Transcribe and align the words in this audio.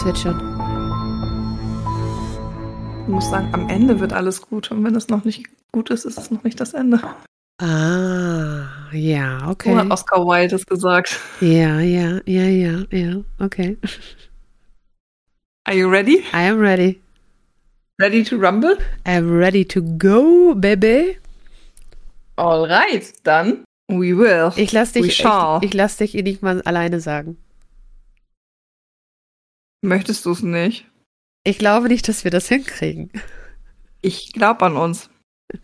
Das 0.00 0.06
wird 0.06 0.18
schon. 0.18 0.38
Ich 3.02 3.08
muss 3.08 3.28
sagen, 3.28 3.50
am 3.52 3.68
Ende 3.68 4.00
wird 4.00 4.14
alles 4.14 4.40
gut. 4.40 4.70
Und 4.70 4.82
wenn 4.82 4.94
es 4.94 5.08
noch 5.08 5.24
nicht 5.24 5.44
gut 5.72 5.90
ist, 5.90 6.06
ist 6.06 6.16
es 6.16 6.30
noch 6.30 6.42
nicht 6.42 6.58
das 6.58 6.72
Ende. 6.72 7.02
Ah, 7.60 8.64
ja, 8.92 9.46
okay. 9.50 9.76
hat 9.76 9.90
Oscar 9.90 10.24
Wilde 10.24 10.56
es 10.56 10.64
gesagt. 10.64 11.20
Ja, 11.42 11.80
ja, 11.80 12.18
ja, 12.24 12.44
ja, 12.44 12.78
ja, 12.90 13.16
okay. 13.40 13.76
Are 15.64 15.76
you 15.76 15.90
ready? 15.90 16.24
I 16.32 16.48
am 16.48 16.58
ready. 16.58 16.98
Ready 18.00 18.24
to 18.24 18.38
rumble? 18.38 18.78
I'm 19.04 19.30
ready 19.30 19.66
to 19.66 19.82
go, 19.82 20.54
baby. 20.54 21.18
Alright, 22.38 23.12
dann 23.24 23.64
we 23.88 24.16
will. 24.16 24.50
Ich 24.56 24.72
lass 24.72 24.92
dich, 24.92 25.04
ich, 25.04 25.26
ich 25.60 25.74
lass 25.74 25.98
dich 25.98 26.14
Enigma 26.14 26.52
alleine 26.64 27.00
sagen. 27.00 27.36
Möchtest 29.82 30.26
du 30.26 30.32
es 30.32 30.42
nicht? 30.42 30.86
Ich 31.44 31.58
glaube 31.58 31.88
nicht, 31.88 32.06
dass 32.08 32.24
wir 32.24 32.30
das 32.30 32.48
hinkriegen. 32.48 33.10
Ich 34.02 34.32
glaube 34.32 34.64
an 34.66 34.76
uns. 34.76 35.10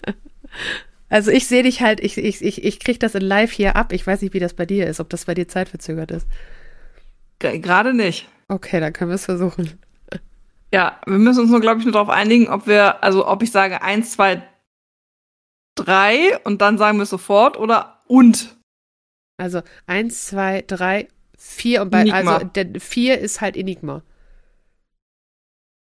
Also 1.08 1.30
ich 1.30 1.46
sehe 1.46 1.62
dich 1.62 1.82
halt, 1.82 2.00
ich, 2.00 2.18
ich, 2.18 2.42
ich, 2.42 2.64
ich 2.64 2.80
krieg 2.80 2.98
das 2.98 3.14
in 3.14 3.22
live 3.22 3.52
hier 3.52 3.76
ab. 3.76 3.92
Ich 3.92 4.04
weiß 4.04 4.22
nicht, 4.22 4.34
wie 4.34 4.40
das 4.40 4.54
bei 4.54 4.66
dir 4.66 4.88
ist, 4.88 4.98
ob 4.98 5.08
das 5.08 5.24
bei 5.24 5.34
dir 5.34 5.46
zeitverzögert 5.46 6.10
ist. 6.10 6.26
Gerade 7.38 7.94
nicht. 7.94 8.28
Okay, 8.48 8.80
dann 8.80 8.92
können 8.92 9.10
wir 9.10 9.14
es 9.16 9.24
versuchen. 9.24 9.78
Ja, 10.72 11.00
wir 11.06 11.18
müssen 11.18 11.42
uns 11.42 11.50
nur, 11.50 11.60
glaube 11.60 11.78
ich, 11.78 11.86
nur 11.86 11.92
darauf 11.92 12.08
einigen, 12.08 12.48
ob 12.48 12.66
wir, 12.66 13.04
also 13.04 13.26
ob 13.26 13.42
ich 13.42 13.52
sage 13.52 13.82
eins, 13.82 14.12
zwei, 14.12 14.42
drei 15.76 16.38
und 16.45 16.60
dann 16.60 16.76
sagen 16.76 16.98
wir 16.98 17.04
es 17.04 17.10
sofort 17.10 17.56
oder 17.56 18.02
und. 18.08 18.56
Also 19.38 19.62
eins, 19.86 20.26
zwei, 20.26 20.62
drei, 20.66 21.08
vier 21.46 21.82
und 21.82 21.90
bei, 21.90 22.00
Enigma. 22.02 22.36
also 22.36 22.46
der 22.46 22.80
vier 22.80 23.18
ist 23.18 23.40
halt 23.40 23.56
Enigma. 23.56 24.02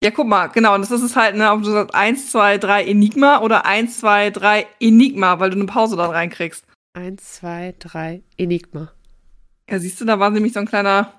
Ja, 0.02 0.10
guck 0.10 0.26
mal, 0.26 0.48
genau, 0.48 0.74
und 0.74 0.80
das 0.80 0.90
ist 0.90 1.14
halt, 1.14 1.36
ne, 1.36 1.52
ob 1.52 1.62
du 1.62 1.70
sagst 1.70 1.94
eins, 1.94 2.30
zwei, 2.32 2.58
drei 2.58 2.84
Enigma 2.84 3.40
oder 3.40 3.64
eins, 3.66 3.98
zwei, 3.98 4.30
drei 4.30 4.66
Enigma, 4.80 5.38
weil 5.38 5.50
du 5.50 5.56
eine 5.56 5.66
Pause 5.66 5.96
da 5.96 6.06
reinkriegst. 6.06 6.64
Eins, 6.94 7.34
zwei, 7.34 7.74
drei, 7.78 8.22
Enigma. 8.36 8.90
Ja, 9.70 9.78
siehst 9.78 10.00
du, 10.00 10.04
da 10.04 10.18
war 10.18 10.30
nämlich 10.30 10.52
so 10.54 10.60
ein 10.60 10.66
kleiner, 10.66 11.12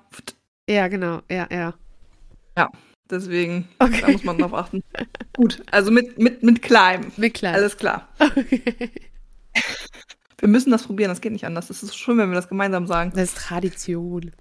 Ja, 0.68 0.88
genau, 0.88 1.22
ja, 1.30 1.48
ja. 1.50 1.74
deswegen, 3.10 3.68
da 3.78 3.86
Okay. 3.86 4.12
muss 4.12 4.24
man 4.24 4.38
drauf 4.38 4.52
achten. 4.52 4.82
Gut, 5.36 5.62
also 5.70 5.90
mit, 5.90 6.18
mit, 6.18 6.42
mit 6.42 6.60
Climb. 6.60 7.16
Mit 7.16 7.34
klein. 7.34 7.54
Alles 7.54 7.76
klar. 7.76 8.08
Okay. 8.18 8.90
Wir 10.38 10.48
müssen 10.48 10.70
das 10.70 10.84
probieren, 10.84 11.10
das 11.10 11.20
geht 11.20 11.32
nicht 11.32 11.46
anders. 11.46 11.68
Das 11.68 11.82
ist 11.82 11.96
schön, 11.96 12.18
wenn 12.18 12.30
wir 12.30 12.34
das 12.34 12.48
gemeinsam 12.48 12.86
sagen. 12.86 13.12
Das 13.14 13.30
ist 13.30 13.38
Tradition. 13.38 14.32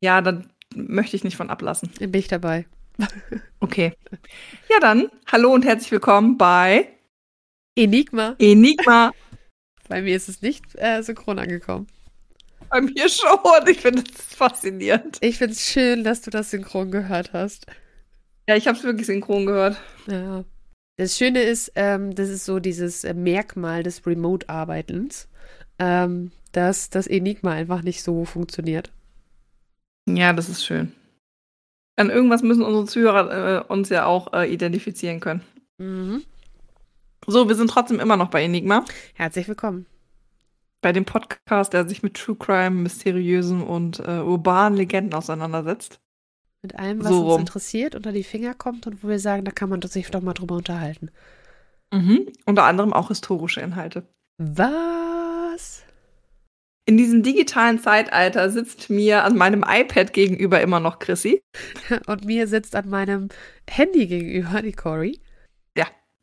Ja, 0.00 0.20
dann 0.20 0.50
möchte 0.74 1.16
ich 1.16 1.24
nicht 1.24 1.36
von 1.36 1.50
ablassen. 1.50 1.90
Dann 1.98 2.10
bin 2.10 2.20
ich 2.20 2.28
dabei. 2.28 2.66
Okay. 3.60 3.94
Ja, 4.68 4.78
dann, 4.78 5.08
hallo 5.26 5.54
und 5.54 5.64
herzlich 5.64 5.90
willkommen 5.90 6.36
bei 6.36 6.88
Enigma. 7.74 8.36
Enigma. 8.38 9.12
Bei 9.88 10.02
mir 10.02 10.14
ist 10.14 10.28
es 10.28 10.42
nicht 10.42 10.64
äh, 10.74 11.02
synchron 11.02 11.38
angekommen. 11.38 11.86
Bei 12.68 12.80
mir 12.80 13.08
schon. 13.08 13.68
Ich 13.68 13.80
finde 13.80 14.02
das 14.02 14.34
faszinierend. 14.34 15.18
Ich 15.20 15.38
finde 15.38 15.54
es 15.54 15.62
schön, 15.62 16.04
dass 16.04 16.20
du 16.20 16.30
das 16.30 16.50
synchron 16.50 16.90
gehört 16.90 17.32
hast. 17.32 17.66
Ja, 18.48 18.56
ich 18.56 18.66
habe 18.66 18.76
es 18.76 18.84
wirklich 18.84 19.06
synchron 19.06 19.46
gehört. 19.46 19.78
Ja. 20.06 20.44
Das 20.96 21.16
Schöne 21.18 21.42
ist, 21.42 21.72
ähm, 21.74 22.14
das 22.14 22.28
ist 22.28 22.44
so 22.44 22.60
dieses 22.60 23.02
äh, 23.02 23.14
Merkmal 23.14 23.82
des 23.82 24.06
Remote-Arbeitens, 24.06 25.28
ähm, 25.80 26.30
dass 26.52 26.88
das 26.88 27.08
Enigma 27.08 27.50
einfach 27.50 27.82
nicht 27.82 28.02
so 28.02 28.24
funktioniert. 28.24 28.92
Ja, 30.06 30.32
das 30.32 30.48
ist 30.48 30.64
schön. 30.64 30.92
An 31.96 32.10
irgendwas 32.10 32.42
müssen 32.42 32.62
unsere 32.62 32.86
Zuhörer 32.86 33.62
äh, 33.62 33.72
uns 33.72 33.88
ja 33.88 34.06
auch 34.06 34.32
äh, 34.32 34.52
identifizieren 34.52 35.18
können. 35.18 35.42
Mhm. 35.78 36.22
So, 37.26 37.48
wir 37.48 37.56
sind 37.56 37.70
trotzdem 37.70 37.98
immer 37.98 38.16
noch 38.16 38.30
bei 38.30 38.44
Enigma. 38.44 38.84
Herzlich 39.14 39.48
willkommen. 39.48 39.86
Bei 40.80 40.92
dem 40.92 41.06
Podcast, 41.06 41.72
der 41.72 41.88
sich 41.88 42.02
mit 42.02 42.14
True 42.14 42.36
Crime, 42.36 42.82
mysteriösen 42.82 43.62
und 43.62 43.98
äh, 44.00 44.20
urbanen 44.20 44.76
Legenden 44.76 45.14
auseinandersetzt. 45.14 45.98
Mit 46.64 46.78
allem, 46.78 47.00
was 47.00 47.08
So 47.08 47.20
uns 47.20 47.32
rum. 47.32 47.40
interessiert, 47.40 47.94
unter 47.94 48.10
die 48.10 48.24
Finger 48.24 48.54
kommt 48.54 48.86
und 48.86 49.04
wo 49.04 49.08
wir 49.08 49.18
sagen, 49.18 49.44
da 49.44 49.50
kann 49.52 49.68
man 49.68 49.82
sich 49.82 50.10
doch 50.10 50.22
mal 50.22 50.32
drüber 50.32 50.54
unterhalten. 50.56 51.10
Mhm. 51.92 52.32
Unter 52.46 52.64
anderem 52.64 52.94
auch 52.94 53.08
historische 53.08 53.60
Inhalte. 53.60 54.08
Was? 54.38 55.82
In 56.86 56.96
diesem 56.96 57.22
digitalen 57.22 57.78
Zeitalter 57.78 58.48
sitzt 58.48 58.88
mir 58.88 59.24
an 59.24 59.36
meinem 59.36 59.62
iPad 59.66 60.14
gegenüber 60.14 60.62
immer 60.62 60.80
noch 60.80 61.00
Chrissy. 61.00 61.42
Und 62.06 62.24
mir 62.24 62.46
sitzt 62.46 62.74
an 62.74 62.88
meinem 62.88 63.28
Handy 63.68 64.06
gegenüber 64.06 64.62
die 64.62 64.72
Cory. 64.72 65.20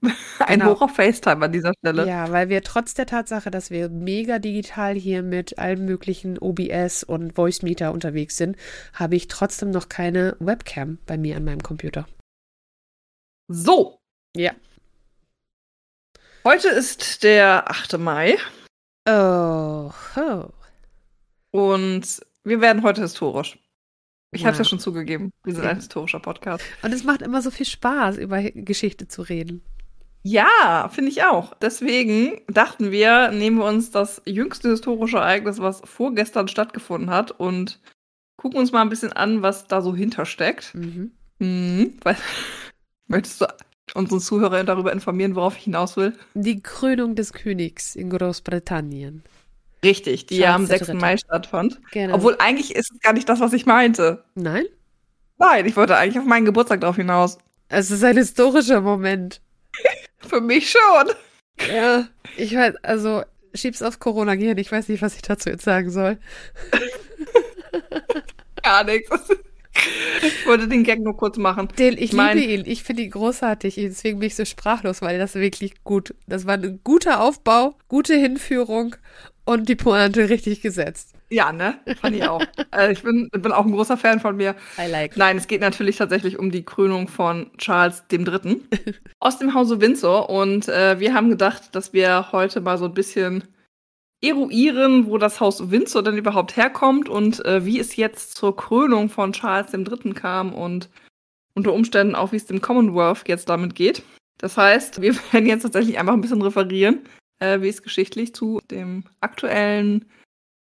Ein 0.40 0.60
Genau. 0.60 0.74
Hoch 0.74 0.82
auf 0.82 0.96
FaceTime 0.96 1.46
an 1.46 1.52
dieser 1.52 1.74
Stelle. 1.78 2.08
Ja, 2.08 2.32
weil 2.32 2.50
wir 2.50 2.64
trotz 2.64 2.94
der 2.96 3.06
Tatsache, 3.06 3.52
dass 3.52 3.70
wir 3.70 3.90
mega 3.90 4.40
digital 4.40 4.96
hier 4.96 5.22
mit 5.22 5.60
allen 5.60 5.86
möglichen 5.86 6.38
OBS 6.40 7.04
und 7.04 7.34
Voice 7.36 7.62
Meter 7.62 7.92
unterwegs 7.94 8.38
sind, 8.38 8.58
habe 8.94 9.16
ich 9.16 9.28
trotzdem 9.28 9.70
noch 9.72 9.90
keine 9.90 10.36
Webcam 10.40 10.98
bei 11.06 11.18
mir 11.18 11.38
an 11.38 11.44
meinem 11.46 11.62
Computer. 11.62 12.08
So. 13.48 14.00
Ja. 14.36 14.54
Heute 16.44 16.70
ist 16.70 17.24
der 17.24 17.70
8. 17.70 17.98
Mai 18.00 18.38
Oh, 19.08 19.92
oh. 20.16 20.46
und 21.52 22.22
wir 22.44 22.62
werden 22.62 22.82
heute 22.84 23.02
historisch. 23.02 23.60
Ich 24.34 24.46
habe 24.46 24.54
es 24.54 24.58
ja 24.60 24.64
schon 24.64 24.80
zugegeben. 24.80 25.32
Wir 25.44 25.54
sind 25.54 25.64
Ja. 25.66 25.72
ein 25.72 25.76
historischer 25.78 26.20
Podcast. 26.20 26.64
Und 26.82 26.94
es 26.94 27.04
macht 27.04 27.22
immer 27.22 27.42
so 27.42 27.52
viel 27.52 27.66
Spaß, 27.66 28.18
über 28.18 28.42
Geschichte 28.42 29.08
zu 29.08 29.22
reden. 29.24 29.62
Ja, 30.24 30.90
finde 30.94 31.12
ich 31.12 31.24
auch. 31.24 31.54
Deswegen 31.56 32.42
dachten 32.48 32.92
wir, 32.92 33.32
nehmen 33.32 33.58
wir 33.58 33.66
uns 33.66 33.92
das 33.92 34.22
jüngste 34.26 34.70
historische 34.70 35.18
Ereignis, 35.18 35.60
was 35.60 35.82
vorgestern 35.84 36.48
stattgefunden 36.48 37.10
hat, 37.10 37.32
und 37.32 37.80
gucken 38.38 38.60
uns 38.60 38.72
mal 38.72 38.82
ein 38.82 38.90
bisschen 38.90 39.14
an, 39.14 39.42
was 39.42 39.68
da 39.68 39.82
so 39.82 39.96
hintersteckt. 39.96 40.76
Mhm. 40.76 41.12
Mhm. 41.40 41.94
Weil, 42.04 42.18
möchtest 43.08 43.42
du 43.42 43.48
unseren 43.94 44.20
Zuhörer 44.20 44.64
darüber 44.64 44.94
informieren, 44.94 45.36
worauf 45.36 45.58
ich 45.58 45.64
hinaus 45.64 45.98
will? 45.98 46.14
Die 46.34 46.62
Krönung 46.62 47.16
des 47.16 47.34
Königs 47.34 47.96
in 47.96 48.10
Großbritannien. 48.10 49.24
Richtig, 49.84 50.28
die 50.28 50.38
ja 50.38 50.54
am 50.54 50.68
Charles 50.68 50.70
der 50.70 50.78
6. 50.78 50.88
Dritte. 50.88 51.02
Mai 51.02 51.18
stattfand. 51.18 51.82
Genau. 51.92 52.16
Obwohl 52.16 52.36
eigentlich 52.38 52.76
ist 52.76 52.92
es 52.92 53.00
gar 53.00 53.14
nicht 53.14 53.28
das, 53.28 53.40
was 53.40 53.54
ich 53.54 53.66
meinte. 53.66 54.24
Nein? 54.36 54.66
Nein, 55.40 55.66
ich 55.66 55.76
wollte 55.76 55.98
eigentlich 55.98 56.20
auf 56.20 56.26
meinen 56.26 56.46
Geburtstag 56.46 56.82
drauf 56.82 56.98
hinaus. 56.98 57.40
Es 57.68 57.90
ist 57.90 58.04
ein 58.04 58.18
historischer 58.18 58.82
Moment. 58.82 59.42
Für 60.28 60.42
mich 60.42 60.72
schon. 60.72 61.16
Ja. 61.74 62.08
Ich 62.38 62.56
weiß, 62.56 62.76
also, 62.84 63.24
schieb's 63.54 63.82
aufs 63.82 64.00
Corona-Gehirn. 64.00 64.58
Ich 64.58 64.72
weiß 64.72 64.88
nicht, 64.90 65.02
was 65.02 65.16
ich 65.16 65.22
dazu 65.22 65.50
jetzt 65.50 65.64
sagen 65.64 65.90
soll. 65.92 66.18
Gar 68.64 68.84
nichts. 68.86 69.10
Ich 70.22 70.46
wollte 70.46 70.68
den 70.68 70.84
Gag 70.84 71.00
nur 71.00 71.18
kurz 71.18 71.38
machen. 71.38 71.68
Den, 71.80 71.98
ich 71.98 72.14
Mein- 72.14 72.38
liebe 72.38 72.52
ihn. 72.54 72.64
Ich 72.66 72.84
finde 72.84 73.04
ihn 73.04 73.12
großartig. 73.12 73.76
Deswegen 73.76 74.20
bin 74.20 74.28
ich 74.28 74.36
so 74.36 74.46
sprachlos, 74.46 75.02
weil 75.02 75.18
das 75.18 75.36
wirklich 75.36 75.84
gut. 75.84 76.14
Das 76.28 76.46
war 76.46 76.56
ein 76.56 76.80
guter 76.84 77.22
Aufbau, 77.22 77.76
gute 77.88 78.16
Hinführung 78.16 78.96
und 79.46 79.70
die 79.70 79.76
Pointe 79.76 80.30
richtig 80.30 80.62
gesetzt. 80.62 81.14
Ja, 81.32 81.54
ne? 81.54 81.80
Fand 82.02 82.16
ich 82.16 82.28
auch. 82.28 82.44
äh, 82.76 82.92
ich 82.92 83.04
bin, 83.04 83.30
bin 83.32 83.52
auch 83.54 83.66
ein 83.66 83.72
großer 83.72 83.96
Fan 83.96 84.20
von 84.20 84.36
mir. 84.36 84.54
I 84.78 84.90
like. 84.92 85.16
Nein, 85.16 85.38
es 85.38 85.48
geht 85.48 85.62
natürlich 85.62 85.96
tatsächlich 85.96 86.38
um 86.38 86.52
die 86.52 86.66
Krönung 86.66 87.08
von 87.08 87.50
Charles 87.58 88.04
III. 88.12 88.62
aus 89.20 89.40
dem 89.40 89.54
Hause 89.54 89.80
Windsor. 89.80 90.30
Und 90.30 90.68
äh, 90.68 91.00
wir 91.00 91.14
haben 91.14 91.30
gedacht, 91.30 91.74
dass 91.74 91.94
wir 91.94 92.34
heute 92.34 92.60
mal 92.60 92.78
so 92.78 92.86
ein 92.86 92.94
bisschen 92.94 93.46
eruieren, 94.22 95.08
wo 95.08 95.18
das 95.18 95.40
Haus 95.40 95.72
Windsor 95.72 96.04
denn 96.04 96.18
überhaupt 96.18 96.58
herkommt 96.58 97.08
und 97.08 97.44
äh, 97.46 97.66
wie 97.66 97.80
es 97.80 97.96
jetzt 97.96 98.36
zur 98.36 98.56
Krönung 98.56 99.10
von 99.10 99.32
Charles 99.32 99.74
III. 99.74 100.14
kam 100.14 100.54
und 100.54 100.90
unter 101.54 101.74
Umständen 101.74 102.14
auch, 102.14 102.34
wie 102.34 102.38
es 102.38 102.46
dem 102.46 102.62
Commonwealth 102.62 103.28
jetzt 103.28 103.48
damit 103.48 103.74
geht. 103.74 104.04
Das 104.38 104.58
heißt, 104.58 105.02
wir 105.02 105.16
werden 105.32 105.48
jetzt 105.48 105.64
tatsächlich 105.64 105.98
einfach 105.98 106.14
ein 106.14 106.22
bisschen 106.22 106.42
referieren, 106.42 107.00
äh, 107.40 107.62
wie 107.62 107.70
es 107.70 107.82
geschichtlich 107.82 108.36
zu 108.36 108.60
dem 108.70 109.06
aktuellen 109.22 110.06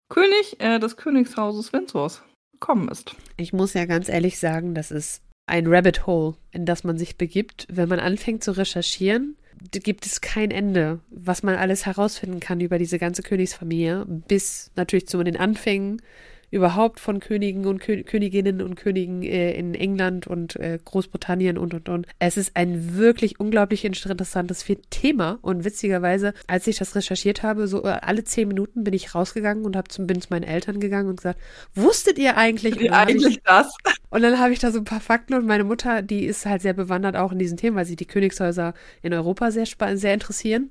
König 0.08 0.60
äh, 0.60 0.78
des 0.78 0.96
Königshauses 0.96 1.72
Windsors 1.72 2.22
gekommen 2.52 2.88
ist. 2.88 3.14
Ich 3.36 3.52
muss 3.52 3.74
ja 3.74 3.84
ganz 3.84 4.08
ehrlich 4.08 4.38
sagen, 4.38 4.74
das 4.74 4.90
ist 4.90 5.22
ein 5.46 5.66
Rabbit 5.66 6.06
Hole, 6.06 6.34
in 6.50 6.66
das 6.66 6.84
man 6.84 6.98
sich 6.98 7.16
begibt. 7.16 7.66
Wenn 7.70 7.88
man 7.88 8.00
anfängt 8.00 8.44
zu 8.44 8.52
recherchieren, 8.52 9.36
gibt 9.72 10.06
es 10.06 10.20
kein 10.20 10.50
Ende, 10.50 11.00
was 11.10 11.42
man 11.42 11.56
alles 11.56 11.86
herausfinden 11.86 12.40
kann 12.40 12.60
über 12.60 12.78
diese 12.78 12.98
ganze 12.98 13.22
Königsfamilie, 13.22 14.04
bis 14.06 14.70
natürlich 14.76 15.08
zu 15.08 15.22
den 15.22 15.36
Anfängen 15.36 16.02
überhaupt 16.50 17.00
von 17.00 17.20
Königen 17.20 17.66
und 17.66 17.80
Kö 17.80 18.02
Königinnen 18.02 18.62
und 18.62 18.74
Königen 18.76 19.22
äh, 19.22 19.52
in 19.52 19.74
England 19.74 20.26
und 20.26 20.56
äh, 20.56 20.78
Großbritannien 20.84 21.58
und 21.58 21.74
und 21.74 21.88
und. 21.88 22.06
Es 22.18 22.36
ist 22.36 22.56
ein 22.56 22.96
wirklich 22.96 23.40
unglaublich 23.40 23.84
interessantes 23.84 24.64
Thema 24.90 25.38
und 25.42 25.64
witzigerweise, 25.64 26.34
als 26.46 26.66
ich 26.66 26.78
das 26.78 26.94
recherchiert 26.94 27.42
habe, 27.42 27.68
so 27.68 27.84
äh, 27.84 27.98
alle 28.00 28.24
zehn 28.24 28.48
Minuten 28.48 28.84
bin 28.84 28.94
ich 28.94 29.14
rausgegangen 29.14 29.64
und 29.64 29.76
hab 29.76 29.90
zum, 29.90 30.06
bin 30.06 30.20
zu 30.20 30.28
meinen 30.30 30.44
Eltern 30.44 30.80
gegangen 30.80 31.08
und 31.08 31.16
gesagt, 31.16 31.40
wusstet 31.74 32.18
ihr 32.18 32.36
eigentlich? 32.36 32.78
Wie 32.78 32.90
eigentlich 32.90 33.36
ich, 33.36 33.42
das? 33.42 33.74
Und 34.10 34.22
dann 34.22 34.38
habe 34.38 34.54
ich 34.54 34.58
da 34.58 34.72
so 34.72 34.78
ein 34.78 34.84
paar 34.84 35.00
Fakten 35.00 35.34
und 35.34 35.44
meine 35.44 35.64
Mutter, 35.64 36.00
die 36.00 36.24
ist 36.24 36.46
halt 36.46 36.62
sehr 36.62 36.72
bewandert 36.72 37.14
auch 37.14 37.30
in 37.30 37.38
diesen 37.38 37.58
Themen, 37.58 37.76
weil 37.76 37.84
sie 37.84 37.94
die 37.94 38.06
Königshäuser 38.06 38.72
in 39.02 39.12
Europa 39.12 39.50
sehr, 39.50 39.66
sehr 39.66 40.14
interessieren. 40.14 40.70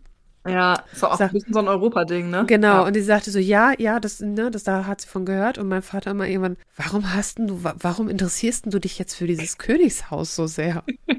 Ja, 0.50 0.84
ist 0.92 1.04
auch 1.04 1.18
Sag, 1.18 1.30
ein 1.30 1.34
bisschen 1.34 1.54
so 1.54 1.60
ein 1.60 1.68
Europa-Ding, 1.68 2.30
ne? 2.30 2.46
Genau, 2.48 2.68
ja. 2.68 2.82
und 2.82 2.96
die 2.96 3.02
sagte 3.02 3.32
so, 3.32 3.40
ja, 3.40 3.74
ja, 3.78 4.00
das, 4.00 4.20
ne, 4.20 4.52
das 4.52 4.64
da 4.64 4.86
hat 4.86 5.02
sie 5.02 5.08
von 5.08 5.26
gehört. 5.26 5.58
Und 5.58 5.68
mein 5.68 5.82
Vater 5.82 6.12
immer 6.12 6.28
irgendwann, 6.28 6.58
warum 6.76 7.14
hast 7.14 7.40
du, 7.40 7.64
warum 7.64 8.10
interessierst 8.10 8.66
du 8.68 8.80
dich 8.80 9.00
jetzt 9.00 9.16
für 9.16 9.28
dieses 9.28 9.58
Königshaus 9.58 10.36
so 10.36 10.48
sehr? 10.48 10.84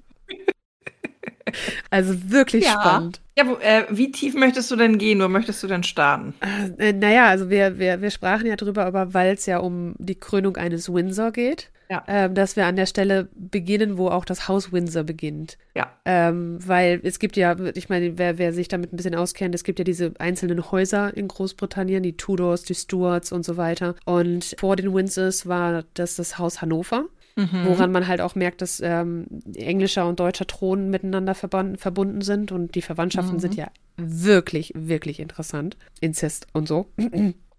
also 1.90 2.30
wirklich 2.30 2.64
ja. 2.64 2.72
spannend. 2.72 3.20
Ja, 3.36 3.46
wo, 3.46 3.54
äh, 3.56 3.84
wie 3.90 4.10
tief 4.10 4.34
möchtest 4.34 4.70
du 4.70 4.76
denn 4.76 4.98
gehen? 4.98 5.20
Wo 5.20 5.28
möchtest 5.28 5.62
du 5.62 5.66
denn 5.66 5.82
starten? 5.82 6.34
Äh, 6.78 6.92
naja, 6.92 7.26
also 7.26 7.50
wir, 7.50 7.78
wir, 7.78 8.00
wir 8.00 8.10
sprachen 8.10 8.46
ja 8.46 8.56
drüber, 8.56 8.84
aber 8.84 9.14
weil 9.14 9.34
es 9.34 9.46
ja 9.46 9.58
um 9.58 9.94
die 9.98 10.18
Krönung 10.18 10.56
eines 10.56 10.92
Windsor 10.92 11.32
geht, 11.32 11.70
ja. 11.90 12.04
ähm, 12.06 12.34
dass 12.34 12.56
wir 12.56 12.66
an 12.66 12.76
der 12.76 12.86
Stelle 12.86 13.28
beginnen, 13.34 13.98
wo 13.98 14.08
auch 14.08 14.24
das 14.24 14.48
Haus 14.48 14.72
Windsor 14.72 15.04
beginnt. 15.04 15.58
Ja. 15.74 15.90
Ähm, 16.04 16.58
weil 16.66 17.00
es 17.02 17.18
gibt 17.18 17.36
ja, 17.36 17.56
ich 17.74 17.88
meine, 17.88 18.18
wer, 18.18 18.38
wer 18.38 18.52
sich 18.52 18.68
damit 18.68 18.92
ein 18.92 18.96
bisschen 18.96 19.14
auskennt, 19.14 19.54
es 19.54 19.64
gibt 19.64 19.78
ja 19.78 19.84
diese 19.84 20.12
einzelnen 20.18 20.70
Häuser 20.70 21.16
in 21.16 21.28
Großbritannien, 21.28 22.02
die 22.02 22.16
Tudors, 22.16 22.62
die 22.62 22.74
Stuarts 22.74 23.32
und 23.32 23.44
so 23.44 23.56
weiter. 23.56 23.94
Und 24.04 24.54
vor 24.58 24.76
den 24.76 24.92
Windsors 24.92 25.46
war 25.46 25.84
das 25.94 26.16
das 26.16 26.38
Haus 26.38 26.60
Hannover. 26.62 27.06
Mhm. 27.36 27.66
Woran 27.66 27.92
man 27.92 28.08
halt 28.08 28.20
auch 28.20 28.34
merkt, 28.34 28.62
dass 28.62 28.80
ähm, 28.80 29.26
englischer 29.54 30.08
und 30.08 30.18
deutscher 30.18 30.46
Thron 30.46 30.90
miteinander 30.90 31.36
verbunden 31.36 32.20
sind 32.20 32.50
und 32.50 32.74
die 32.74 32.82
Verwandtschaften 32.82 33.36
mhm. 33.36 33.40
sind 33.40 33.54
ja 33.54 33.68
wirklich, 33.96 34.72
wirklich 34.74 35.20
interessant. 35.20 35.76
Inzest 36.00 36.48
und 36.52 36.66
so. 36.66 36.90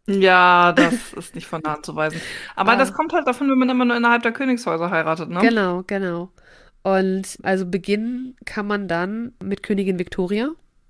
Ja, 0.09 0.73
das 0.73 1.13
ist 1.17 1.35
nicht 1.35 1.47
von 1.47 1.61
der 1.61 1.73
Hand 1.73 1.85
zu 1.85 1.95
weisen. 1.95 2.19
Aber 2.55 2.73
ah. 2.73 2.75
das 2.75 2.93
kommt 2.93 3.13
halt 3.13 3.27
davon, 3.27 3.49
wenn 3.49 3.57
man 3.57 3.69
immer 3.69 3.85
nur 3.85 3.95
innerhalb 3.95 4.23
der 4.23 4.31
Königshäuser 4.31 4.89
heiratet, 4.89 5.29
ne? 5.29 5.39
Genau, 5.41 5.83
genau. 5.85 6.31
Und 6.81 7.37
also 7.43 7.65
beginnen 7.65 8.35
kann 8.45 8.65
man 8.65 8.87
dann 8.87 9.33
mit 9.43 9.63
Königin 9.63 9.99
Victoria, 9.99 10.49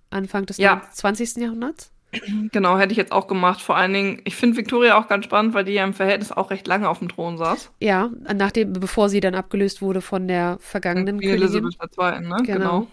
Anfang 0.09 0.45
des 0.45 0.57
ja. 0.57 0.81
20. 0.91 1.37
Jahrhunderts. 1.37 1.91
Genau, 2.51 2.79
hätte 2.79 2.91
ich 2.91 2.97
jetzt 2.97 3.11
auch 3.11 3.27
gemacht. 3.27 3.61
Vor 3.61 3.77
allen 3.77 3.93
Dingen, 3.93 4.21
ich 4.23 4.35
finde 4.35 4.57
Victoria 4.57 4.97
auch 4.97 5.07
ganz 5.07 5.25
spannend, 5.25 5.53
weil 5.53 5.63
die 5.63 5.73
ja 5.73 5.83
im 5.83 5.93
Verhältnis 5.93 6.31
auch 6.31 6.49
recht 6.49 6.65
lange 6.65 6.89
auf 6.89 6.97
dem 6.99 7.09
Thron 7.09 7.37
saß. 7.37 7.71
Ja, 7.79 8.09
nachdem, 8.33 8.73
bevor 8.73 9.09
sie 9.09 9.19
dann 9.19 9.35
abgelöst 9.35 9.83
wurde 9.83 10.01
von 10.01 10.27
der 10.27 10.57
vergangenen 10.59 11.19
Königin. 11.19 11.43
Elisabeth 11.43 11.75
II., 11.99 12.27
ne? 12.27 12.37
Genau. 12.43 12.43
genau. 12.43 12.87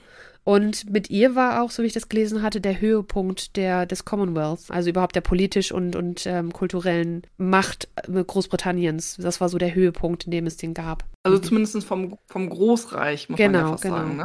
Und 0.47 0.89
mit 0.89 1.11
ihr 1.11 1.35
war 1.35 1.61
auch, 1.61 1.73
so 1.73 1.83
wie 1.83 1.89
ich 1.89 1.93
das 1.93 2.09
gelesen 2.09 2.41
hatte, 2.41 2.61
der 2.61 2.81
Höhepunkt 2.81 3.57
der, 3.57 3.85
des 3.85 4.05
Commonwealth, 4.05 4.71
also 4.71 4.89
überhaupt 4.89 5.17
der 5.17 5.21
politisch 5.21 5.73
und, 5.73 5.97
und 5.97 6.25
ähm, 6.25 6.53
kulturellen 6.53 7.23
Macht 7.37 7.89
äh, 7.97 8.23
Großbritanniens. 8.23 9.17
Das 9.17 9.41
war 9.41 9.49
so 9.49 9.59
der 9.59 9.75
Höhepunkt, 9.75 10.27
in 10.27 10.31
dem 10.31 10.47
es 10.47 10.57
den 10.57 10.73
gab. 10.73 11.05
Also 11.25 11.41
zumindest 11.41 11.83
vom, 11.85 12.17
vom 12.29 12.49
Großreich, 12.49 13.29
muss 13.29 13.39
genau, 13.39 13.59
man 13.59 13.67
ja 13.67 13.71
fast 13.73 13.83
genau. 13.83 13.97
sagen. 13.97 14.17
Ne? 14.19 14.25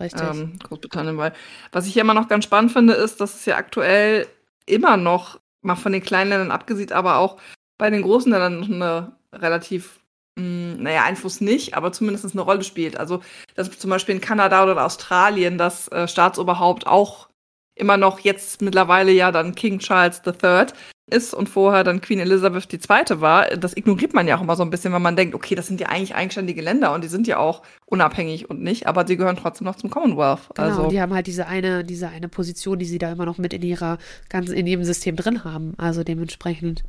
Richtig. 0.00 0.22
Ähm, 0.28 0.58
Großbritannien, 0.60 1.16
weil 1.18 1.32
was 1.70 1.86
ich 1.86 1.94
ja 1.94 2.02
immer 2.02 2.14
noch 2.14 2.26
ganz 2.26 2.42
spannend 2.42 2.72
finde, 2.72 2.94
ist, 2.94 3.20
dass 3.20 3.36
es 3.36 3.44
ja 3.46 3.56
aktuell 3.56 4.26
immer 4.66 4.96
noch, 4.96 5.38
mal 5.62 5.76
von 5.76 5.92
den 5.92 6.02
kleinen 6.02 6.30
Ländern 6.30 6.50
abgesehen, 6.50 6.90
aber 6.90 7.18
auch 7.18 7.40
bei 7.78 7.90
den 7.90 8.02
großen 8.02 8.32
Ländern 8.32 8.58
noch 8.58 8.68
eine 8.68 9.12
relativ, 9.32 10.00
mh, 10.36 10.42
hm, 10.42 10.82
naja, 10.82 11.04
Einfluss 11.04 11.40
nicht, 11.40 11.74
aber 11.74 11.92
zumindest 11.92 12.32
eine 12.32 12.42
Rolle 12.42 12.64
spielt. 12.64 12.96
Also, 12.96 13.20
dass 13.54 13.70
zum 13.78 13.90
Beispiel 13.90 14.14
in 14.14 14.20
Kanada 14.20 14.62
oder 14.64 14.84
Australien 14.84 15.58
das 15.58 15.88
äh, 15.88 16.08
Staatsoberhaupt 16.08 16.86
auch 16.86 17.28
immer 17.76 17.96
noch 17.96 18.20
jetzt 18.20 18.62
mittlerweile 18.62 19.12
ja 19.12 19.32
dann 19.32 19.54
King 19.54 19.80
Charles 19.80 20.22
III 20.24 20.66
ist 21.10 21.34
und 21.34 21.48
vorher 21.48 21.84
dann 21.84 22.00
Queen 22.00 22.18
Elizabeth 22.18 22.72
II. 22.72 23.20
war, 23.20 23.48
das 23.56 23.76
ignoriert 23.76 24.14
man 24.14 24.26
ja 24.26 24.36
auch 24.36 24.40
immer 24.40 24.56
so 24.56 24.62
ein 24.62 24.70
bisschen, 24.70 24.92
weil 24.92 25.00
man 25.00 25.16
denkt, 25.16 25.34
okay, 25.34 25.54
das 25.54 25.66
sind 25.66 25.80
ja 25.80 25.88
eigentlich 25.88 26.14
eigenständige 26.14 26.62
Länder 26.62 26.94
und 26.94 27.04
die 27.04 27.08
sind 27.08 27.26
ja 27.26 27.38
auch 27.38 27.62
unabhängig 27.84 28.48
und 28.48 28.62
nicht, 28.62 28.86
aber 28.86 29.06
sie 29.06 29.16
gehören 29.16 29.36
trotzdem 29.36 29.66
noch 29.66 29.76
zum 29.76 29.90
Commonwealth. 29.90 30.48
Genau, 30.54 30.68
also. 30.68 30.88
die 30.88 31.00
haben 31.00 31.12
halt 31.12 31.26
diese 31.26 31.46
eine, 31.46 31.84
diese 31.84 32.08
eine 32.08 32.28
Position, 32.28 32.78
die 32.78 32.86
sie 32.86 32.98
da 32.98 33.12
immer 33.12 33.26
noch 33.26 33.36
mit 33.36 33.52
in 33.52 33.62
ihrer 33.62 33.98
ganzen, 34.30 34.54
in 34.54 34.66
ihrem 34.66 34.84
System 34.84 35.16
drin 35.16 35.44
haben. 35.44 35.74
Also 35.76 36.04
dementsprechend 36.04 36.84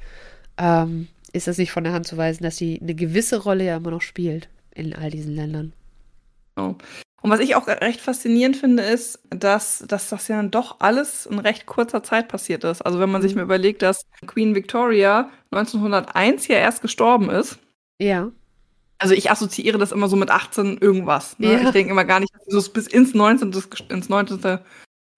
ähm, 0.58 1.10
ist 1.36 1.48
das 1.48 1.58
nicht 1.58 1.72
von 1.72 1.84
der 1.84 1.94
Hand 1.94 2.08
zu 2.08 2.18
weisen, 2.18 2.44
dass 2.44 2.58
sie 2.58 2.80
eine 2.82 2.96
gewisse 2.96 3.44
Rolle 3.44 3.66
ja 3.66 3.78
immer 3.78 3.92
noch 3.92 4.02
spielt 4.02 4.50
in 4.74 4.96
all 4.96 5.10
diesen 5.10 5.36
Ländern. 5.36 5.74
Oh. 6.56 6.76
Und 7.22 7.32
was 7.32 7.40
ich 7.40 7.56
auch 7.56 7.68
recht 7.68 8.02
faszinierend 8.02 8.56
finde, 8.56 8.84
ist, 8.84 9.20
dass, 9.32 9.84
dass 9.88 10.10
das 10.10 10.28
ja 10.28 10.38
dann 10.38 10.52
doch 10.52 10.80
alles 10.80 11.26
in 11.26 11.40
recht 11.40 11.66
kurzer 11.66 12.04
Zeit 12.04 12.28
passiert 12.28 12.64
ist. 12.64 12.84
Also 12.84 13.00
wenn 13.00 13.10
man 13.10 13.22
sich 13.22 13.34
mhm. 13.34 13.40
mal 13.40 13.46
überlegt, 13.46 13.82
dass 13.82 14.06
Queen 14.28 14.54
Victoria 14.54 15.30
1901 15.52 16.48
ja 16.48 16.58
erst 16.58 16.82
gestorben 16.82 17.30
ist. 17.30 17.58
Ja. 18.00 18.32
Also 19.00 19.14
ich 19.14 19.32
assoziiere 19.32 19.78
das 19.78 19.92
immer 19.92 20.08
so 20.08 20.16
mit 20.16 20.30
18 20.30 20.78
irgendwas. 20.78 21.38
Ne? 21.40 21.54
Ja. 21.54 21.62
Ich 21.64 21.70
denke 21.72 21.92
immer 21.92 22.06
gar 22.06 22.20
nicht, 22.20 22.34
dass 22.34 22.46
sie 22.46 22.58
es 22.58 22.70
bis 22.70 22.88
ins 22.88 23.14
19. 23.14 23.54
ins 23.90 24.08
19 24.08 24.60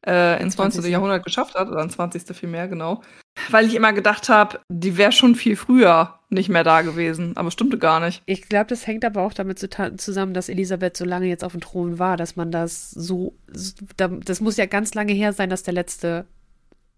äh, 0.07 0.41
ins 0.41 0.57
19. 0.57 0.85
Jahrhundert 0.85 1.23
geschafft 1.23 1.55
hat, 1.55 1.67
oder 1.69 1.81
ins 1.83 1.93
20. 1.93 2.35
vielmehr, 2.35 2.67
genau. 2.67 3.01
Weil 3.49 3.67
ich 3.67 3.75
immer 3.75 3.93
gedacht 3.93 4.29
habe, 4.29 4.59
die 4.69 4.97
wäre 4.97 5.11
schon 5.11 5.35
viel 5.35 5.55
früher 5.55 6.19
nicht 6.29 6.49
mehr 6.49 6.63
da 6.63 6.81
gewesen, 6.81 7.37
aber 7.37 7.51
stimmte 7.51 7.77
gar 7.77 7.99
nicht. 7.99 8.23
Ich 8.25 8.49
glaube, 8.49 8.65
das 8.67 8.87
hängt 8.87 9.05
aber 9.05 9.21
auch 9.21 9.33
damit 9.33 9.59
zusammen, 9.59 10.33
dass 10.33 10.49
Elisabeth 10.49 10.97
so 10.97 11.05
lange 11.05 11.27
jetzt 11.27 11.43
auf 11.43 11.51
dem 11.53 11.61
Thron 11.61 11.99
war, 11.99 12.17
dass 12.17 12.35
man 12.35 12.51
das 12.51 12.91
so, 12.91 13.35
das 13.47 14.41
muss 14.41 14.57
ja 14.57 14.65
ganz 14.65 14.93
lange 14.93 15.13
her 15.13 15.33
sein, 15.33 15.49
dass 15.49 15.63
der 15.63 15.73
letzte 15.73 16.25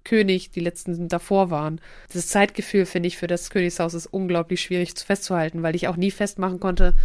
König 0.04 0.52
die 0.52 0.62
letzten 0.62 1.08
davor 1.08 1.52
waren. 1.52 1.82
Das 2.12 2.28
Zeitgefühl, 2.28 2.86
finde 2.86 3.08
ich, 3.08 3.18
für 3.18 3.28
das 3.28 3.50
Königshaus 3.50 3.94
ist 3.94 4.08
unglaublich 4.08 4.62
schwierig 4.62 4.94
festzuhalten, 4.98 5.62
weil 5.62 5.76
ich 5.76 5.88
auch 5.88 5.98
nie 5.98 6.10
festmachen 6.10 6.60
konnte, 6.60 6.96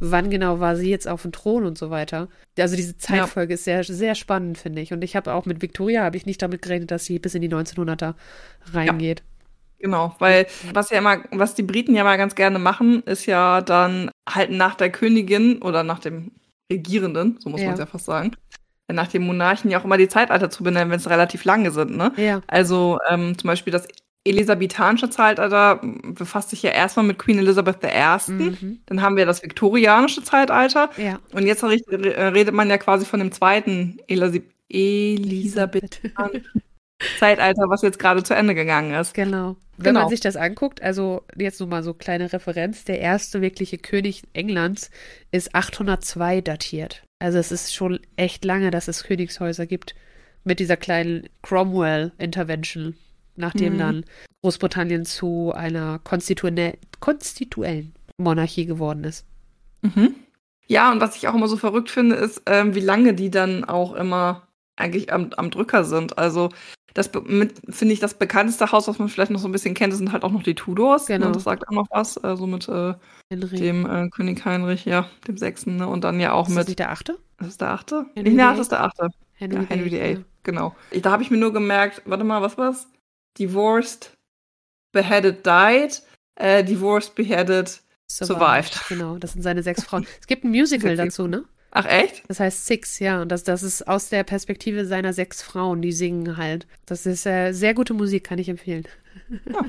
wann 0.00 0.30
genau 0.30 0.60
war 0.60 0.76
sie 0.76 0.90
jetzt 0.90 1.08
auf 1.08 1.22
dem 1.22 1.32
Thron 1.32 1.64
und 1.64 1.78
so 1.78 1.90
weiter. 1.90 2.28
Also 2.58 2.76
diese 2.76 2.96
Zeitfolge 2.96 3.52
ja. 3.52 3.54
ist 3.54 3.64
sehr, 3.64 3.84
sehr 3.84 4.14
spannend, 4.14 4.58
finde 4.58 4.82
ich. 4.82 4.92
Und 4.92 5.02
ich 5.02 5.16
habe 5.16 5.32
auch 5.32 5.46
mit 5.46 5.62
Victoria, 5.62 6.04
habe 6.04 6.16
ich 6.16 6.26
nicht 6.26 6.42
damit 6.42 6.62
gerechnet, 6.62 6.90
dass 6.90 7.04
sie 7.04 7.18
bis 7.18 7.34
in 7.34 7.42
die 7.42 7.48
1900er 7.48 8.14
reingeht. 8.72 9.20
Ja. 9.20 9.26
Genau, 9.80 10.14
weil 10.18 10.46
was 10.72 10.88
ja 10.90 10.98
immer, 10.98 11.18
was 11.30 11.54
die 11.54 11.62
Briten 11.62 11.94
ja 11.94 12.04
mal 12.04 12.16
ganz 12.16 12.34
gerne 12.34 12.58
machen, 12.58 13.02
ist 13.02 13.26
ja 13.26 13.60
dann 13.60 14.10
halt 14.26 14.50
nach 14.50 14.76
der 14.76 14.90
Königin 14.90 15.60
oder 15.60 15.82
nach 15.82 15.98
dem 15.98 16.32
Regierenden, 16.72 17.36
so 17.38 17.50
muss 17.50 17.60
ja. 17.60 17.66
man 17.66 17.74
es 17.74 17.80
ja 17.80 17.86
fast 17.86 18.06
sagen, 18.06 18.32
nach 18.90 19.08
dem 19.08 19.26
Monarchen 19.26 19.70
ja 19.70 19.78
auch 19.78 19.84
immer 19.84 19.98
die 19.98 20.08
Zeitalter 20.08 20.48
zu 20.48 20.64
benennen, 20.64 20.90
wenn 20.90 20.98
es 20.98 21.10
relativ 21.10 21.44
lange 21.44 21.70
sind. 21.70 21.96
Ne? 21.96 22.12
Ja. 22.16 22.40
Also 22.46 22.98
ähm, 23.10 23.36
zum 23.36 23.48
Beispiel 23.48 23.72
das 23.72 23.86
elisabethanische 24.24 25.10
Zeitalter 25.10 25.80
befasst 25.82 26.50
sich 26.50 26.62
ja 26.62 26.70
erstmal 26.70 27.04
mit 27.04 27.18
Queen 27.18 27.38
Elizabeth 27.38 27.84
I. 27.84 28.32
Mhm. 28.32 28.80
Dann 28.86 29.02
haben 29.02 29.16
wir 29.16 29.26
das 29.26 29.42
viktorianische 29.42 30.22
Zeitalter. 30.22 30.90
Ja. 30.96 31.20
Und 31.32 31.46
jetzt 31.46 31.62
redet 31.62 32.54
man 32.54 32.70
ja 32.70 32.78
quasi 32.78 33.04
von 33.04 33.20
dem 33.20 33.32
zweiten 33.32 33.98
Elis 34.08 34.40
elisabethanischen 34.70 36.62
Zeitalter, 37.18 37.68
was 37.68 37.82
jetzt 37.82 37.98
gerade 37.98 38.22
zu 38.22 38.34
Ende 38.34 38.54
gegangen 38.54 38.94
ist. 38.94 39.14
Genau. 39.14 39.56
Wenn 39.76 39.84
genau. 39.86 40.00
man 40.00 40.08
sich 40.08 40.20
das 40.20 40.36
anguckt, 40.36 40.82
also 40.82 41.24
jetzt 41.36 41.60
nur 41.60 41.68
mal 41.68 41.82
so 41.82 41.94
kleine 41.94 42.32
Referenz, 42.32 42.84
der 42.84 43.00
erste 43.00 43.40
wirkliche 43.40 43.78
König 43.78 44.22
Englands 44.32 44.90
ist 45.32 45.54
802 45.54 46.40
datiert. 46.40 47.02
Also 47.18 47.38
es 47.38 47.52
ist 47.52 47.74
schon 47.74 48.00
echt 48.16 48.44
lange, 48.44 48.70
dass 48.70 48.88
es 48.88 49.04
Königshäuser 49.04 49.66
gibt 49.66 49.94
mit 50.44 50.60
dieser 50.60 50.76
kleinen 50.76 51.28
Cromwell-Intervention, 51.42 52.94
nachdem 53.36 53.74
mhm. 53.74 53.78
dann 53.78 54.04
Großbritannien 54.42 55.04
zu 55.04 55.52
einer 55.54 56.00
konstituellen 57.00 57.94
Monarchie 58.18 58.66
geworden 58.66 59.04
ist. 59.04 59.26
Mhm. 59.82 60.14
Ja, 60.66 60.90
und 60.92 61.00
was 61.00 61.16
ich 61.16 61.28
auch 61.28 61.34
immer 61.34 61.48
so 61.48 61.56
verrückt 61.56 61.90
finde, 61.90 62.16
ist, 62.16 62.42
ähm, 62.46 62.74
wie 62.74 62.80
lange 62.80 63.14
die 63.14 63.30
dann 63.30 63.64
auch 63.64 63.94
immer 63.94 64.46
eigentlich 64.76 65.12
am, 65.12 65.30
am 65.36 65.50
Drücker 65.50 65.84
sind. 65.84 66.18
Also 66.18 66.50
das 66.94 67.10
finde 67.10 67.92
ich 67.92 67.98
das 67.98 68.14
bekannteste 68.14 68.70
Haus, 68.70 68.86
was 68.86 69.00
man 69.00 69.08
vielleicht 69.08 69.32
noch 69.32 69.40
so 69.40 69.48
ein 69.48 69.52
bisschen 69.52 69.74
kennt, 69.74 69.94
sind 69.94 70.12
halt 70.12 70.22
auch 70.22 70.30
noch 70.30 70.44
die 70.44 70.54
Tudors. 70.54 71.08
Ne? 71.08 71.16
Genau. 71.16 71.28
Ne? 71.28 71.32
Das 71.32 71.44
sagt 71.44 71.68
auch 71.68 71.72
noch 71.72 71.88
was. 71.90 72.18
Also 72.18 72.46
mit 72.46 72.68
äh, 72.68 72.94
dem 73.32 73.84
äh, 73.84 74.08
König 74.10 74.44
Heinrich, 74.44 74.84
ja, 74.84 75.08
dem 75.26 75.36
Sechsten. 75.36 75.76
Ne? 75.76 75.88
Und 75.88 76.04
dann 76.04 76.20
ja 76.20 76.32
auch 76.32 76.48
ist 76.48 76.54
mit. 76.54 76.60
Das 76.60 76.68
nicht 76.68 76.78
der 76.78 76.92
Achte? 76.92 77.18
Das 77.38 77.48
ist 77.48 77.60
der 77.60 77.70
Achte? 77.70 78.06
Henry 78.14 78.36
ja, 78.36 78.52
das 78.52 78.60
ist 78.60 78.72
der 78.72 78.84
Achte. 78.84 79.08
Henry, 79.32 79.56
ja, 79.56 79.68
Henry 79.68 79.90
VIII. 79.90 80.24
Genau. 80.44 80.76
Ich, 80.92 81.02
da 81.02 81.10
habe 81.10 81.24
ich 81.24 81.32
mir 81.32 81.38
nur 81.38 81.52
gemerkt, 81.52 82.02
warte 82.04 82.22
mal, 82.22 82.40
was 82.42 82.56
war's? 82.56 82.86
Divorced, 83.38 84.16
beheaded, 84.92 85.44
died. 85.46 86.02
Äh, 86.36 86.64
divorced, 86.64 87.14
beheaded, 87.14 87.80
survived. 88.08 88.72
survived. 88.74 88.88
Genau, 88.88 89.18
das 89.18 89.34
sind 89.34 89.42
seine 89.42 89.62
sechs 89.62 89.84
Frauen. 89.84 90.06
Es 90.20 90.26
gibt 90.26 90.44
ein 90.44 90.50
Musical 90.50 90.96
dazu, 90.96 91.26
ne? 91.28 91.44
Ach 91.70 91.86
echt? 91.86 92.22
Das 92.28 92.40
heißt 92.40 92.66
Six, 92.66 92.98
ja. 93.00 93.22
Und 93.22 93.30
das, 93.30 93.44
das 93.44 93.62
ist 93.62 93.86
aus 93.86 94.08
der 94.08 94.24
Perspektive 94.24 94.86
seiner 94.86 95.12
sechs 95.12 95.42
Frauen, 95.42 95.82
die 95.82 95.92
singen 95.92 96.36
halt. 96.36 96.66
Das 96.86 97.04
ist 97.04 97.26
äh, 97.26 97.52
sehr 97.52 97.74
gute 97.74 97.94
Musik, 97.94 98.24
kann 98.24 98.38
ich 98.38 98.48
empfehlen. 98.48 98.84
Ja. 99.46 99.64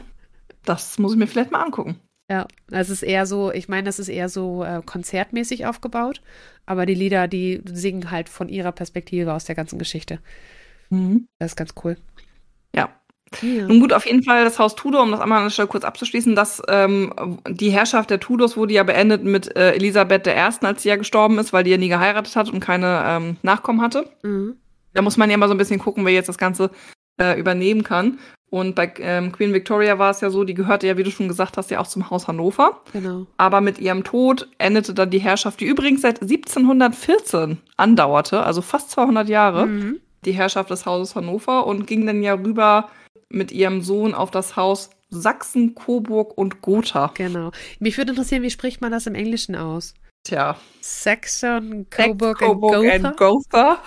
Das 0.64 0.98
muss 0.98 1.14
ich 1.14 1.20
mir 1.20 1.28
vielleicht 1.28 1.52
mal 1.52 1.64
angucken. 1.64 2.00
Ja, 2.30 2.48
es 2.72 2.90
ist 2.90 3.04
eher 3.04 3.28
so, 3.28 3.52
ich 3.52 3.70
meine, 3.70 3.84
das 3.84 4.00
ist 4.00 4.10
eher 4.10 4.30
so 4.30 4.64
äh, 4.64 4.82
konzertmäßig 4.84 5.68
aufgebaut, 5.68 6.22
aber 6.66 6.88
die 6.88 6.96
Lieder, 6.96 7.28
die 7.28 7.62
singen 7.66 8.10
halt 8.10 8.30
von 8.30 8.50
ihrer 8.50 8.72
Perspektive 8.72 9.34
aus 9.34 9.46
der 9.46 9.54
ganzen 9.54 9.78
Geschichte. 9.78 10.20
Mhm. 10.90 11.28
Das 11.38 11.52
ist 11.52 11.56
ganz 11.56 11.76
cool. 11.84 11.98
Ja. 12.76 12.90
Ja. 13.42 13.66
Nun 13.68 13.80
gut, 13.80 13.92
auf 13.92 14.06
jeden 14.06 14.24
Fall 14.24 14.44
das 14.44 14.60
Haus 14.60 14.76
Tudor, 14.76 15.02
um 15.02 15.12
das 15.12 15.20
einmal 15.20 15.40
an 15.40 15.46
der 15.46 15.50
Stelle 15.52 15.68
kurz 15.68 15.84
abzuschließen, 15.84 16.36
dass 16.36 16.62
ähm, 16.70 17.12
die 17.50 17.70
Herrschaft 17.72 18.10
der 18.10 18.20
Tudors 18.20 18.56
wurde 18.56 18.74
ja 18.74 18.84
beendet 18.84 19.24
mit 19.24 19.56
äh, 19.58 19.74
Elisabeth 19.74 20.28
I., 20.28 20.32
als 20.66 20.84
sie 20.84 20.90
ja 20.90 20.96
gestorben 20.96 21.38
ist, 21.40 21.52
weil 21.52 21.64
die 21.64 21.72
ja 21.72 21.78
nie 21.78 21.90
geheiratet 21.90 22.36
hat 22.36 22.50
und 22.52 22.60
keine 22.60 23.04
ähm, 23.06 23.38
Nachkommen 23.42 23.82
hatte. 23.82 24.10
Mhm. 24.24 24.56
Da 24.94 25.02
muss 25.02 25.18
man 25.18 25.30
ja 25.30 25.38
mal 25.38 25.48
so 25.48 25.54
ein 25.54 25.58
bisschen 25.58 25.80
gucken, 25.80 26.06
wer 26.06 26.14
jetzt 26.14 26.30
das 26.30 26.38
Ganze 26.38 26.70
äh, 27.20 27.38
übernehmen 27.38 27.84
kann. 27.84 28.20
Und 28.52 28.76
bei 28.76 28.94
ähm, 29.00 29.32
Queen 29.34 29.54
Victoria 29.54 30.00
war 30.00 30.12
es 30.12 30.22
ja 30.22 30.30
so, 30.30 30.46
die 30.46 30.54
gehörte 30.54 30.88
ja, 30.88 30.96
wie 30.96 31.04
du 31.04 31.12
schon 31.12 31.28
gesagt 31.28 31.58
hast, 31.58 31.72
ja 31.72 31.80
auch 31.80 31.88
zum 31.88 32.10
Haus 32.10 32.28
Hannover. 32.30 32.80
Genau. 32.94 33.26
Aber 33.36 33.60
mit 33.60 33.80
ihrem 33.80 34.04
Tod 34.06 34.48
endete 34.60 34.94
dann 34.94 35.10
die 35.10 35.18
Herrschaft, 35.20 35.60
die 35.60 35.66
übrigens 35.66 36.02
seit 36.04 36.22
1714 36.22 37.58
andauerte, 37.76 38.44
also 38.44 38.62
fast 38.62 38.92
200 38.92 39.28
Jahre, 39.28 39.66
Mhm. 39.66 40.00
die 40.24 40.32
Herrschaft 40.32 40.70
des 40.70 40.86
Hauses 40.86 41.16
Hannover 41.16 41.66
und 41.68 41.88
ging 41.88 42.06
dann 42.06 42.24
ja 42.24 42.36
rüber 42.36 42.88
mit 43.30 43.52
ihrem 43.52 43.82
Sohn 43.82 44.14
auf 44.14 44.32
das 44.32 44.56
Haus 44.56 44.90
Sachsen, 45.10 45.76
Coburg 45.76 46.38
und 46.38 46.62
Gotha. 46.62 47.12
Genau. 47.14 47.52
Mich 47.80 47.98
würde 47.98 48.12
interessieren, 48.12 48.44
wie 48.44 48.50
spricht 48.50 48.82
man 48.82 48.92
das 48.92 49.08
im 49.08 49.16
Englischen 49.16 49.56
aus? 49.56 49.94
Tja, 50.24 50.58
Saxon, 50.82 51.86
Sax, 51.92 52.08
Coburg, 52.08 52.42
und 52.42 52.62
Gotha? 52.62 53.08
and 53.08 53.18
Gotha. 53.18 53.82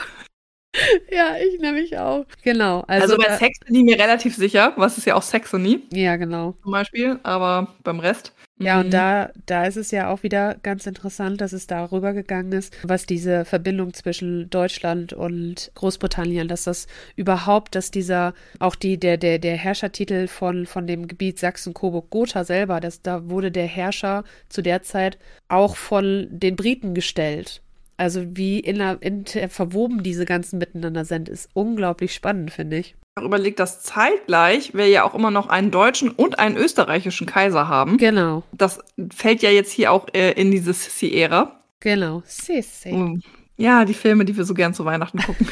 Ja, 1.11 1.37
ich 1.37 1.61
nämlich 1.61 1.99
auch. 1.99 2.25
Genau. 2.43 2.85
Also, 2.87 3.15
Also, 3.15 3.17
bei 3.17 3.37
Saxony 3.37 3.55
bin 3.67 3.77
ich 3.77 3.85
mir 3.85 4.03
relativ 4.03 4.37
sicher, 4.37 4.73
was 4.77 4.99
ist 4.99 5.07
ja 5.07 5.15
auch 5.15 5.23
Saxony 5.23 5.83
ja, 5.93 6.17
genau. 6.17 6.55
zum 6.63 6.73
Beispiel, 6.73 7.19
aber 7.23 7.75
beim 7.83 8.01
Rest. 8.01 8.33
Ja, 8.61 8.81
und 8.81 8.93
da, 8.93 9.31
da 9.47 9.67
ist 9.67 9.77
es 9.77 9.93
ja 9.93 10.11
auch 10.11 10.25
wieder 10.25 10.57
ganz 10.63 10.85
interessant, 10.87 11.41
dass 11.41 11.53
es 11.53 11.69
darüber 11.69 12.13
gegangen 12.13 12.53
ist, 12.53 12.77
was 12.83 13.07
diese 13.07 13.45
Verbindung 13.45 13.95
zwischen 13.95 14.51
Deutschland 14.51 15.13
und 15.13 15.71
Großbritannien, 15.77 16.49
dass 16.49 16.65
das 16.65 16.89
überhaupt, 17.15 17.77
dass 17.77 17.93
dieser, 17.93 18.35
auch 18.59 18.75
die, 18.75 18.99
der, 18.99 19.17
der, 19.17 19.39
der 19.39 19.57
Herrschertitel 19.57 20.27
von, 20.27 20.67
von 20.67 20.89
dem 20.89 21.07
Gebiet 21.07 21.39
Sachsen-Coburg-Gotha 21.39 22.43
selber, 22.43 22.81
dass 22.81 23.01
da 23.01 23.31
wurde 23.31 23.53
der 23.53 23.67
Herrscher 23.67 24.25
zu 24.49 24.61
der 24.61 24.83
Zeit 24.83 25.19
auch 25.47 25.77
von 25.77 26.27
den 26.31 26.57
Briten 26.57 26.95
gestellt. 26.95 27.63
Also 27.99 28.25
wie 28.37 28.61
inner, 28.61 28.97
inter, 29.03 29.49
verwoben 29.49 30.05
diese 30.05 30.25
ganzen 30.25 30.59
miteinander 30.59 31.05
sind, 31.05 31.29
ist 31.29 31.51
unglaublich 31.53 32.15
spannend, 32.15 32.53
finde 32.53 32.79
ich. 32.79 32.95
überlegt, 33.21 33.59
dass 33.59 33.83
zeitgleich 33.83 34.73
wir 34.73 34.87
ja 34.87 35.03
auch 35.03 35.15
immer 35.15 35.33
noch 35.33 35.49
einen 35.49 35.73
deutschen 35.73 36.11
und 36.11 36.39
einen 36.39 36.57
österreichischen 36.57 37.27
Kaiser 37.27 37.67
haben. 37.67 37.99
Genau, 37.99 38.45
Das 38.53 38.79
fällt 39.13 39.43
ja 39.43 39.51
jetzt 39.51 39.73
hier 39.73 39.91
auch 39.91 40.07
äh, 40.15 40.31
in 40.41 40.53
diese 40.53 40.73
Sissi-Ära. 40.73 41.61
genau. 41.81 42.23
Sissi. 42.25 42.93
Mm. 42.93 43.21
Ja, 43.57 43.85
die 43.85 43.95
Filme, 43.95 44.25
die 44.25 44.37
wir 44.37 44.45
so 44.45 44.55
gern 44.55 44.73
zu 44.73 44.85
Weihnachten 44.85 45.19
gucken. 45.19 45.49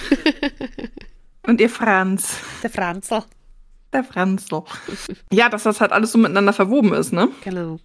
und 1.42 1.60
ihr 1.60 1.68
Franz. 1.68 2.38
Der 2.62 2.70
Franzl. 2.70 3.24
Der 3.92 4.04
Franzl. 4.04 4.62
Ja, 5.32 5.48
dass 5.48 5.64
das 5.64 5.80
halt 5.80 5.90
alles 5.90 6.12
so 6.12 6.18
miteinander 6.18 6.52
verwoben 6.52 6.92
ist, 6.92 7.12
ne? 7.12 7.28
Genau. 7.42 7.80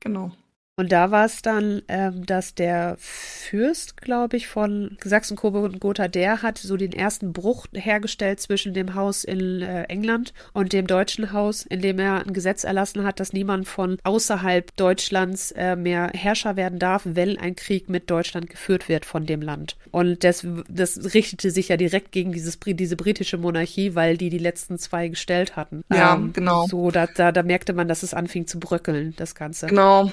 Genau. 0.00 0.32
Und 0.76 0.90
da 0.90 1.10
war 1.10 1.26
es 1.26 1.42
dann, 1.42 1.82
ähm, 1.88 2.24
dass 2.24 2.54
der 2.54 2.96
Fürst, 2.98 4.00
glaube 4.00 4.38
ich, 4.38 4.48
von 4.48 4.96
Sachsen, 5.04 5.36
Coburg 5.36 5.64
und 5.64 5.80
Gotha, 5.80 6.08
der 6.08 6.40
hat 6.40 6.56
so 6.56 6.78
den 6.78 6.92
ersten 6.92 7.34
Bruch 7.34 7.66
hergestellt 7.74 8.40
zwischen 8.40 8.72
dem 8.72 8.94
Haus 8.94 9.22
in 9.22 9.60
äh, 9.60 9.82
England 9.84 10.32
und 10.54 10.72
dem 10.72 10.86
deutschen 10.86 11.32
Haus, 11.32 11.66
indem 11.66 11.98
er 11.98 12.26
ein 12.26 12.32
Gesetz 12.32 12.64
erlassen 12.64 13.04
hat, 13.04 13.20
dass 13.20 13.34
niemand 13.34 13.68
von 13.68 13.98
außerhalb 14.02 14.74
Deutschlands 14.76 15.50
äh, 15.52 15.76
mehr 15.76 16.10
Herrscher 16.14 16.56
werden 16.56 16.78
darf, 16.78 17.02
wenn 17.04 17.36
ein 17.36 17.54
Krieg 17.54 17.90
mit 17.90 18.10
Deutschland 18.10 18.48
geführt 18.48 18.88
wird 18.88 19.04
von 19.04 19.26
dem 19.26 19.42
Land. 19.42 19.76
Und 19.90 20.24
das, 20.24 20.46
das 20.70 21.12
richtete 21.12 21.50
sich 21.50 21.68
ja 21.68 21.76
direkt 21.76 22.12
gegen 22.12 22.32
dieses, 22.32 22.58
diese 22.58 22.96
britische 22.96 23.36
Monarchie, 23.36 23.94
weil 23.94 24.16
die 24.16 24.30
die 24.30 24.38
letzten 24.38 24.78
zwei 24.78 25.08
gestellt 25.08 25.54
hatten. 25.54 25.84
Ja, 25.92 26.18
genau. 26.32 26.66
So, 26.66 26.90
da, 26.90 27.06
da, 27.06 27.30
da 27.30 27.42
merkte 27.42 27.74
man, 27.74 27.88
dass 27.88 28.02
es 28.02 28.14
anfing 28.14 28.46
zu 28.46 28.58
bröckeln, 28.58 29.12
das 29.18 29.34
Ganze. 29.34 29.66
Genau. 29.66 30.10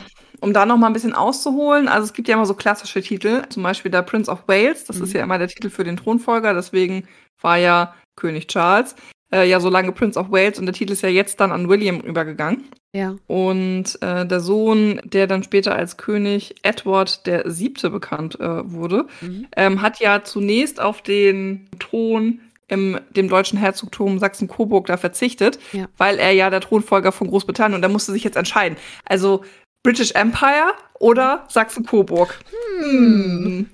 Um 0.49 0.53
da 0.53 0.65
noch 0.65 0.77
mal 0.77 0.87
ein 0.87 0.93
bisschen 0.93 1.13
auszuholen, 1.13 1.87
also 1.87 2.05
es 2.05 2.13
gibt 2.13 2.27
ja 2.27 2.33
immer 2.33 2.47
so 2.47 2.55
klassische 2.55 3.03
Titel, 3.03 3.43
zum 3.49 3.61
Beispiel 3.61 3.91
der 3.91 4.01
Prince 4.01 4.31
of 4.31 4.47
Wales, 4.47 4.83
das 4.85 4.97
Mhm. 4.97 5.03
ist 5.03 5.13
ja 5.13 5.21
immer 5.21 5.37
der 5.37 5.47
Titel 5.47 5.69
für 5.69 5.83
den 5.83 5.95
Thronfolger, 5.95 6.55
deswegen 6.55 7.03
war 7.39 7.57
ja 7.57 7.93
König 8.15 8.47
Charles 8.47 8.95
äh, 9.31 9.47
ja 9.47 9.59
so 9.59 9.69
lange 9.69 9.91
Prince 9.91 10.19
of 10.19 10.31
Wales 10.31 10.57
und 10.57 10.65
der 10.65 10.73
Titel 10.73 10.93
ist 10.93 11.03
ja 11.03 11.09
jetzt 11.09 11.39
dann 11.39 11.51
an 11.51 11.69
William 11.69 11.99
übergegangen. 11.99 12.63
Ja. 12.95 13.15
Und 13.27 14.01
äh, 14.01 14.25
der 14.25 14.39
Sohn, 14.39 14.99
der 15.03 15.27
dann 15.27 15.43
später 15.43 15.75
als 15.75 15.97
König 15.97 16.55
Edward 16.63 17.27
der 17.27 17.47
Siebte 17.51 17.91
bekannt 17.91 18.39
äh, 18.39 18.71
wurde, 18.71 19.05
Mhm. 19.21 19.45
ähm, 19.55 19.81
hat 19.83 19.99
ja 19.99 20.23
zunächst 20.23 20.81
auf 20.81 21.03
den 21.03 21.69
Thron 21.77 22.39
im 22.67 22.99
dem 23.15 23.29
deutschen 23.29 23.59
Herzogtum 23.59 24.17
Sachsen-Coburg 24.17 24.87
da 24.87 24.97
verzichtet, 24.97 25.59
Ja. 25.73 25.85
weil 25.97 26.17
er 26.17 26.31
ja 26.31 26.49
der 26.49 26.61
Thronfolger 26.61 27.11
von 27.11 27.27
Großbritannien 27.27 27.75
und 27.75 27.83
er 27.83 27.89
musste 27.89 28.11
sich 28.11 28.23
jetzt 28.23 28.35
entscheiden. 28.37 28.77
Also 29.05 29.43
British 29.83 30.11
Empire 30.11 30.73
oder 30.99 31.45
Sachsen-Coburg. 31.47 32.37
Hm. 32.79 33.69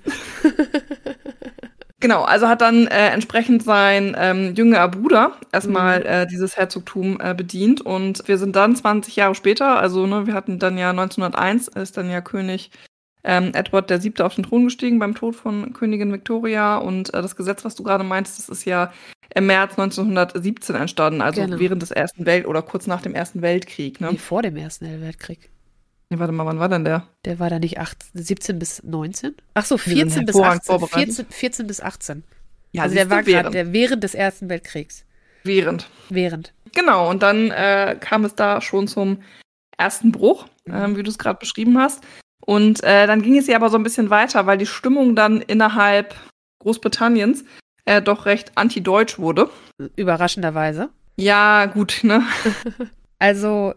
Genau, 1.98 2.22
also 2.24 2.46
hat 2.46 2.60
dann 2.60 2.86
äh, 2.88 3.08
entsprechend 3.08 3.62
sein 3.62 4.14
ähm, 4.18 4.54
jüngerer 4.54 4.88
Bruder 4.88 5.32
erstmal 5.50 6.04
äh, 6.04 6.26
dieses 6.26 6.56
Herzogtum 6.56 7.18
äh, 7.20 7.34
bedient 7.34 7.80
und 7.80 8.28
wir 8.28 8.36
sind 8.36 8.54
dann 8.54 8.76
20 8.76 9.16
Jahre 9.16 9.34
später, 9.34 9.78
also 9.78 10.06
ne, 10.06 10.26
wir 10.26 10.34
hatten 10.34 10.58
dann 10.58 10.76
ja 10.76 10.90
1901, 10.90 11.68
ist 11.68 11.96
dann 11.96 12.10
ja 12.10 12.20
König 12.20 12.70
ähm, 13.24 13.52
Edward 13.54 13.88
der 13.88 13.98
Siebte 13.98 14.26
auf 14.26 14.34
den 14.34 14.44
Thron 14.44 14.64
gestiegen 14.64 14.98
beim 14.98 15.14
Tod 15.14 15.36
von 15.36 15.72
Königin 15.72 16.12
Victoria 16.12 16.76
und 16.76 17.14
äh, 17.14 17.22
das 17.22 17.34
Gesetz, 17.34 17.64
was 17.64 17.74
du 17.76 17.82
gerade 17.82 18.04
meinst, 18.04 18.38
das 18.38 18.50
ist 18.50 18.66
ja 18.66 18.92
im 19.34 19.46
März 19.46 19.72
1917 19.72 20.76
entstanden, 20.76 21.22
also 21.22 21.40
Genau. 21.40 21.58
während 21.58 21.80
des 21.80 21.92
Ersten 21.92 22.26
Welt- 22.26 22.46
oder 22.46 22.60
kurz 22.60 22.86
nach 22.86 23.00
dem 23.00 23.14
Ersten 23.14 23.40
Weltkrieg. 23.40 24.02
Ne? 24.02 24.10
Nee, 24.12 24.18
vor 24.18 24.42
dem 24.42 24.56
Ersten 24.56 25.00
Weltkrieg. 25.00 25.50
Nee, 26.08 26.18
warte 26.18 26.32
mal, 26.32 26.46
wann 26.46 26.60
war 26.60 26.68
denn 26.68 26.84
der? 26.84 27.06
Der 27.24 27.38
war 27.38 27.50
da 27.50 27.58
nicht 27.58 27.78
8, 27.78 28.06
17 28.14 28.58
bis 28.58 28.82
19? 28.84 29.34
Ach 29.54 29.64
so, 29.64 29.76
sind 29.76 29.94
14 29.94 30.26
bis 30.26 30.34
hervorragend 30.36 30.62
18. 30.62 30.78
vorbereitet. 30.78 31.14
14, 31.14 31.26
14 31.30 31.66
bis 31.66 31.80
18. 31.80 32.24
Ja, 32.72 32.82
also 32.82 32.94
der 32.94 33.10
war 33.10 33.22
gerade 33.22 33.26
während. 33.26 33.54
der 33.54 33.72
während 33.72 34.04
des 34.04 34.14
Ersten 34.14 34.48
Weltkriegs. 34.48 35.04
während. 35.42 35.88
Während. 36.08 36.52
Genau, 36.74 37.10
und 37.10 37.22
dann 37.22 37.50
äh, 37.50 37.96
kam 37.98 38.24
es 38.24 38.34
da 38.34 38.60
schon 38.60 38.86
zum 38.86 39.22
ersten 39.78 40.12
Bruch, 40.12 40.46
ähm, 40.66 40.96
wie 40.96 41.02
du 41.02 41.10
es 41.10 41.18
gerade 41.18 41.38
beschrieben 41.38 41.78
hast. 41.78 42.04
Und 42.44 42.82
äh, 42.84 43.06
dann 43.06 43.22
ging 43.22 43.36
es 43.38 43.46
ja 43.46 43.56
aber 43.56 43.70
so 43.70 43.76
ein 43.76 43.82
bisschen 43.82 44.10
weiter, 44.10 44.46
weil 44.46 44.58
die 44.58 44.66
Stimmung 44.66 45.16
dann 45.16 45.40
innerhalb 45.40 46.14
Großbritanniens 46.60 47.44
äh, 47.84 48.02
doch 48.02 48.26
recht 48.26 48.52
anti-deutsch 48.56 49.18
wurde. 49.18 49.50
Überraschenderweise. 49.96 50.90
Ja, 51.16 51.66
gut, 51.66 52.00
ne? 52.02 52.22
Also, 53.18 53.72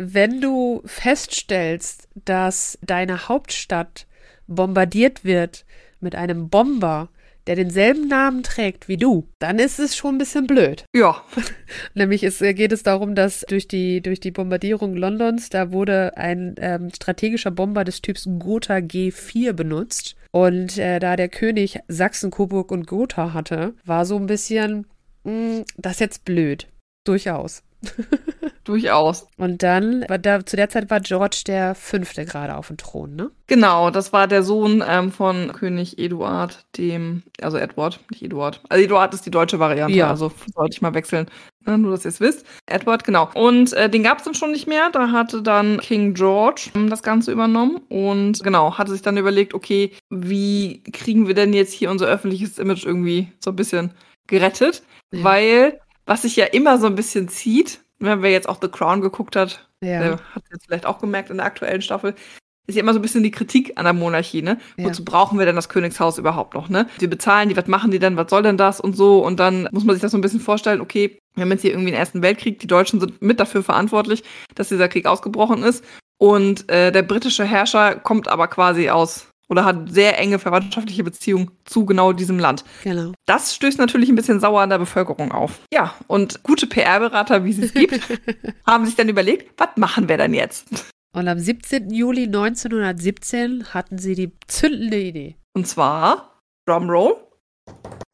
wenn 0.00 0.40
du 0.40 0.80
feststellst, 0.86 2.08
dass 2.24 2.78
deine 2.80 3.28
Hauptstadt 3.28 4.06
bombardiert 4.46 5.24
wird 5.24 5.66
mit 6.00 6.14
einem 6.14 6.48
Bomber, 6.48 7.10
der 7.46 7.56
denselben 7.56 8.08
Namen 8.08 8.42
trägt 8.42 8.88
wie 8.88 8.96
du, 8.96 9.28
dann 9.40 9.58
ist 9.58 9.78
es 9.78 9.94
schon 9.94 10.14
ein 10.14 10.18
bisschen 10.18 10.46
blöd. 10.46 10.84
Ja, 10.94 11.22
Nämlich 11.94 12.22
es, 12.22 12.40
äh, 12.40 12.54
geht 12.54 12.72
es 12.72 12.82
darum, 12.82 13.14
dass 13.14 13.44
durch 13.48 13.68
die, 13.68 14.00
durch 14.00 14.20
die 14.20 14.30
Bombardierung 14.30 14.94
Londons, 14.94 15.50
da 15.50 15.70
wurde 15.70 16.16
ein 16.16 16.54
ähm, 16.58 16.90
strategischer 16.94 17.50
Bomber 17.50 17.84
des 17.84 18.00
Typs 18.00 18.26
Gotha 18.38 18.76
G4 18.76 19.52
benutzt. 19.52 20.16
Und 20.32 20.78
äh, 20.78 20.98
da 20.98 21.16
der 21.16 21.28
König 21.28 21.80
Sachsen, 21.88 22.30
Coburg 22.30 22.70
und 22.70 22.86
Gotha 22.86 23.34
hatte, 23.34 23.74
war 23.84 24.06
so 24.06 24.16
ein 24.16 24.26
bisschen, 24.26 24.86
mh, 25.24 25.64
das 25.76 25.94
ist 25.94 26.00
jetzt 26.00 26.24
blöd. 26.24 26.68
Durchaus. 27.04 27.62
durchaus. 28.64 29.26
Und 29.36 29.62
dann, 29.62 30.04
da, 30.22 30.44
zu 30.44 30.56
der 30.56 30.68
Zeit 30.68 30.90
war 30.90 31.00
George 31.00 31.42
der 31.46 31.74
Fünfte 31.74 32.24
gerade 32.24 32.56
auf 32.56 32.68
dem 32.68 32.76
Thron, 32.76 33.14
ne? 33.16 33.30
Genau, 33.46 33.90
das 33.90 34.12
war 34.12 34.28
der 34.28 34.42
Sohn 34.42 34.84
ähm, 34.86 35.10
von 35.10 35.52
König 35.52 35.98
Eduard, 35.98 36.64
dem, 36.78 37.22
also 37.42 37.56
Edward, 37.56 37.98
nicht 38.10 38.22
Eduard. 38.22 38.60
Also 38.68 38.84
Eduard 38.84 39.12
ist 39.14 39.26
die 39.26 39.30
deutsche 39.30 39.58
Variante, 39.58 39.96
Ja. 39.96 40.08
also 40.08 40.30
sollte 40.54 40.74
ich 40.74 40.82
mal 40.82 40.94
wechseln, 40.94 41.26
ne, 41.66 41.76
nur 41.78 41.90
dass 41.92 42.04
ihr 42.04 42.10
es 42.10 42.20
wisst. 42.20 42.46
Edward, 42.66 43.02
genau. 43.04 43.28
Und 43.34 43.72
äh, 43.72 43.88
den 43.90 44.04
gab 44.04 44.18
es 44.18 44.24
dann 44.24 44.34
schon 44.34 44.52
nicht 44.52 44.68
mehr, 44.68 44.90
da 44.92 45.10
hatte 45.10 45.42
dann 45.42 45.80
King 45.80 46.14
George 46.14 46.70
ähm, 46.76 46.90
das 46.90 47.02
Ganze 47.02 47.32
übernommen 47.32 47.80
und 47.88 48.42
genau, 48.44 48.78
hatte 48.78 48.92
sich 48.92 49.02
dann 49.02 49.16
überlegt, 49.16 49.52
okay, 49.54 49.92
wie 50.10 50.82
kriegen 50.92 51.26
wir 51.26 51.34
denn 51.34 51.52
jetzt 51.52 51.72
hier 51.72 51.90
unser 51.90 52.06
öffentliches 52.06 52.58
Image 52.58 52.84
irgendwie 52.84 53.32
so 53.40 53.50
ein 53.50 53.56
bisschen 53.56 53.90
gerettet? 54.28 54.82
Ja. 55.12 55.24
Weil, 55.24 55.80
was 56.06 56.22
sich 56.22 56.36
ja 56.36 56.46
immer 56.46 56.78
so 56.78 56.86
ein 56.86 56.94
bisschen 56.94 57.28
zieht, 57.28 57.80
wenn 57.98 58.22
wer 58.22 58.30
jetzt 58.30 58.48
auch 58.48 58.58
The 58.60 58.68
Crown 58.68 59.00
geguckt 59.00 59.36
hat, 59.36 59.68
Ja. 59.82 60.00
der 60.00 60.10
hat 60.34 60.42
jetzt 60.50 60.66
vielleicht 60.66 60.86
auch 60.86 60.98
gemerkt 60.98 61.30
in 61.30 61.36
der 61.38 61.46
aktuellen 61.46 61.82
Staffel, 61.82 62.14
ist 62.66 62.76
ja 62.76 62.82
immer 62.82 62.92
so 62.92 62.98
ein 63.00 63.02
bisschen 63.02 63.22
die 63.24 63.30
Kritik 63.32 63.72
an 63.76 63.84
der 63.84 63.92
Monarchie, 63.92 64.42
ne? 64.42 64.58
Ja. 64.76 64.84
Wozu 64.86 65.04
brauchen 65.04 65.38
wir 65.38 65.46
denn 65.46 65.56
das 65.56 65.68
Königshaus 65.68 66.18
überhaupt 66.18 66.54
noch, 66.54 66.68
ne? 66.68 66.86
Wir 66.98 67.10
bezahlen 67.10 67.48
die, 67.48 67.56
was 67.56 67.66
machen 67.66 67.90
die 67.90 67.98
denn, 67.98 68.16
was 68.16 68.30
soll 68.30 68.42
denn 68.42 68.56
das 68.56 68.80
und 68.80 68.96
so? 68.96 69.24
Und 69.24 69.40
dann 69.40 69.68
muss 69.72 69.84
man 69.84 69.94
sich 69.94 70.02
das 70.02 70.12
so 70.12 70.18
ein 70.18 70.20
bisschen 70.20 70.40
vorstellen, 70.40 70.80
okay, 70.80 71.18
Wir 71.36 71.42
haben 71.42 71.50
jetzt 71.52 71.62
hier 71.62 71.70
irgendwie 71.70 71.92
den 71.92 71.98
Ersten 71.98 72.22
Weltkrieg. 72.22 72.58
Die 72.58 72.66
Deutschen 72.66 72.98
sind 73.00 73.22
mit 73.22 73.38
dafür 73.38 73.62
verantwortlich, 73.62 74.24
dass 74.56 74.68
dieser 74.68 74.88
Krieg 74.88 75.06
ausgebrochen 75.06 75.62
ist. 75.62 75.84
Und 76.18 76.68
äh, 76.68 76.90
der 76.90 77.02
britische 77.02 77.44
Herrscher 77.44 77.94
kommt 77.94 78.26
aber 78.28 78.48
quasi 78.48 78.90
aus 78.90 79.28
oder 79.50 79.64
hat 79.64 79.90
sehr 79.90 80.18
enge 80.18 80.38
verwandtschaftliche 80.38 81.04
Beziehungen 81.04 81.50
zu 81.64 81.84
genau 81.84 82.12
diesem 82.12 82.38
Land. 82.38 82.64
Genau. 82.84 83.12
Das 83.26 83.54
stößt 83.54 83.78
natürlich 83.78 84.08
ein 84.08 84.14
bisschen 84.14 84.40
sauer 84.40 84.62
an 84.62 84.70
der 84.70 84.78
Bevölkerung 84.78 85.32
auf. 85.32 85.60
Ja, 85.72 85.94
und 86.06 86.42
gute 86.44 86.66
PR-Berater, 86.66 87.44
wie 87.44 87.52
sie 87.52 87.64
es 87.64 87.74
gibt, 87.74 88.00
haben 88.66 88.86
sich 88.86 88.94
dann 88.94 89.08
überlegt, 89.08 89.60
was 89.60 89.76
machen 89.76 90.08
wir 90.08 90.16
denn 90.16 90.32
jetzt? 90.32 90.68
Und 91.12 91.26
am 91.26 91.38
17. 91.38 91.90
Juli 91.90 92.24
1917 92.24 93.74
hatten 93.74 93.98
sie 93.98 94.14
die 94.14 94.32
zündende 94.46 95.00
Idee. 95.00 95.36
Und 95.52 95.66
zwar, 95.66 96.40
Drumroll, 96.66 97.16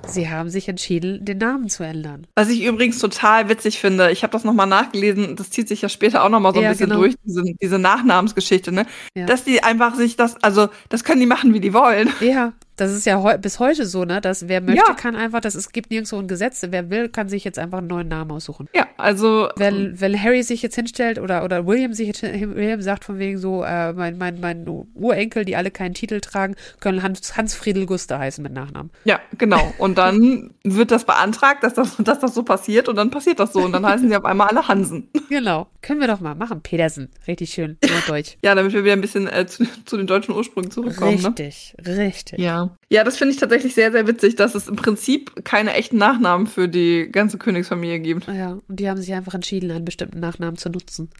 Sie 0.08 0.28
haben 0.30 0.48
sich 0.48 0.68
entschieden, 0.68 1.24
den 1.24 1.38
Namen 1.38 1.68
zu 1.68 1.82
ändern. 1.82 2.26
Was 2.34 2.48
ich 2.48 2.64
übrigens 2.64 2.98
total 2.98 3.48
witzig 3.48 3.78
finde, 3.78 4.10
ich 4.10 4.22
habe 4.22 4.32
das 4.32 4.44
nochmal 4.44 4.66
nachgelesen, 4.66 5.36
das 5.36 5.50
zieht 5.50 5.68
sich 5.68 5.82
ja 5.82 5.88
später 5.88 6.24
auch 6.24 6.28
nochmal 6.28 6.52
so 6.52 6.60
ein 6.60 6.64
Ja, 6.64 6.70
bisschen 6.70 6.88
genau. 6.88 7.00
durch, 7.00 7.14
diese, 7.24 7.42
diese 7.60 7.78
Nachnamensgeschichte, 7.78 8.72
ne? 8.72 8.86
Ja. 9.14 9.26
Dass 9.26 9.44
die 9.44 9.62
einfach 9.62 9.94
sich 9.94 10.16
das, 10.16 10.36
also 10.42 10.68
das 10.88 11.04
können 11.04 11.20
die 11.20 11.26
machen, 11.26 11.52
wie 11.54 11.60
die 11.60 11.72
wollen. 11.74 12.10
Ja, 12.20 12.52
das 12.76 12.92
ist 12.92 13.06
ja 13.06 13.22
heu 13.22 13.38
bis 13.38 13.58
heute 13.58 13.86
so, 13.86 14.04
ne? 14.04 14.20
Dass 14.20 14.48
wer 14.48 14.60
möchte, 14.60 14.84
Ja. 14.86 14.94
kann 14.94 15.16
einfach, 15.16 15.40
das 15.40 15.54
es 15.54 15.72
gibt 15.72 15.90
nirgendwo 15.90 16.18
ein 16.18 16.28
Gesetz. 16.28 16.62
Wer 16.68 16.90
will, 16.90 17.08
kann 17.08 17.26
sich 17.28 17.42
jetzt 17.42 17.58
einfach 17.58 17.78
einen 17.78 17.86
neuen 17.86 18.08
Namen 18.08 18.30
aussuchen. 18.32 18.68
Ja, 18.74 18.86
also 18.98 19.48
Wenn, 19.56 19.98
wenn 19.98 20.22
Harry 20.22 20.42
sich 20.42 20.60
jetzt 20.60 20.74
hinstellt 20.74 21.18
oder, 21.18 21.42
oder 21.42 21.66
William 21.66 21.94
sich 21.94 22.06
jetzt, 22.08 22.22
William 22.22 22.82
sagt 22.82 23.04
von 23.06 23.18
wegen 23.18 23.38
so, 23.38 23.64
äh, 23.64 23.94
mein, 23.94 24.18
mein, 24.18 24.40
mein 24.40 24.66
Urenkel, 24.94 25.46
die 25.46 25.56
alle 25.56 25.70
keinen 25.70 25.94
Titel 25.94 26.20
tragen, 26.20 26.54
können 26.80 27.02
Hans, 27.02 27.34
Hans 27.38 27.54
Friedel 27.54 27.86
Guster 27.86 28.18
heißen 28.18 28.42
mit 28.42 28.52
Nachnamen. 28.52 28.90
ja, 29.04 29.20
genau. 29.38 29.72
Und 29.78 29.95
dann 29.96 30.54
wird 30.64 30.90
das 30.90 31.04
beantragt, 31.04 31.62
dass 31.62 31.74
das, 31.74 31.96
dass 31.98 32.20
das 32.20 32.34
so 32.34 32.42
passiert 32.42 32.88
und 32.88 32.96
dann 32.96 33.10
passiert 33.10 33.40
das 33.40 33.52
so 33.52 33.60
und 33.60 33.72
dann 33.72 33.84
heißen 33.86 34.08
sie 34.08 34.16
auf 34.16 34.24
einmal 34.24 34.48
alle 34.48 34.68
Hansen. 34.68 35.08
Genau. 35.28 35.68
Können 35.82 36.00
wir 36.00 36.08
doch 36.08 36.20
mal 36.20 36.34
machen. 36.34 36.60
Petersen. 36.62 37.08
Richtig 37.26 37.50
schön. 37.50 37.78
Norddeutsch. 37.88 38.36
Ja, 38.42 38.54
damit 38.54 38.72
wir 38.72 38.84
wieder 38.84 38.92
ein 38.92 39.00
bisschen 39.00 39.26
äh, 39.28 39.46
zu, 39.46 39.66
zu 39.84 39.96
den 39.96 40.06
deutschen 40.06 40.34
Ursprüngen 40.34 40.70
zurückkommen, 40.70 41.20
ne? 41.20 41.28
richtig, 41.28 41.74
richtig. 41.86 42.38
Ja. 42.38 42.76
Ja, 42.90 43.04
das 43.04 43.16
finde 43.16 43.34
ich 43.34 43.40
tatsächlich 43.40 43.74
sehr, 43.74 43.92
sehr 43.92 44.06
witzig, 44.06 44.36
dass 44.36 44.54
es 44.54 44.68
im 44.68 44.76
Prinzip 44.76 45.44
keine 45.44 45.74
echten 45.74 45.96
Nachnamen 45.96 46.46
für 46.46 46.68
die 46.68 47.08
ganze 47.10 47.38
Königsfamilie 47.38 48.00
gibt. 48.00 48.28
Ja, 48.28 48.58
und 48.68 48.80
die 48.80 48.88
haben 48.88 49.00
sich 49.00 49.12
einfach 49.12 49.34
entschieden, 49.34 49.70
einen 49.70 49.84
bestimmten 49.84 50.20
Nachnamen 50.20 50.56
zu 50.56 50.70
nutzen. 50.70 51.10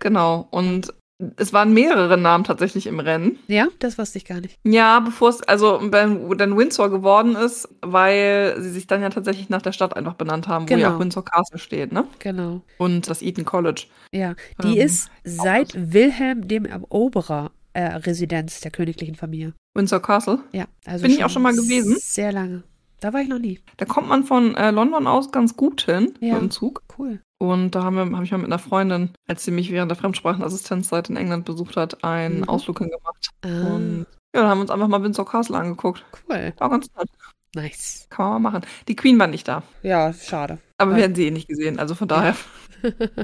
Genau. 0.00 0.48
Und 0.50 0.92
es 1.36 1.52
waren 1.52 1.72
mehrere 1.74 2.16
Namen 2.16 2.44
tatsächlich 2.44 2.86
im 2.86 3.00
Rennen. 3.00 3.38
Ja, 3.48 3.68
das 3.78 3.98
wusste 3.98 4.18
ich 4.18 4.24
gar 4.24 4.40
nicht. 4.40 4.58
Ja, 4.64 5.00
bevor 5.00 5.30
es, 5.30 5.42
also 5.42 5.78
dann 5.88 6.56
Windsor 6.56 6.90
geworden 6.90 7.36
ist, 7.36 7.68
weil 7.82 8.56
sie 8.60 8.70
sich 8.70 8.86
dann 8.86 9.02
ja 9.02 9.10
tatsächlich 9.10 9.48
nach 9.48 9.62
der 9.62 9.72
Stadt 9.72 9.96
einfach 9.96 10.14
benannt 10.14 10.48
haben, 10.48 10.68
wo 10.68 10.72
ja 10.72 10.76
Genau. 10.78 10.94
auch 10.96 11.00
Windsor 11.00 11.24
Castle 11.24 11.58
steht, 11.58 11.92
ne? 11.92 12.04
Genau. 12.18 12.62
Und 12.78 13.08
das 13.08 13.22
Eton 13.22 13.44
College. 13.44 13.84
Ja, 14.12 14.34
die 14.62 14.78
Ähm, 14.78 14.86
ist 14.86 15.10
seit 15.24 15.72
Wilhelm 15.92 16.46
dem 16.48 16.64
Eroberer 16.64 17.50
äh, 17.72 17.82
Residenz 17.96 18.60
der 18.60 18.70
königlichen 18.70 19.16
Familie. 19.16 19.52
Windsor 19.74 20.00
Castle. 20.00 20.38
Ja, 20.52 20.66
also 20.86 21.02
Bin 21.02 21.10
ich 21.12 21.24
auch 21.24 21.30
schon 21.30 21.42
mal 21.42 21.54
gewesen. 21.54 21.96
Sehr 21.98 22.30
lange. 22.32 22.62
Da 23.00 23.12
war 23.12 23.20
ich 23.20 23.28
noch 23.28 23.40
nie. 23.40 23.58
Da 23.76 23.84
kommt 23.84 24.08
man 24.08 24.24
von 24.24 24.54
äh, 24.54 24.70
London 24.70 25.06
aus 25.06 25.32
ganz 25.32 25.56
gut 25.56 25.82
hin 25.82 26.14
Ja. 26.20 26.34
mit 26.34 26.42
dem 26.42 26.50
Zug. 26.50 26.82
Cool. 26.96 27.20
Und 27.50 27.72
da 27.74 27.82
haben 27.84 27.96
wir, 27.96 28.02
habe 28.16 28.24
ich 28.24 28.30
mal 28.32 28.38
mit 28.38 28.46
einer 28.46 28.58
Freundin, 28.58 29.10
als 29.26 29.44
sie 29.44 29.50
mich 29.50 29.70
während 29.70 29.90
der 29.90 29.96
Fremdsprachenassistenzzeit 29.96 31.10
in 31.10 31.16
England 31.16 31.44
besucht 31.44 31.76
hat, 31.76 32.02
einen 32.04 32.38
Mhm. 32.40 32.48
Ausflug 32.48 32.78
hingemacht. 32.78 33.30
Ah, 33.42 33.48
Und 33.74 34.06
ja, 34.34 34.42
da 34.42 34.48
haben 34.48 34.58
wir 34.58 34.62
uns 34.62 34.70
einfach 34.70 34.88
mal 34.88 35.02
Windsor 35.02 35.26
Castle 35.26 35.56
angeguckt. 35.56 36.04
cool. 36.28 36.52
War 36.58 36.70
ganz 36.70 36.88
nett. 36.96 37.08
Nice. 37.56 38.06
Kann 38.10 38.30
man 38.30 38.42
mal 38.42 38.50
machen. 38.50 38.66
Die 38.88 38.96
Queen 38.96 39.18
war 39.18 39.28
nicht 39.28 39.46
da. 39.46 39.62
Ja, 39.82 40.12
schade. 40.12 40.58
Aber 40.78 40.90
Ja. 40.92 40.96
wir 40.96 41.02
hätten 41.04 41.14
sie 41.14 41.26
eh 41.26 41.30
nicht 41.30 41.46
gesehen. 41.48 41.78
Also 41.78 41.94
von 41.94 42.08
daher 42.08 42.34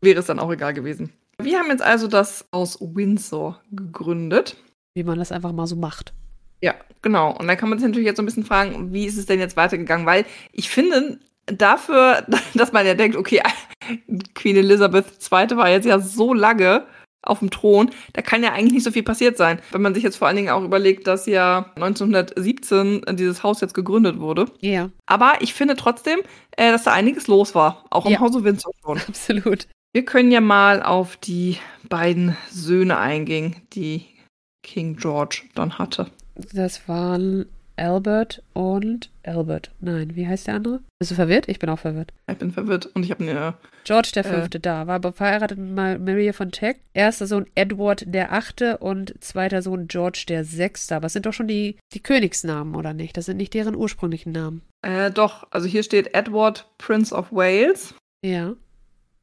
wäre 0.00 0.20
es 0.20 0.26
dann 0.26 0.38
auch 0.38 0.50
egal 0.52 0.74
gewesen. 0.74 1.12
Wir 1.40 1.58
haben 1.58 1.68
jetzt 1.70 1.82
also 1.82 2.06
das 2.08 2.46
Haus 2.54 2.78
Windsor 2.80 3.60
gegründet. 3.72 4.56
Wie 4.94 5.02
man 5.04 5.18
das 5.18 5.32
einfach 5.32 5.52
mal 5.52 5.66
so 5.66 5.76
macht. 5.76 6.12
Ja, 6.60 6.74
genau. 7.00 7.36
Und 7.36 7.48
dann 7.48 7.56
kann 7.56 7.68
man 7.68 7.78
sich 7.78 7.88
natürlich 7.88 8.06
jetzt 8.06 8.18
so 8.18 8.22
ein 8.22 8.26
bisschen 8.26 8.44
fragen, 8.44 8.92
wie 8.92 9.06
ist 9.06 9.16
es 9.18 9.26
denn 9.26 9.40
jetzt 9.40 9.56
weitergegangen? 9.56 10.06
Weil 10.06 10.24
ich 10.52 10.68
finde, 10.70 11.18
dafür, 11.58 12.24
dass 12.54 12.72
man 12.72 12.86
ja 12.86 12.94
denkt, 12.94 13.16
okay, 13.16 13.42
Queen 14.34 14.56
Elizabeth 14.56 15.06
II 15.30 15.56
war 15.56 15.68
jetzt 15.68 15.86
ja 15.86 15.98
so 15.98 16.34
lange 16.34 16.86
auf 17.24 17.38
dem 17.38 17.50
Thron, 17.50 17.90
da 18.14 18.22
kann 18.22 18.42
ja 18.42 18.52
eigentlich 18.52 18.72
nicht 18.72 18.84
so 18.84 18.90
viel 18.90 19.04
passiert 19.04 19.36
sein. 19.36 19.60
Wenn 19.70 19.82
man 19.82 19.94
sich 19.94 20.02
jetzt 20.02 20.16
vor 20.16 20.26
allen 20.26 20.36
Dingen 20.36 20.48
auch 20.50 20.64
überlegt, 20.64 21.06
dass 21.06 21.26
ja 21.26 21.70
1917 21.76 23.02
dieses 23.12 23.42
Haus 23.42 23.60
jetzt 23.60 23.74
gegründet 23.74 24.18
wurde. 24.18 24.46
Ja, 24.60 24.90
Aber 25.06 25.34
ich 25.40 25.54
finde 25.54 25.76
trotzdem, 25.76 26.18
äh, 26.56 26.72
dass 26.72 26.82
da 26.82 26.92
einiges 26.92 27.28
los 27.28 27.54
war. 27.54 27.84
Auch 27.90 28.06
im 28.06 28.12
Ja. 28.12 28.20
Hause 28.20 28.42
Windsor 28.44 28.72
schon. 28.84 28.98
absolut. 29.08 29.68
Wir 29.92 30.04
können 30.04 30.32
ja 30.32 30.40
mal 30.40 30.82
auf 30.82 31.16
die 31.16 31.58
beiden 31.88 32.36
Söhne 32.50 32.98
eingehen, 32.98 33.56
die 33.72 34.04
King 34.64 34.96
George 34.96 35.42
dann 35.54 35.78
hatte. 35.78 36.06
Das 36.54 36.88
waren 36.88 37.46
Albert 37.82 38.42
und 38.52 39.10
Albert. 39.24 39.70
Nein, 39.80 40.14
wie 40.14 40.26
heißt 40.26 40.46
der 40.46 40.54
andere? 40.54 40.80
Bist 40.98 41.10
du 41.10 41.14
verwirrt? 41.16 41.48
Ich 41.48 41.58
bin 41.58 41.68
auch 41.68 41.78
verwirrt. 41.78 42.12
Ich 42.30 42.38
bin 42.38 42.52
verwirrt 42.52 42.86
und 42.94 43.02
ich 43.04 43.10
habe 43.10 43.24
eine. 43.24 43.54
George 43.84 44.10
der 44.14 44.24
Äh. 44.24 44.28
Fünfte 44.28 44.60
da, 44.60 44.86
war 44.86 44.94
aber 44.96 45.12
verheiratet 45.12 45.58
mit 45.58 45.74
Ma- 45.74 45.98
Maria 45.98 46.32
von 46.32 46.52
Teck. 46.52 46.80
Erster 46.94 47.26
Sohn 47.26 47.46
Edward 47.56 48.04
der 48.06 48.32
Achte 48.32 48.78
und 48.78 49.12
zweiter 49.22 49.62
Sohn 49.62 49.88
George 49.88 50.24
der 50.28 50.44
Sechste. 50.44 50.94
Aber 50.96 51.06
es 51.06 51.12
sind 51.12 51.26
doch 51.26 51.32
schon 51.32 51.48
die, 51.48 51.76
die 51.92 52.00
Königsnamen, 52.02 52.74
oder 52.76 52.94
nicht? 52.94 53.16
Das 53.16 53.26
sind 53.26 53.36
nicht 53.36 53.52
deren 53.54 53.74
ursprünglichen 53.74 54.32
Namen. 54.32 54.62
Äh, 54.82 55.10
doch, 55.10 55.46
also 55.50 55.66
hier 55.66 55.82
steht 55.82 56.14
Edward, 56.14 56.68
Prince 56.78 57.14
of 57.14 57.32
Wales. 57.32 57.94
Ja. 58.24 58.54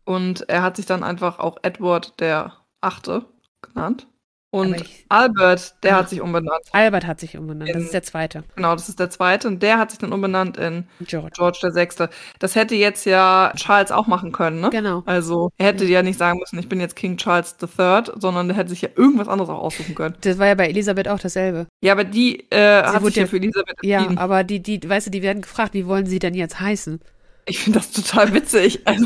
Und 0.05 0.49
er 0.49 0.63
hat 0.63 0.75
sich 0.75 0.85
dann 0.85 1.03
einfach 1.03 1.39
auch 1.39 1.57
Edward 1.61 2.19
der 2.19 2.53
Achte 2.81 3.25
genannt. 3.61 4.07
Und 4.51 4.81
ich- 4.81 5.05
Albert, 5.09 5.75
der 5.83 5.93
Ah. 5.95 5.99
hat 5.99 6.09
sich 6.09 6.21
umbenannt. 6.21 6.63
Albert 6.71 7.05
hat 7.05 7.19
sich 7.19 7.37
umbenannt. 7.37 7.69
Das 7.69 7.77
In- 7.77 7.83
ist 7.83 7.93
der 7.93 8.01
zweite. 8.01 8.43
Genau, 8.55 8.73
das 8.73 8.89
ist 8.89 8.99
der 8.99 9.11
zweite. 9.11 9.47
Und 9.47 9.61
der 9.61 9.77
hat 9.77 9.91
sich 9.91 9.99
dann 9.99 10.11
umbenannt 10.11 10.57
in 10.57 10.87
George. 11.01 11.29
George 11.35 11.59
der 11.61 11.71
Sechste. 11.71 12.09
Das 12.39 12.55
hätte 12.55 12.73
jetzt 12.73 13.05
ja 13.05 13.53
Charles 13.55 13.91
auch 13.91 14.07
machen 14.07 14.31
können, 14.31 14.59
ne? 14.59 14.71
Genau. 14.71 15.03
Also, 15.05 15.51
er 15.59 15.67
hätte 15.67 15.85
ja 15.85 16.01
nicht 16.01 16.17
sagen 16.17 16.39
müssen, 16.39 16.57
ich 16.57 16.67
bin 16.67 16.79
jetzt 16.79 16.95
King 16.95 17.17
Charles 17.17 17.57
III, 17.61 18.11
sondern 18.19 18.49
er 18.49 18.55
hätte 18.55 18.69
sich 18.71 18.81
ja 18.81 18.89
irgendwas 18.95 19.27
anderes 19.27 19.49
auch 19.51 19.59
aussuchen 19.59 19.93
können. 19.93 20.15
Das 20.21 20.39
war 20.39 20.47
ja 20.47 20.55
bei 20.55 20.67
Elisabeth 20.67 21.07
auch 21.09 21.19
dasselbe. 21.19 21.67
Ja, 21.83 21.93
aber 21.93 22.03
die 22.03 22.49
äh, 22.51 22.81
hat 22.83 23.03
sich 23.05 23.15
ja 23.17 23.21
ja- 23.23 23.27
für 23.27 23.37
Elisabeth 23.37 23.77
Ja, 23.83 23.97
entschieden. 23.99 24.17
aber 24.17 24.43
die, 24.43 24.61
die, 24.63 24.81
weißt 24.89 25.07
du, 25.07 25.11
die 25.11 25.21
werden 25.21 25.43
gefragt, 25.43 25.75
wie 25.75 25.85
wollen 25.85 26.07
sie 26.07 26.17
denn 26.17 26.33
jetzt 26.33 26.59
heißen? 26.59 26.99
Ich 27.45 27.59
finde 27.63 27.79
das 27.79 27.91
total 27.91 28.33
witzig. 28.33 28.81
Also, 28.85 29.05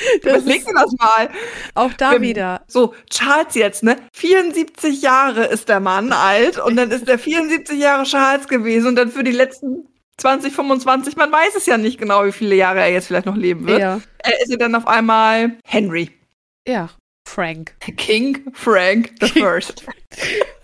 Das 0.22 0.42
überleg 0.42 0.64
dir 0.64 0.74
das 0.74 0.92
mal. 0.98 1.28
auch 1.74 1.92
da 1.94 2.12
Wenn- 2.12 2.22
wieder. 2.22 2.62
So, 2.66 2.94
Charles 3.10 3.54
jetzt, 3.54 3.82
ne? 3.82 3.96
74 4.14 5.02
Jahre 5.02 5.44
ist 5.44 5.68
der 5.68 5.80
Mann 5.80 6.12
alt 6.12 6.58
und 6.58 6.76
dann 6.76 6.90
ist 6.90 7.06
der 7.08 7.18
74 7.18 7.78
Jahre 7.78 8.04
Charles 8.04 8.48
gewesen 8.48 8.88
und 8.88 8.96
dann 8.96 9.10
für 9.10 9.24
die 9.24 9.32
letzten 9.32 9.86
20, 10.18 10.52
25, 10.54 11.16
man 11.16 11.32
weiß 11.32 11.54
es 11.56 11.66
ja 11.66 11.78
nicht 11.78 11.98
genau, 11.98 12.24
wie 12.26 12.32
viele 12.32 12.54
Jahre 12.54 12.80
er 12.80 12.92
jetzt 12.92 13.06
vielleicht 13.06 13.26
noch 13.26 13.36
leben 13.36 13.66
wird. 13.66 13.80
Ja. 13.80 14.00
Er 14.18 14.40
ist 14.42 14.50
ja 14.50 14.56
dann 14.58 14.74
auf 14.74 14.86
einmal 14.86 15.56
Henry. 15.64 16.10
Ja. 16.68 16.90
Frank. 17.30 17.74
King 17.96 18.44
Frank 18.52 19.12
the 19.20 19.28
First. 19.28 19.84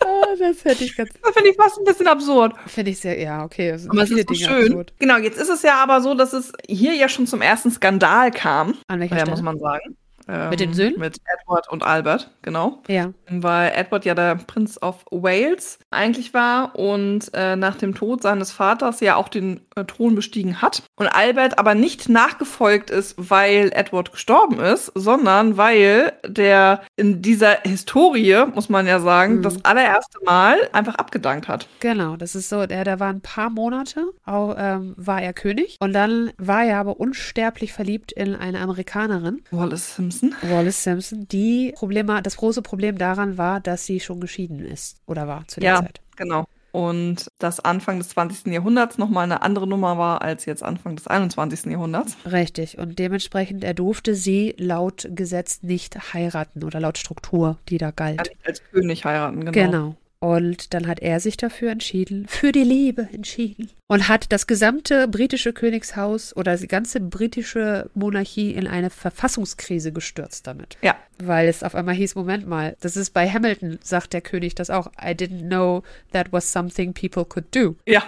Ah, 0.01 0.35
das 0.39 0.65
hätte 0.65 0.85
ich 0.85 0.97
ganz. 0.97 1.11
Das 1.23 1.33
finde 1.33 1.51
ich 1.51 1.57
fast 1.57 1.79
ein 1.79 1.85
bisschen 1.85 2.09
absurd. 2.09 2.55
Finde 2.67 2.91
ich 2.91 2.99
sehr, 2.99 3.19
ja, 3.19 3.45
okay. 3.45 3.77
Sind 3.77 3.91
Aber 3.91 4.03
es 4.03 4.11
ist 4.11 4.19
so 4.29 4.35
Dinge 4.35 4.45
schön. 4.45 4.67
absurd. 4.67 4.93
Genau, 4.99 5.17
jetzt 5.19 5.39
ist 5.39 5.49
es 5.49 5.63
ja 5.63 5.83
aber 5.83 6.01
so, 6.01 6.15
dass 6.15 6.33
es 6.33 6.53
hier 6.69 6.95
ja 6.95 7.09
schon 7.09 7.27
zum 7.27 7.41
ersten 7.41 7.71
Skandal 7.71 8.31
kam. 8.33 8.75
An 8.89 8.99
welcher 9.01 9.15
Stelle? 9.17 9.31
muss 9.31 9.43
man 9.43 9.59
sagen. 9.59 9.97
Ähm, 10.29 10.51
Mit 10.51 10.61
den 10.61 10.75
Söhnen? 10.75 10.99
Mit 10.99 11.19
Edward 11.25 11.69
und 11.71 11.83
Albert, 11.85 12.31
genau. 12.43 12.83
ja. 12.89 13.13
Weil 13.29 13.73
Edward 13.75 14.05
ja 14.05 14.15
der 14.15 14.35
Prinz 14.37 14.81
of 14.83 15.05
Wales 15.11 15.79
eigentlich 15.91 16.35
war 16.35 16.75
und 16.77 17.31
äh, 17.35 17.55
nach 17.57 17.77
dem 17.77 17.95
Tod 17.95 18.23
seines 18.23 18.51
Vaters 18.51 19.01
ja 19.01 19.17
auch 19.17 19.29
den 19.29 19.61
äh, 19.77 19.85
Thron 19.85 20.15
bestiegen 20.15 20.61
hat. 20.63 20.83
Und 20.97 21.07
Albert 21.09 21.59
aber 21.59 21.75
nicht 21.75 22.09
nachgefolgt 22.09 22.91
ist, 22.91 23.15
weil 23.17 23.71
Edward 23.73 24.13
gestorben 24.13 24.59
ist, 24.61 24.91
sondern 24.95 25.57
weil 25.57 26.13
der 26.27 26.83
in 26.97 27.23
dieser 27.23 27.61
Historie, 27.63 28.45
muss 28.55 28.69
man 28.69 28.87
ja 28.87 29.01
sagen, 29.01 29.37
Mhm. 29.37 29.43
das 29.43 29.65
allererste 29.65 30.19
Mal 30.25 30.57
einfach 30.73 30.97
abgedankt 30.97 31.47
hat. 31.49 31.69
Genau, 31.81 32.17
das 32.17 32.35
ist 32.35 32.49
so, 32.49 32.67
der, 32.67 32.85
der 32.85 33.01
war 33.01 33.09
ein 33.11 33.21
paar 33.21 33.51
Monate, 33.51 34.05
auch, 34.25 34.55
ähm, 34.59 34.95
war 34.97 35.23
er 35.23 35.33
König. 35.33 35.77
Und 35.81 35.93
dann 35.93 36.33
war 36.39 36.65
er 36.65 36.79
aber 36.81 36.99
unsterblich 36.99 37.73
verliebt 37.73 38.13
in 38.13 38.35
eine 38.35 38.61
Amerikanerin, 38.61 39.43
Wallace 39.51 39.95
Simpson. 39.97 40.16
Wallace 40.43 40.83
Simpson, 40.83 41.27
die 41.29 41.73
Probleme, 41.77 42.21
das 42.23 42.37
große 42.37 42.63
Problem 42.63 42.99
daran 42.99 43.39
war, 43.39 43.61
dass 43.61 43.87
sie 43.87 44.01
schon 44.01 44.21
geschieden 44.21 44.61
ist 44.65 44.99
oder 45.07 45.27
war 45.29 45.47
zu 45.49 45.61
der 45.61 45.71
Ja. 45.71 45.81
Zeit. 45.83 46.01
Genau. 46.17 46.47
Und 46.73 47.29
das 47.39 47.59
Anfang 47.61 47.97
des 47.99 48.11
20. 48.11 48.53
Jahrhunderts 48.53 48.99
nochmal 48.99 49.25
eine 49.25 49.41
andere 49.41 49.67
Nummer 49.67 49.97
war 49.97 50.21
als 50.21 50.45
jetzt 50.45 50.63
Anfang 50.63 50.95
des 50.95 51.07
21. 51.07 51.71
Jahrhunderts. 51.73 52.19
Richtig. 52.31 52.77
Und 52.77 52.99
dementsprechend, 52.99 53.65
er 53.65 53.73
durfte 53.73 54.15
sie 54.15 54.55
laut 54.59 55.09
Gesetz 55.11 55.63
nicht 55.63 56.13
heiraten 56.13 56.65
oder 56.65 56.79
laut 56.79 56.99
Struktur, 56.99 57.57
die 57.71 57.79
da 57.79 57.93
galt. 57.93 58.19
nicht 58.19 58.37
als 58.47 58.63
König 58.71 59.05
heiraten, 59.07 59.41
genau. 59.41 59.53
Genau. 59.53 59.95
Und 60.19 60.73
dann 60.73 60.87
hat 60.87 61.01
er 61.01 61.21
sich 61.21 61.37
dafür 61.37 61.71
entschieden, 61.71 62.27
für 62.27 62.51
die 62.51 62.65
Liebe 62.65 63.09
entschieden. 63.13 63.71
Und 63.87 64.09
hat 64.09 64.33
das 64.33 64.47
gesamte 64.47 65.07
britische 65.07 65.53
Königshaus 65.53 66.35
oder 66.35 66.57
die 66.57 66.67
ganze 66.67 67.01
britische 67.01 67.91
Monarchie 67.95 68.53
in 68.53 68.67
eine 68.67 68.91
Verfassungskrise 68.91 69.93
gestürzt 69.93 70.47
damit. 70.47 70.79
Ja. 70.83 70.97
Weil 71.23 71.49
es 71.49 71.63
auf 71.63 71.75
einmal 71.75 71.95
hieß, 71.95 72.15
Moment 72.15 72.47
mal, 72.49 72.77
das 72.81 72.97
ist 72.97 73.11
bei 73.11 73.29
Hamilton, 73.29 73.79
sagt 73.83 74.13
der 74.13 74.23
König 74.23 74.55
das 74.55 74.71
auch. 74.71 74.89
I 75.01 75.11
didn't 75.11 75.49
know 75.49 75.83
that 76.13 76.33
was 76.33 76.51
something 76.51 76.95
people 76.95 77.25
could 77.25 77.55
do. 77.55 77.77
Ja. 77.87 78.03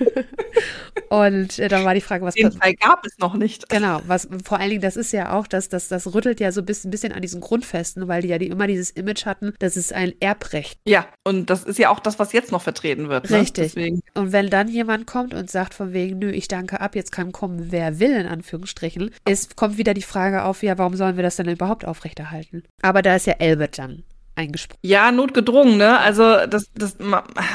Und 1.08 1.58
äh, 1.58 1.68
dann 1.68 1.84
war 1.84 1.94
die 1.94 2.00
Frage, 2.00 2.24
was 2.24 2.34
Den 2.34 2.52
Fall 2.52 2.74
gab 2.74 3.04
es 3.04 3.18
noch 3.18 3.34
nicht. 3.34 3.68
Genau, 3.68 4.00
was 4.06 4.28
vor 4.44 4.58
allen 4.58 4.70
Dingen, 4.70 4.82
das 4.82 4.96
ist 4.96 5.12
ja 5.12 5.32
auch, 5.32 5.46
das, 5.46 5.68
das, 5.68 5.88
das 5.88 6.14
rüttelt 6.14 6.40
ja 6.40 6.52
so 6.52 6.60
ein 6.60 6.66
bisschen, 6.66 6.90
bisschen 6.90 7.12
an 7.12 7.22
diesen 7.22 7.40
Grundfesten, 7.40 8.06
weil 8.08 8.22
die 8.22 8.28
ja 8.28 8.38
die 8.38 8.46
immer 8.46 8.66
dieses 8.66 8.90
Image 8.90 9.26
hatten, 9.26 9.52
das 9.58 9.76
ist 9.76 9.92
ein 9.92 10.12
Erbrecht. 10.20 10.78
Ja, 10.86 11.06
und 11.24 11.50
das 11.50 11.64
ist 11.64 11.78
ja 11.78 11.90
auch 11.90 12.00
das, 12.00 12.18
was 12.18 12.32
jetzt 12.32 12.52
noch 12.52 12.62
vertreten 12.62 13.08
wird. 13.08 13.28
Ne? 13.28 13.40
Richtig. 13.40 13.74
Deswegen. 13.74 14.02
Und 14.14 14.32
wenn 14.32 14.50
dann 14.50 14.68
jemand 14.68 15.06
kommt 15.06 15.34
und 15.34 15.50
sagt 15.50 15.74
von 15.74 15.92
wegen, 15.92 16.18
nö, 16.18 16.30
ich 16.30 16.48
danke 16.48 16.80
ab, 16.80 16.94
jetzt 16.94 17.12
kann 17.12 17.32
kommen, 17.32 17.70
wer 17.70 17.98
will, 17.98 18.12
in 18.12 18.26
Anführungsstrichen, 18.26 19.10
es 19.24 19.56
kommt 19.56 19.78
wieder 19.78 19.94
die 19.94 20.02
Frage 20.02 20.44
auf, 20.44 20.62
ja, 20.62 20.78
warum 20.78 20.94
sollen 20.94 21.16
wir 21.16 21.22
das 21.22 21.36
denn 21.36 21.48
überhaupt 21.48 21.84
aufrechterhalten? 21.84 22.62
Aber 22.82 23.02
da 23.02 23.16
ist 23.16 23.26
ja 23.26 23.34
Albert 23.40 23.78
dann 23.78 24.04
eingesprungen. 24.34 24.80
Ja, 24.82 25.12
notgedrungen, 25.12 25.76
ne? 25.76 25.98
Also, 25.98 26.46
das, 26.46 26.70
das, 26.74 26.96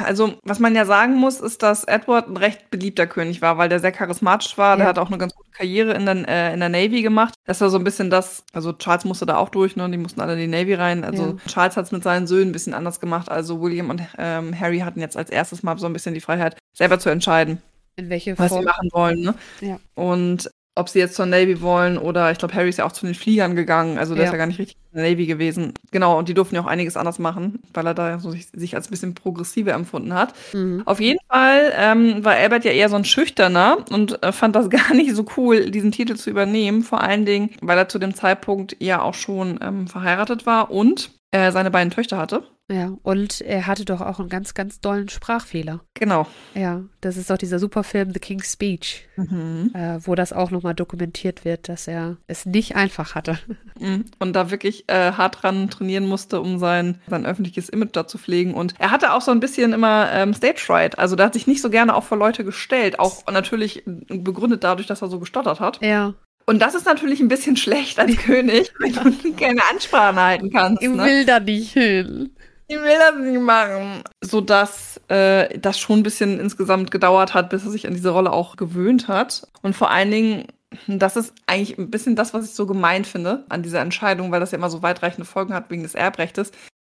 also, 0.03 0.35
was 0.43 0.59
man 0.59 0.75
ja 0.75 0.85
sagen 0.85 1.15
muss, 1.15 1.39
ist, 1.39 1.63
dass 1.63 1.83
Edward 1.83 2.29
ein 2.29 2.38
recht 2.38 2.69
beliebter 2.69 3.07
König 3.07 3.41
war, 3.41 3.57
weil 3.57 3.69
der 3.69 3.79
sehr 3.79 3.91
charismatisch 3.91 4.57
war. 4.57 4.71
Ja. 4.71 4.77
Der 4.77 4.88
hat 4.88 4.99
auch 4.99 5.07
eine 5.07 5.17
ganz 5.17 5.35
gute 5.35 5.49
Karriere 5.51 5.93
in 5.93 6.05
der, 6.05 6.27
äh, 6.27 6.53
in 6.53 6.59
der 6.59 6.69
Navy 6.69 7.01
gemacht. 7.01 7.33
Das 7.45 7.61
war 7.61 7.69
so 7.69 7.77
ein 7.77 7.83
bisschen 7.83 8.09
das, 8.09 8.43
also 8.53 8.73
Charles 8.73 9.05
musste 9.05 9.25
da 9.25 9.38
auch 9.38 9.49
durch, 9.49 9.75
ne? 9.75 9.89
Die 9.89 9.97
mussten 9.97 10.21
alle 10.21 10.33
in 10.33 10.39
die 10.39 10.47
Navy 10.47 10.73
rein. 10.73 11.03
Also, 11.03 11.23
ja. 11.23 11.35
Charles 11.47 11.77
hat 11.77 11.85
es 11.85 11.91
mit 11.91 12.03
seinen 12.03 12.27
Söhnen 12.27 12.49
ein 12.49 12.53
bisschen 12.53 12.73
anders 12.73 12.99
gemacht. 12.99 13.29
Also, 13.29 13.61
William 13.61 13.89
und 13.89 14.01
ähm, 14.17 14.57
Harry 14.59 14.79
hatten 14.79 14.99
jetzt 14.99 15.17
als 15.17 15.29
erstes 15.29 15.63
Mal 15.63 15.77
so 15.77 15.85
ein 15.85 15.93
bisschen 15.93 16.13
die 16.13 16.21
Freiheit, 16.21 16.57
selber 16.73 16.99
zu 16.99 17.09
entscheiden. 17.09 17.61
In 17.97 18.09
welche 18.09 18.38
was 18.38 18.49
Form? 18.49 18.61
sie 18.61 18.65
machen 18.65 18.89
wollen. 18.91 19.21
Ne? 19.21 19.35
Ja. 19.61 19.79
Und 19.93 20.49
ob 20.75 20.89
sie 20.89 20.99
jetzt 20.99 21.15
zur 21.15 21.25
Navy 21.25 21.61
wollen 21.61 21.97
oder 21.97 22.31
ich 22.31 22.38
glaube, 22.38 22.53
Harry 22.53 22.69
ist 22.69 22.77
ja 22.77 22.85
auch 22.85 22.91
zu 22.91 23.05
den 23.05 23.15
Fliegern 23.15 23.55
gegangen, 23.55 23.97
also 23.97 24.13
der 24.13 24.25
ja. 24.25 24.29
ist 24.29 24.33
ja 24.33 24.38
gar 24.38 24.45
nicht 24.45 24.59
richtig 24.59 24.77
in 24.91 24.99
der 24.99 25.09
Navy 25.09 25.25
gewesen. 25.25 25.73
Genau, 25.91 26.19
und 26.19 26.27
die 26.27 26.33
durften 26.33 26.55
ja 26.55 26.61
auch 26.61 26.67
einiges 26.67 26.97
anders 26.97 27.17
machen, 27.17 27.59
weil 27.73 27.88
er 27.88 27.93
da 27.93 28.19
so 28.19 28.31
sich, 28.31 28.47
sich 28.53 28.75
als 28.75 28.88
ein 28.88 28.91
bisschen 28.91 29.15
progressiver 29.15 29.73
empfunden 29.73 30.13
hat. 30.13 30.33
Mhm. 30.53 30.83
Auf 30.85 30.99
jeden 30.99 31.19
Fall 31.29 31.71
ähm, 31.77 32.25
war 32.25 32.33
Albert 32.33 32.65
ja 32.65 32.71
eher 32.71 32.89
so 32.89 32.97
ein 32.97 33.05
Schüchterner 33.05 33.77
und 33.89 34.21
äh, 34.21 34.33
fand 34.33 34.55
das 34.55 34.69
gar 34.69 34.93
nicht 34.93 35.15
so 35.15 35.25
cool, 35.38 35.71
diesen 35.71 35.91
Titel 35.91 36.15
zu 36.15 36.29
übernehmen, 36.29 36.83
vor 36.83 37.01
allen 37.01 37.25
Dingen, 37.25 37.51
weil 37.61 37.77
er 37.77 37.88
zu 37.88 37.97
dem 37.97 38.13
Zeitpunkt 38.13 38.75
ja 38.79 39.01
auch 39.01 39.13
schon 39.13 39.59
ähm, 39.61 39.88
verheiratet 39.88 40.45
war 40.45 40.71
und 40.71 41.09
äh, 41.36 41.52
seine 41.52 41.69
beiden 41.69 41.91
Töchter 41.91 42.17
hatte. 42.17 42.43
Ja, 42.71 42.93
und 43.04 43.41
er 43.41 43.67
hatte 43.67 43.86
doch 43.86 44.02
auch 44.02 44.19
einen 44.19 44.30
ganz, 44.30 44.54
ganz 44.54 44.80
dollen 44.80 45.10
Sprachfehler. 45.10 45.82
Genau. 45.93 46.26
Ja, 46.56 46.82
das 47.02 47.15
ist 47.15 47.30
doch 47.30 47.38
dieser 47.38 47.60
Superfilm 47.60 48.12
The 48.12 48.19
King's 48.19 48.54
Speech, 48.54 49.08
mhm. 49.17 49.71
äh, 49.76 50.00
wo 50.02 50.15
das 50.15 50.34
auch 50.34 50.50
nochmal 50.50 50.74
dokumentiert 50.74 51.45
wird, 51.45 51.69
dass 51.69 51.88
er 51.88 52.17
es 52.26 52.45
nicht 52.45 52.76
einfach 52.76 53.15
hatte. 53.15 53.38
Mhm. 53.78 54.06
Und 54.19 54.38
da 54.38 54.52
wirklich 54.52 54.86
äh, 54.88 55.12
hart 55.12 55.43
dran 55.43 55.69
trainieren 55.69 56.08
musste, 56.08 56.39
um 56.39 56.60
sein, 56.60 57.02
sein 57.10 57.26
öffentliches 57.26 57.67
Image 57.67 57.89
da 57.91 58.08
zu 58.08 58.17
pflegen. 58.17 58.54
Und 58.54 58.74
er 58.80 58.89
hatte 58.89 59.12
auch 59.12 59.19
so 59.19 59.32
ein 59.32 59.41
bisschen 59.41 59.74
immer 59.74 60.10
ähm, 60.13 60.34
Stage 60.34 60.60
Fright. 60.60 60.98
Also 60.98 61.17
der 61.17 61.26
hat 61.26 61.34
sich 61.34 61.45
nicht 61.45 61.62
so 61.62 61.69
gerne 61.69 61.93
auch 61.93 62.06
vor 62.06 62.17
Leute 62.17 62.45
gestellt. 62.45 63.00
Auch 63.00 63.26
natürlich 63.30 63.84
begründet 63.86 64.63
dadurch, 64.63 64.88
dass 64.88 65.02
er 65.02 65.10
so 65.10 65.19
gestottert 65.19 65.60
hat. 65.60 65.82
Ja. 65.82 66.13
Und 66.47 66.62
das 66.62 66.75
ist 66.75 66.86
natürlich 66.86 67.19
ein 67.21 67.27
bisschen 67.27 67.58
schlecht 67.58 67.99
als 67.99 68.17
König, 68.17 68.71
wenn 68.79 68.93
du 68.93 69.34
keine 69.38 69.62
Ansprache 69.71 70.15
halten 70.15 70.51
kannst. 70.51 70.84
Ich 70.84 70.89
ne? 70.89 71.03
will 71.03 71.25
da 71.25 71.39
nicht 71.39 71.73
hin. 71.73 72.36
Ich 72.67 72.77
will 72.77 72.97
das 72.99 73.15
nicht 73.17 73.39
machen. 73.39 74.03
Sodass 74.21 74.99
äh, 75.08 75.58
das 75.60 75.79
schon 75.79 75.99
ein 75.99 76.03
bisschen 76.03 76.39
insgesamt 76.39 76.91
gedauert 76.91 77.34
hat, 77.34 77.49
bis 77.49 77.63
er 77.63 77.71
sich 77.71 77.88
an 77.88 77.93
diese 77.93 78.10
Rolle 78.10 78.31
auch 78.31 78.58
gewöhnt 78.58 79.08
hat. 79.08 79.47
Und 79.62 79.75
vor 79.75 79.91
allen 79.91 80.12
Dingen, 80.12 80.47
das 80.88 81.15
ist 81.15 81.34
eigentlich 81.47 81.77
ein 81.77 81.91
bisschen 81.91 82.15
das, 82.15 82.34
was 82.34 82.45
ich 82.45 82.55
so 82.55 82.65
gemein 82.65 83.05
finde 83.05 83.45
an 83.49 83.63
dieser 83.63 83.81
Entscheidung, 83.81 84.31
weil 84.31 84.39
das 84.39 84.51
ja 84.51 84.58
immer 84.58 84.69
so 84.69 84.81
weitreichende 84.81 85.25
Folgen 85.25 85.53
hat 85.53 85.69
wegen 85.69 85.84
des 85.84 85.95
Erbrechtes. 85.95 86.51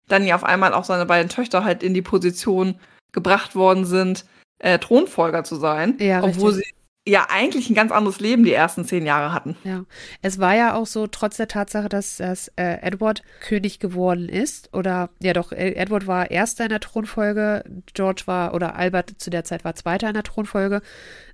Dann 0.08 0.26
ja 0.26 0.36
auf 0.36 0.44
einmal 0.44 0.74
auch 0.74 0.86
seine 0.86 1.06
beiden 1.06 1.30
Töchter 1.30 1.64
halt 1.64 1.84
in 1.84 1.94
die 1.94 2.02
Position 2.02 2.76
gebracht 3.12 3.56
worden 3.56 3.86
sind, 3.86 4.26
äh, 4.60 4.80
Thronfolger 4.80 5.44
zu 5.44 5.56
sein. 5.56 5.96
Ja, 6.00 6.24
obwohl 6.24 6.52
richtig. 6.52 6.70
sie 6.70 6.79
ja 7.10 7.28
eigentlich 7.30 7.70
ein 7.70 7.76
ganz 7.76 7.92
anderes 7.92 8.20
Leben 8.20 8.44
die 8.44 8.54
ersten 8.54 8.86
zehn 8.86 9.06
Jahre 9.06 9.34
hatten. 9.34 9.58
Ja, 9.64 9.84
es 10.22 10.40
war 10.40 10.56
ja 10.56 10.76
auch 10.76 10.86
so, 10.86 11.08
trotz 11.08 11.38
der 11.38 11.48
Tatsache, 11.48 11.90
dass, 11.90 12.18
dass 12.18 12.50
äh, 12.56 12.82
Edward 12.82 13.24
König 13.42 13.80
geworden 13.80 14.30
ist, 14.30 14.74
oder 14.74 15.10
ja 15.22 15.34
doch, 15.34 15.52
äh, 15.52 15.74
Edward 15.74 16.08
war 16.08 16.32
Erster 16.32 16.66
in 16.66 16.70
der 16.70 16.80
Thronfolge, 16.80 17.64
George 17.94 18.24
war, 18.26 18.54
oder 18.54 18.76
Albert 18.76 19.14
zu 19.18 19.30
der 19.30 19.44
Zeit 19.44 19.64
war 19.64 19.76
Zweiter 19.76 20.08
in 20.08 20.14
der 20.14 20.24
Thronfolge 20.24 20.82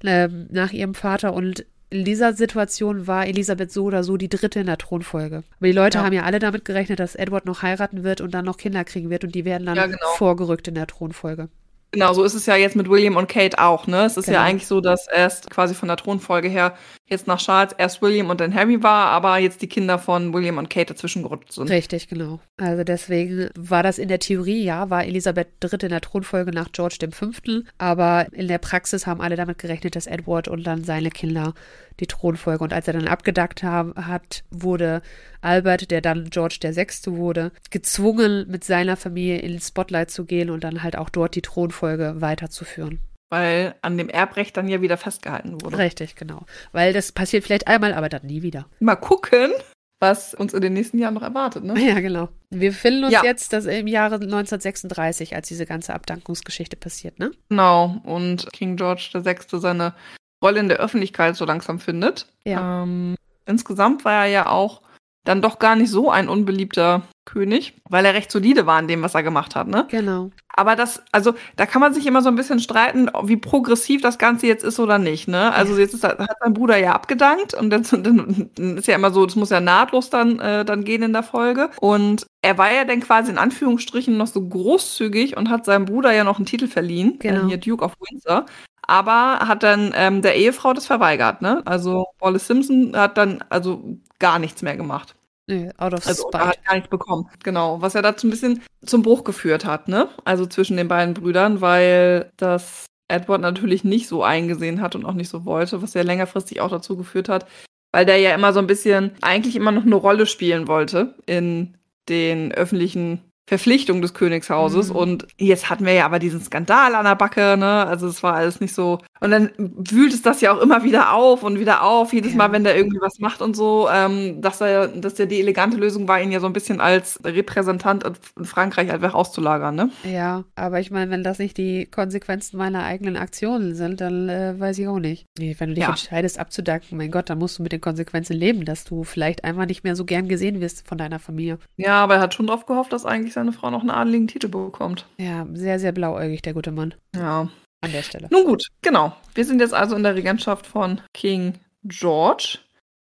äh, 0.03 0.27
nach 0.27 0.71
ihrem 0.71 0.95
Vater 0.95 1.33
und 1.33 1.65
in 1.89 2.03
dieser 2.03 2.33
Situation 2.33 3.07
war 3.07 3.27
Elisabeth 3.27 3.71
so 3.71 3.85
oder 3.85 4.03
so 4.03 4.17
die 4.17 4.27
dritte 4.27 4.59
in 4.59 4.65
der 4.65 4.77
Thronfolge. 4.77 5.43
Aber 5.57 5.67
die 5.67 5.71
Leute 5.71 5.99
ja. 5.99 6.03
haben 6.03 6.13
ja 6.13 6.23
alle 6.23 6.39
damit 6.39 6.65
gerechnet, 6.65 6.99
dass 6.99 7.15
Edward 7.15 7.45
noch 7.45 7.61
heiraten 7.61 8.03
wird 8.03 8.21
und 8.21 8.33
dann 8.33 8.45
noch 8.45 8.57
Kinder 8.57 8.83
kriegen 8.83 9.09
wird 9.09 9.23
und 9.23 9.35
die 9.35 9.45
werden 9.45 9.65
dann 9.65 9.77
ja, 9.77 9.85
genau. 9.85 10.07
vorgerückt 10.17 10.67
in 10.67 10.75
der 10.75 10.87
Thronfolge. 10.87 11.49
Genau, 11.95 12.11
so 12.11 12.25
ist 12.25 12.33
es 12.33 12.45
ja 12.45 12.57
jetzt 12.57 12.75
mit 12.75 12.89
William 12.89 13.15
und 13.15 13.29
Kate 13.29 13.57
auch, 13.57 13.87
ne? 13.87 14.03
Es 14.03 14.17
ist 14.17 14.25
genau. 14.25 14.39
ja 14.39 14.43
eigentlich 14.43 14.67
so, 14.67 14.81
dass 14.81 15.07
erst 15.07 15.49
quasi 15.49 15.73
von 15.73 15.87
der 15.87 15.95
Thronfolge 15.95 16.49
her 16.49 16.75
jetzt 17.07 17.27
nach 17.27 17.39
Charles 17.39 17.73
erst 17.77 18.01
William 18.01 18.29
und 18.29 18.41
dann 18.41 18.53
Harry 18.53 18.81
war, 18.81 19.07
aber 19.07 19.37
jetzt 19.37 19.61
die 19.61 19.67
Kinder 19.67 19.99
von 19.99 20.33
William 20.33 20.57
und 20.57 20.69
Kate 20.69 20.93
dazwischen 20.93 21.23
gerutscht 21.23 21.53
sind. 21.53 21.69
Richtig, 21.69 22.07
genau. 22.07 22.39
Also 22.57 22.83
deswegen 22.83 23.49
war 23.55 23.83
das 23.83 23.99
in 23.99 24.07
der 24.07 24.19
Theorie, 24.19 24.63
ja, 24.63 24.89
war 24.89 25.05
Elisabeth 25.05 25.47
III. 25.63 25.83
in 25.83 25.89
der 25.89 26.01
Thronfolge 26.01 26.51
nach 26.51 26.71
George 26.71 26.97
V., 27.11 27.29
aber 27.77 28.27
in 28.31 28.47
der 28.47 28.57
Praxis 28.57 29.05
haben 29.05 29.21
alle 29.21 29.35
damit 29.35 29.59
gerechnet, 29.59 29.95
dass 29.95 30.07
Edward 30.07 30.47
und 30.47 30.65
dann 30.65 30.83
seine 30.83 31.11
Kinder 31.11 31.53
die 31.99 32.07
Thronfolge. 32.07 32.63
Und 32.63 32.73
als 32.73 32.87
er 32.87 32.93
dann 32.93 33.07
abgedackt 33.07 33.63
hat, 33.63 34.43
wurde 34.49 35.01
Albert, 35.41 35.91
der 35.91 36.01
dann 36.01 36.29
George 36.31 36.57
VI. 36.61 37.15
wurde, 37.17 37.51
gezwungen, 37.69 38.47
mit 38.49 38.63
seiner 38.63 38.97
Familie 38.97 39.39
ins 39.39 39.67
Spotlight 39.67 40.09
zu 40.09 40.25
gehen 40.25 40.49
und 40.49 40.63
dann 40.63 40.81
halt 40.81 40.97
auch 40.97 41.09
dort 41.09 41.35
die 41.35 41.41
Thronfolge 41.41 42.15
weiterzuführen. 42.19 42.99
Weil 43.35 43.75
an 43.81 43.97
dem 43.97 44.07
Erbrecht 44.07 44.55
dann 44.55 44.69
ja 44.69 44.79
wieder 44.79 44.95
festgehalten 44.95 45.61
wurde. 45.61 45.77
Richtig, 45.77 46.15
genau. 46.15 46.45
Weil 46.71 46.93
das 46.93 47.11
passiert 47.11 47.43
vielleicht 47.43 47.67
einmal, 47.67 47.93
aber 47.93 48.07
dann 48.07 48.25
nie 48.25 48.43
wieder. 48.43 48.65
Mal 48.79 48.95
gucken, 48.95 49.51
was 49.99 50.33
uns 50.33 50.53
in 50.53 50.61
den 50.61 50.71
nächsten 50.71 50.99
Jahren 50.99 51.15
noch 51.15 51.21
erwartet, 51.21 51.65
ne? 51.65 51.77
Ja, 51.77 51.99
genau. 51.99 52.29
Wir 52.49 52.69
befinden 52.69 53.03
uns 53.03 53.11
ja. 53.11 53.25
jetzt 53.25 53.51
das 53.51 53.65
im 53.65 53.87
Jahre 53.87 54.15
1936, 54.15 55.35
als 55.35 55.49
diese 55.49 55.65
ganze 55.65 55.93
Abdankungsgeschichte 55.93 56.77
passiert, 56.77 57.19
ne? 57.19 57.31
Genau. 57.49 57.97
Und 58.05 58.47
King 58.53 58.77
George 58.77 59.09
VI. 59.13 59.59
seine 59.59 59.93
Rolle 60.41 60.61
in 60.61 60.69
der 60.69 60.77
Öffentlichkeit 60.77 61.35
so 61.35 61.43
langsam 61.43 61.81
findet. 61.81 62.27
Ja. 62.45 62.83
Ähm, 62.83 63.17
insgesamt 63.45 64.05
war 64.05 64.23
er 64.23 64.31
ja 64.31 64.47
auch 64.47 64.81
dann 65.25 65.41
doch 65.41 65.59
gar 65.59 65.75
nicht 65.75 65.89
so 65.89 66.09
ein 66.09 66.29
unbeliebter 66.29 67.03
König, 67.25 67.73
weil 67.89 68.05
er 68.05 68.13
recht 68.13 68.31
solide 68.31 68.67
war 68.67 68.79
in 68.79 68.87
dem, 68.87 69.01
was 69.01 69.15
er 69.15 69.23
gemacht 69.23 69.55
hat, 69.55 69.67
ne? 69.67 69.87
Genau. 69.89 70.29
Aber 70.47 70.75
das, 70.75 71.03
also 71.11 71.33
da 71.55 71.65
kann 71.65 71.81
man 71.81 71.93
sich 71.93 72.05
immer 72.05 72.21
so 72.21 72.29
ein 72.29 72.35
bisschen 72.35 72.59
streiten, 72.59 73.09
wie 73.23 73.35
progressiv 73.35 74.01
das 74.01 74.19
Ganze 74.19 74.47
jetzt 74.47 74.63
ist 74.63 74.79
oder 74.79 74.99
nicht, 74.99 75.27
ne? 75.27 75.51
Also 75.51 75.77
jetzt 75.77 75.95
ist, 75.95 76.03
hat 76.03 76.19
sein 76.19 76.53
Bruder 76.53 76.77
ja 76.77 76.93
abgedankt 76.93 77.55
und 77.55 77.69
dann, 77.91 78.49
dann 78.55 78.77
ist 78.77 78.87
ja 78.87 78.95
immer 78.95 79.11
so, 79.11 79.25
das 79.25 79.35
muss 79.35 79.49
ja 79.49 79.59
nahtlos 79.59 80.11
dann, 80.11 80.39
äh, 80.39 80.63
dann 80.63 80.83
gehen 80.83 81.01
in 81.01 81.13
der 81.13 81.23
Folge. 81.23 81.71
Und 81.81 82.27
er 82.43 82.57
war 82.59 82.71
ja 82.71 82.85
dann 82.85 83.01
quasi 83.01 83.31
in 83.31 83.39
Anführungsstrichen 83.39 84.15
noch 84.15 84.27
so 84.27 84.47
großzügig 84.47 85.35
und 85.35 85.49
hat 85.49 85.65
seinem 85.65 85.85
Bruder 85.85 86.13
ja 86.13 86.23
noch 86.23 86.37
einen 86.37 86.45
Titel 86.45 86.67
verliehen, 86.67 87.15
äh, 87.15 87.29
genau. 87.29 87.47
hier 87.47 87.57
Duke 87.57 87.83
of 87.83 87.95
Windsor 87.99 88.45
aber 88.87 89.39
hat 89.47 89.63
dann 89.63 89.91
ähm, 89.95 90.21
der 90.21 90.35
Ehefrau 90.35 90.73
das 90.73 90.85
verweigert, 90.85 91.41
ne? 91.41 91.63
Also 91.65 92.05
Wallace 92.19 92.45
Simpson 92.45 92.95
hat 92.95 93.17
dann 93.17 93.43
also 93.49 93.97
gar 94.19 94.39
nichts 94.39 94.61
mehr 94.61 94.77
gemacht. 94.77 95.15
Nee, 95.47 95.69
out 95.77 95.93
of 95.93 96.07
also, 96.07 96.23
spite. 96.27 96.45
hat 96.45 96.65
gar 96.65 96.73
nichts 96.75 96.89
bekommen. 96.89 97.29
Genau, 97.43 97.81
was 97.81 97.93
ja 97.93 98.01
dazu 98.01 98.25
ein 98.27 98.31
bisschen 98.31 98.63
zum 98.83 99.03
Bruch 99.03 99.23
geführt 99.23 99.65
hat, 99.65 99.87
ne? 99.87 100.09
Also 100.23 100.45
zwischen 100.47 100.75
den 100.75 100.87
beiden 100.87 101.13
Brüdern, 101.13 101.61
weil 101.61 102.31
das 102.37 102.85
Edward 103.07 103.41
natürlich 103.41 103.83
nicht 103.83 104.07
so 104.07 104.23
eingesehen 104.23 104.81
hat 104.81 104.95
und 104.95 105.05
auch 105.05 105.13
nicht 105.13 105.29
so 105.29 105.45
wollte, 105.45 105.81
was 105.81 105.93
ja 105.93 106.01
längerfristig 106.01 106.61
auch 106.61 106.69
dazu 106.69 106.97
geführt 106.97 107.29
hat, 107.29 107.45
weil 107.91 108.05
der 108.05 108.17
ja 108.17 108.33
immer 108.33 108.53
so 108.53 108.59
ein 108.59 108.67
bisschen 108.67 109.11
eigentlich 109.21 109.55
immer 109.55 109.71
noch 109.71 109.83
eine 109.83 109.95
Rolle 109.95 110.25
spielen 110.25 110.67
wollte 110.67 111.13
in 111.27 111.77
den 112.09 112.51
öffentlichen 112.51 113.21
Verpflichtung 113.47 114.01
des 114.01 114.13
Königshauses. 114.13 114.89
Mhm. 114.89 114.95
Und 114.95 115.27
jetzt 115.37 115.69
hatten 115.69 115.85
wir 115.85 115.93
ja 115.93 116.05
aber 116.05 116.19
diesen 116.19 116.41
Skandal 116.41 116.95
an 116.95 117.05
der 117.05 117.15
Backe, 117.15 117.57
ne? 117.57 117.85
Also 117.85 118.07
es 118.07 118.23
war 118.23 118.33
alles 118.33 118.59
nicht 118.59 118.73
so. 118.73 118.99
Und 119.19 119.31
dann 119.31 119.51
wühlt 119.57 120.13
es 120.13 120.21
das 120.23 120.41
ja 120.41 120.53
auch 120.53 120.61
immer 120.61 120.83
wieder 120.83 121.13
auf 121.13 121.43
und 121.43 121.59
wieder 121.59 121.83
auf, 121.83 122.13
jedes 122.13 122.31
ja. 122.31 122.37
Mal, 122.37 122.51
wenn 122.51 122.63
der 122.63 122.75
irgendwie 122.75 122.99
was 122.99 123.19
macht 123.19 123.41
und 123.41 123.55
so. 123.55 123.87
Ähm, 123.91 124.41
dass 124.41 124.61
er, 124.61 124.87
dass 124.87 125.17
ja 125.17 125.25
die 125.25 125.39
elegante 125.39 125.77
Lösung 125.77 126.07
war, 126.07 126.19
ihn 126.19 126.31
ja 126.31 126.39
so 126.39 126.47
ein 126.47 126.53
bisschen 126.53 126.81
als 126.81 127.19
Repräsentant 127.23 128.03
in 128.37 128.45
Frankreich 128.45 128.91
einfach 128.91 129.13
auszulagern, 129.13 129.75
ne? 129.75 129.89
Ja, 130.03 130.43
aber 130.55 130.79
ich 130.79 130.89
meine, 130.89 131.11
wenn 131.11 131.23
das 131.23 131.37
nicht 131.37 131.57
die 131.57 131.85
Konsequenzen 131.85 132.57
meiner 132.57 132.83
eigenen 132.83 133.15
Aktionen 133.15 133.75
sind, 133.75 134.01
dann 134.01 134.27
äh, 134.27 134.59
weiß 134.59 134.79
ich 134.79 134.87
auch 134.87 134.99
nicht. 134.99 135.27
Nee, 135.37 135.55
wenn 135.59 135.69
du 135.69 135.75
dich 135.75 135.83
ja. 135.83 135.89
entscheidest 135.89 136.39
abzudanken, 136.39 136.97
mein 136.97 137.11
Gott, 137.11 137.29
dann 137.29 137.37
musst 137.37 137.59
du 137.59 137.63
mit 137.63 137.71
den 137.71 137.81
Konsequenzen 137.81 138.33
leben, 138.33 138.65
dass 138.65 138.85
du 138.85 139.03
vielleicht 139.03 139.43
einmal 139.43 139.67
nicht 139.67 139.83
mehr 139.83 139.95
so 139.95 140.03
gern 140.03 140.27
gesehen 140.27 140.61
wirst 140.61 140.87
von 140.87 140.97
deiner 140.97 141.19
Familie. 141.19 141.59
Ja, 141.77 142.03
aber 142.03 142.15
er 142.15 142.21
hat 142.21 142.33
schon 142.33 142.47
drauf 142.47 142.65
gehofft, 142.65 142.91
dass 142.91 143.05
eigentlich 143.05 143.34
seine 143.35 143.53
Frau 143.53 143.69
noch 143.69 143.81
einen 143.81 143.91
adeligen 143.91 144.27
Titel 144.27 144.47
bekommt. 144.47 145.05
Ja, 145.17 145.45
sehr, 145.53 145.79
sehr 145.79 145.91
blauäugig, 145.91 146.41
der 146.41 146.53
gute 146.53 146.71
Mann. 146.71 146.95
Ja. 147.15 147.49
An 147.81 147.91
der 147.91 148.01
Stelle. 148.01 148.27
Nun 148.31 148.45
gut, 148.45 148.67
genau. 148.81 149.15
Wir 149.35 149.45
sind 149.45 149.59
jetzt 149.59 149.73
also 149.75 149.95
in 149.95 150.01
der 150.01 150.15
Regentschaft 150.15 150.65
von 150.65 151.01
King 151.13 151.53
George. 151.83 152.57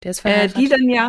Der 0.04 0.12
ist 0.12 0.20
Äh, 0.20 0.22
verheiratet. 0.22 0.56
die 0.58 0.68
dann 0.68 0.88
ja. 0.88 1.08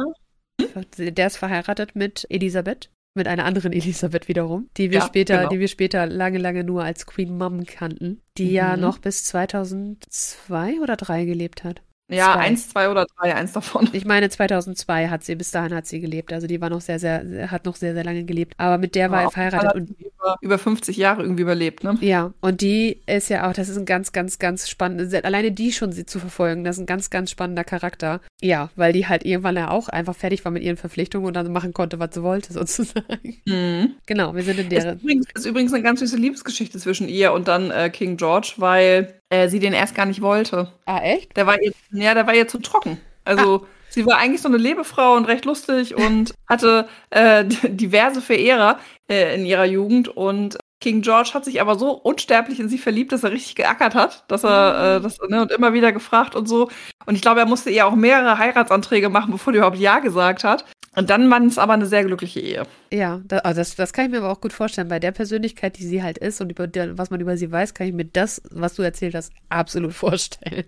Der 0.98 1.28
ist 1.28 1.38
verheiratet 1.38 1.96
mit 1.96 2.26
Elisabeth. 2.30 2.90
Mit 3.14 3.28
einer 3.28 3.44
anderen 3.46 3.74
Elisabeth 3.74 4.28
wiederum, 4.30 4.70
die 4.78 4.90
wir 4.90 5.00
Ja, 5.00 5.06
später, 5.06 5.38
genau. 5.40 5.50
die 5.50 5.60
wir 5.60 5.68
später 5.68 6.06
lange, 6.08 6.38
lange 6.40 6.64
nur 6.64 6.84
als 6.84 7.06
Queen 7.06 7.38
Mom 7.38 7.66
kannten, 7.66 8.22
die 8.38 8.52
ja 8.52 8.76
Mhm. 8.76 8.82
noch 8.82 8.98
bis 9.00 9.26
2002 9.26 10.80
oder 10.82 10.96
3 10.96 11.26
gelebt 11.26 11.64
hat. 11.64 11.82
Ja, 12.12 12.34
Zwei. 12.34 12.40
eins, 12.42 12.70
zwei 12.70 12.90
oder 12.90 13.06
drei, 13.18 13.34
eins 13.36 13.54
davon. 13.54 13.90
Ich 13.94 14.06
meine 14.06 14.30
2002 14.30 15.08
hat 15.10 15.24
sie, 15.24 15.36
bis 15.36 15.52
dahin 15.52 15.74
hat 15.74 15.88
sie 15.88 16.00
gelebt. 16.02 16.34
Also 16.34 16.46
die 16.48 16.60
war 16.62 16.70
noch 16.70 16.82
sehr, 16.82 17.00
sehr, 17.00 17.50
hat 17.52 17.66
noch 17.66 17.76
sehr, 17.76 17.94
sehr 17.94 18.04
lange 18.04 18.24
gelebt. 18.26 18.54
Aber 18.58 18.78
mit 18.78 18.96
der 18.96 19.10
war 19.12 19.20
Ja, 19.20 19.24
er 19.24 19.28
auf 19.28 19.38
jeden 19.38 19.50
verheiratet 19.52 19.76
und 19.82 20.00
über, 20.00 20.36
über 20.42 20.58
50 20.58 20.98
Jahre 20.98 21.24
irgendwie 21.24 21.42
überlebt, 21.44 21.84
ne? 21.84 21.98
ja, 22.02 22.34
und 22.42 22.62
die 22.62 23.02
ist 23.08 23.30
ja 23.30 23.50
auch, 23.50 23.54
das 23.54 23.70
ist 23.70 23.78
ein 23.78 23.86
ganz, 23.86 24.12
ganz, 24.12 24.40
ganz 24.40 24.70
spannend, 24.70 25.14
alleine 25.26 25.52
die 25.52 25.72
schon 25.72 25.92
sie 25.92 26.06
zu 26.06 26.20
verfolgen, 26.20 26.64
das 26.64 26.76
ist 26.78 26.82
ein 26.84 26.86
ganz, 26.86 27.10
ganz 27.10 27.32
spannender 27.32 27.64
Charakter. 27.64 28.20
Ja, 28.42 28.70
weil 28.76 28.94
die 28.94 29.08
halt 29.08 29.26
irgendwann 29.26 29.56
ja 29.56 29.70
auch 29.72 29.88
einfach 29.90 30.16
fertig 30.16 30.44
war 30.46 30.52
mit 30.52 30.64
ihren 30.64 30.78
Verpflichtungen 30.78 31.26
und 31.28 31.34
dann 31.36 31.52
machen 31.52 31.74
konnte, 31.74 32.00
was 32.00 32.14
sie 32.14 32.24
wollte, 32.24 32.54
sozusagen. 32.54 33.38
Mhm. 33.46 33.96
Genau, 34.06 34.36
wir 34.36 34.44
sind 34.44 34.60
in 34.60 34.70
Ist 34.72 34.84
deren. 34.84 35.00
übrigens, 35.00 35.26
ist 35.34 35.46
übrigens 35.46 35.74
eine 35.74 35.84
ganz 35.84 36.00
süße 36.02 36.18
Liebesgeschichte 36.18 36.78
zwischen 36.78 37.08
ihr 37.08 37.32
und 37.34 37.48
dann 37.48 37.72
äh, 37.72 37.90
King 37.90 38.18
George, 38.18 38.54
weil 38.58 39.21
äh, 39.32 39.48
sie 39.48 39.60
den 39.60 39.74
erst 39.74 39.96
gar 39.96 40.06
nicht 40.06 40.22
wollte. 40.22 40.72
Ah, 40.86 41.00
echt? 41.00 41.36
Der 41.38 41.48
war 41.48 41.60
ihr, 41.62 41.72
ja, 41.92 42.14
der 42.14 42.28
war 42.28 42.36
ihr 42.36 42.48
zu 42.48 42.60
trocken. 42.60 43.00
Also 43.24 43.66
sie 43.90 44.06
war 44.06 44.18
eigentlich 44.18 44.42
so 44.42 44.50
eine 44.50 44.58
Lebefrau 44.58 45.16
und 45.16 45.26
recht 45.26 45.46
lustig 45.46 45.96
und 45.96 46.34
hatte 46.48 46.88
äh, 47.12 47.46
diverse 47.64 48.22
Verehrer 48.22 48.80
äh, 49.10 49.36
in 49.36 49.46
ihrer 49.46 49.66
Jugend 49.66 50.10
und 50.10 50.58
King 50.82 51.02
George 51.02 51.32
hat 51.34 51.46
sich 51.46 51.62
aber 51.62 51.78
so 51.78 51.92
unsterblich 51.92 52.60
in 52.60 52.68
sie 52.68 52.80
verliebt, 52.80 53.12
dass 53.12 53.24
er 53.24 53.32
richtig 53.32 53.56
geackert 53.56 53.94
hat, 53.94 54.26
dass 54.28 54.44
er 54.44 54.98
äh, 54.98 55.02
das 55.02 55.20
ne, 55.30 55.44
und 55.44 55.52
immer 55.52 55.74
wieder 55.74 55.94
gefragt 55.94 56.36
und 56.36 56.48
so. 56.48 56.70
Und 57.06 57.16
ich 57.16 57.22
glaube, 57.22 57.40
er 57.40 57.46
musste 57.46 57.70
ihr 57.70 57.86
auch 57.86 57.96
mehrere 57.96 58.40
Heiratsanträge 58.40 59.10
machen, 59.10 59.32
bevor 59.32 59.54
er 59.54 59.58
überhaupt 59.58 59.78
ja 59.78 60.00
gesagt 60.00 60.44
hat. 60.44 60.66
Und 60.96 61.10
dann 61.10 61.30
war 61.30 61.42
es 61.42 61.58
aber 61.58 61.74
eine 61.74 61.86
sehr 61.86 62.04
glückliche 62.04 62.42
Ehe. 62.42 62.64
Ja, 62.92 63.22
also 63.44 63.62
das, 63.62 63.76
das 63.76 63.94
kann 63.94 64.06
ich 64.06 64.12
mir 64.12 64.18
aber 64.18 64.30
auch 64.30 64.42
gut 64.42 64.52
vorstellen. 64.52 64.90
Bei 64.90 65.00
der 65.00 65.12
Persönlichkeit, 65.12 65.78
die 65.78 65.86
sie 65.86 66.04
halt 66.04 66.18
ist 66.18 66.42
und 66.42 66.52
über 66.52 66.68
was 66.98 67.10
man 67.10 67.22
über 67.22 67.38
sie 67.38 67.50
weiß, 67.50 67.74
kann 67.74 67.88
ich 67.88 67.94
mir 67.94 68.06
das, 68.06 68.42
was 68.52 68.76
du 68.76 68.82
erzählt 68.82 69.16
hast, 69.16 69.32
absolut 69.48 69.94
vorstellen. 69.94 70.66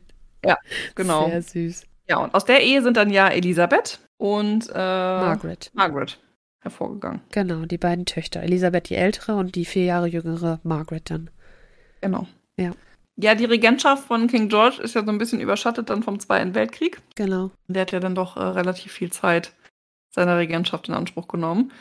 Genau. 0.96 1.30
Sehr 1.30 1.42
süß. 1.42 1.84
Ja, 2.08 2.18
und 2.18 2.34
aus 2.34 2.46
der 2.46 2.62
Ehe 2.62 2.82
sind 2.82 2.98
dann 2.98 3.10
ja 3.10 3.30
Elisabeth 3.30 4.00
und 4.18 4.70
äh, 4.70 4.74
Margaret. 4.74 5.72
Margaret 5.74 6.20
hervorgegangen. 6.60 7.22
Genau, 7.32 7.66
die 7.66 7.78
beiden 7.78 8.06
Töchter. 8.06 8.42
Elisabeth 8.44 8.90
die 8.90 8.96
ältere 8.96 9.36
und 9.36 9.56
die 9.56 9.66
vier 9.66 9.86
Jahre 9.86 10.08
jüngere 10.08 10.60
Margaret 10.64 11.10
dann. 11.10 11.30
Genau. 12.02 12.28
Ja. 12.58 12.72
Ja, 13.16 13.36
die 13.36 13.46
Regentschaft 13.46 14.06
von 14.06 14.28
King 14.28 14.50
George 14.50 14.82
ist 14.82 14.96
ja 14.96 15.04
so 15.04 15.12
ein 15.12 15.18
bisschen 15.18 15.40
überschattet 15.40 15.90
dann 15.90 16.02
vom 16.04 16.20
Zweiten 16.20 16.56
Weltkrieg. 16.56 17.00
Genau. 17.16 17.52
Der 17.68 17.84
hat 17.84 17.92
ja 17.92 18.00
dann 18.00 18.16
doch 18.16 18.38
äh, 18.38 18.42
relativ 18.42 18.92
viel 18.92 19.12
Zeit 19.12 19.54
seiner 20.14 20.38
Regentschaft 20.38 20.88
in 20.88 20.94
Anspruch 20.94 21.28
genommen. 21.28 21.72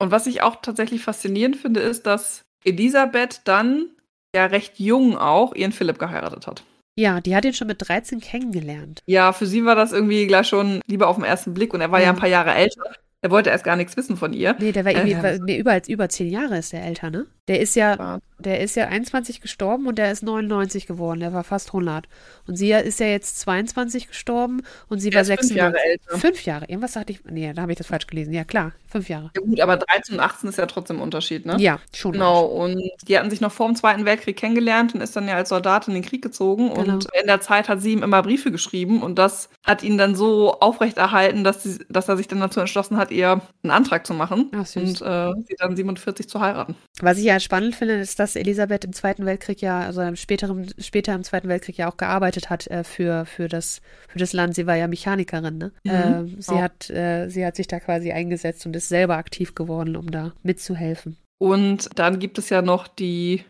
Und 0.00 0.10
was 0.10 0.26
ich 0.26 0.42
auch 0.42 0.56
tatsächlich 0.62 1.02
faszinierend 1.02 1.56
finde, 1.56 1.80
ist, 1.80 2.06
dass 2.06 2.42
Elisabeth 2.64 3.40
dann 3.44 3.90
ja 4.34 4.46
recht 4.46 4.78
jung 4.78 5.16
auch 5.18 5.54
ihren 5.54 5.72
Philipp 5.72 5.98
geheiratet 5.98 6.46
hat. 6.46 6.62
Ja, 6.98 7.20
die 7.20 7.34
hat 7.36 7.44
ihn 7.44 7.54
schon 7.54 7.68
mit 7.68 7.88
13 7.88 8.20
kennengelernt. 8.20 9.00
Ja, 9.06 9.32
für 9.32 9.46
sie 9.46 9.64
war 9.64 9.76
das 9.76 9.92
irgendwie 9.92 10.26
gleich 10.26 10.48
schon 10.48 10.80
Liebe 10.86 11.06
auf 11.06 11.16
den 11.16 11.24
ersten 11.24 11.54
Blick 11.54 11.72
und 11.72 11.80
er 11.80 11.92
war 11.92 12.00
ja, 12.00 12.06
Ja. 12.06 12.10
ein 12.12 12.18
paar 12.18 12.28
Jahre 12.28 12.52
älter. 12.54 12.92
Er 13.20 13.30
wollte 13.32 13.50
erst 13.50 13.64
gar 13.64 13.74
nichts 13.74 13.96
wissen 13.96 14.16
von 14.16 14.32
ihr. 14.32 14.54
Nee, 14.60 14.70
der 14.70 14.84
war 14.84 14.92
irgendwie, 14.92 15.12
Äh. 15.12 15.40
nee, 15.42 15.58
über, 15.58 15.80
über 15.88 16.08
zehn 16.08 16.30
Jahre 16.30 16.58
ist 16.58 16.72
der 16.72 16.84
älter, 16.84 17.10
ne? 17.10 17.26
Der 17.48 17.60
ist 17.60 17.74
ja, 17.74 18.18
der 18.38 18.60
ist 18.60 18.76
ja 18.76 18.88
21 18.88 19.40
gestorben 19.40 19.86
und 19.86 19.98
der 19.98 20.12
ist 20.12 20.22
99 20.22 20.86
geworden. 20.86 21.20
Der 21.20 21.32
war 21.32 21.44
fast 21.44 21.68
100. 21.68 22.06
Und 22.46 22.56
sie 22.56 22.70
ist 22.70 23.00
ja 23.00 23.06
jetzt 23.06 23.40
22 23.40 24.08
gestorben 24.08 24.62
und 24.88 25.00
sie 25.00 25.08
Er 25.08 25.14
war 25.14 25.20
ist 25.22 25.28
fünf 25.28 25.40
96. 25.48 25.56
Jahre 25.56 25.76
älter. 25.82 26.18
Fünf 26.18 26.44
Jahre. 26.44 26.64
Irgendwas 26.66 26.92
sagte 26.92 27.12
ich. 27.12 27.24
Nee, 27.24 27.52
da 27.54 27.62
habe 27.62 27.72
ich 27.72 27.78
das 27.78 27.86
falsch 27.86 28.06
gelesen. 28.06 28.34
Ja, 28.34 28.44
klar. 28.44 28.72
Fünf 28.86 29.08
Jahre. 29.08 29.30
Ja 29.34 29.42
gut, 29.42 29.60
aber 29.60 29.76
13 29.78 30.14
und 30.16 30.20
18 30.20 30.48
ist 30.50 30.58
ja 30.58 30.66
trotzdem 30.66 30.98
ein 30.98 31.02
Unterschied, 31.02 31.44
ne? 31.46 31.56
Ja, 31.58 31.78
schon. 31.94 32.12
Genau, 32.12 32.44
und 32.44 32.80
die 33.06 33.18
hatten 33.18 33.30
sich 33.30 33.40
noch 33.40 33.52
vor 33.52 33.66
dem 33.66 33.76
Zweiten 33.76 34.04
Weltkrieg 34.04 34.36
kennengelernt 34.36 34.94
und 34.94 35.00
ist 35.00 35.16
dann 35.16 35.26
ja 35.26 35.34
als 35.34 35.48
Soldat 35.48 35.88
in 35.88 35.94
den 35.94 36.02
Krieg 36.04 36.22
gezogen. 36.22 36.68
Genau. 36.74 36.94
Und 36.94 37.08
in 37.20 37.26
der 37.26 37.40
Zeit 37.40 37.68
hat 37.68 37.82
sie 37.82 37.92
ihm 37.92 38.02
immer 38.02 38.22
Briefe 38.22 38.50
geschrieben 38.52 39.02
und 39.02 39.18
das 39.18 39.48
hat 39.64 39.82
ihn 39.82 39.98
dann 39.98 40.14
so 40.14 40.58
aufrechterhalten, 40.60 41.44
dass, 41.44 41.62
sie, 41.62 41.78
dass 41.88 42.08
er 42.08 42.16
sich 42.16 42.28
dann 42.28 42.40
dazu 42.40 42.60
entschlossen 42.60 42.96
hat, 42.98 43.07
ihr 43.10 43.40
einen 43.62 43.70
Antrag 43.70 44.06
zu 44.06 44.14
machen 44.14 44.50
Ach, 44.52 44.66
und 44.76 45.02
äh, 45.02 45.32
sie 45.46 45.54
dann 45.58 45.76
47 45.76 46.28
zu 46.28 46.40
heiraten. 46.40 46.74
Was 47.00 47.18
ich 47.18 47.24
ja 47.24 47.40
spannend 47.40 47.74
finde, 47.74 47.94
ist, 47.94 48.18
dass 48.18 48.36
Elisabeth 48.36 48.84
im 48.84 48.92
Zweiten 48.92 49.26
Weltkrieg 49.26 49.60
ja, 49.60 49.80
also 49.80 50.02
im 50.02 50.16
späteren, 50.16 50.70
später 50.78 51.14
im 51.14 51.24
Zweiten 51.24 51.48
Weltkrieg 51.48 51.78
ja 51.78 51.90
auch 51.90 51.96
gearbeitet 51.96 52.50
hat 52.50 52.66
äh, 52.68 52.84
für, 52.84 53.26
für, 53.26 53.48
das, 53.48 53.80
für 54.08 54.18
das 54.18 54.32
Land. 54.32 54.54
Sie 54.54 54.66
war 54.66 54.76
ja 54.76 54.86
Mechanikerin, 54.88 55.58
ne? 55.58 55.72
Mhm, 55.84 55.90
äh, 55.90 56.42
sie, 56.42 56.50
genau. 56.50 56.62
hat, 56.62 56.90
äh, 56.90 57.28
sie 57.28 57.44
hat 57.44 57.56
sich 57.56 57.66
da 57.66 57.80
quasi 57.80 58.12
eingesetzt 58.12 58.66
und 58.66 58.76
ist 58.76 58.88
selber 58.88 59.16
aktiv 59.16 59.54
geworden, 59.54 59.96
um 59.96 60.10
da 60.10 60.32
mitzuhelfen. 60.42 61.16
Und 61.38 61.90
dann 61.98 62.18
gibt 62.18 62.38
es 62.38 62.50
ja 62.50 62.62
noch 62.62 62.88
die 62.88 63.44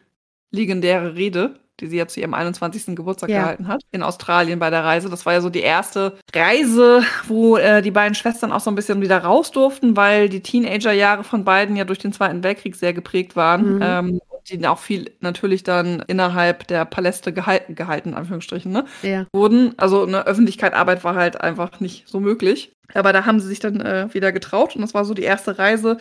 legendäre 0.50 1.14
Rede, 1.14 1.58
die 1.80 1.86
sie 1.86 1.96
ja 1.96 2.06
zu 2.06 2.20
ihrem 2.20 2.34
21. 2.34 2.96
Geburtstag 2.96 3.30
Ja. 3.30 3.42
gehalten 3.42 3.68
hat, 3.68 3.82
in 3.90 4.02
Australien 4.02 4.58
bei 4.58 4.70
der 4.70 4.84
Reise. 4.84 5.08
Das 5.08 5.26
war 5.26 5.32
ja 5.32 5.40
so 5.40 5.50
die 5.50 5.60
erste 5.60 6.16
Reise, 6.34 7.02
wo 7.26 7.56
äh, 7.56 7.82
die 7.82 7.90
beiden 7.90 8.14
Schwestern 8.14 8.52
auch 8.52 8.60
so 8.60 8.70
ein 8.70 8.74
bisschen 8.74 9.00
wieder 9.00 9.18
raus 9.18 9.50
durften, 9.50 9.96
weil 9.96 10.28
die 10.28 10.40
Teenagerjahre 10.40 11.24
von 11.24 11.44
beiden 11.44 11.76
ja 11.76 11.84
durch 11.84 11.98
den 11.98 12.12
Zweiten 12.12 12.42
Weltkrieg 12.42 12.76
sehr 12.76 12.92
geprägt 12.92 13.36
waren. 13.36 13.76
Mhm. 13.76 13.80
Ähm, 13.82 14.20
die 14.50 14.66
auch 14.66 14.78
viel 14.78 15.10
natürlich 15.20 15.62
dann 15.62 16.02
innerhalb 16.06 16.66
der 16.68 16.84
Paläste 16.84 17.32
gehalten, 17.32 17.74
gehalten 17.74 18.10
in 18.10 18.14
Anführungsstrichen, 18.14 18.72
ne? 18.72 18.84
Ja. 19.02 19.26
wurden. 19.34 19.74
Also 19.78 20.04
eine 20.06 20.26
Öffentlichkeit 20.26 20.74
Arbeit 20.74 21.04
war 21.04 21.14
halt 21.14 21.40
einfach 21.40 21.80
nicht 21.80 22.08
so 22.08 22.20
möglich. 22.20 22.72
Aber 22.94 23.12
da 23.12 23.26
haben 23.26 23.40
sie 23.40 23.48
sich 23.48 23.60
dann 23.60 23.80
äh, 23.80 24.08
wieder 24.12 24.32
getraut 24.32 24.74
und 24.74 24.80
das 24.80 24.94
war 24.94 25.04
so 25.04 25.12
die 25.12 25.22
erste 25.22 25.58
Reise, 25.58 25.98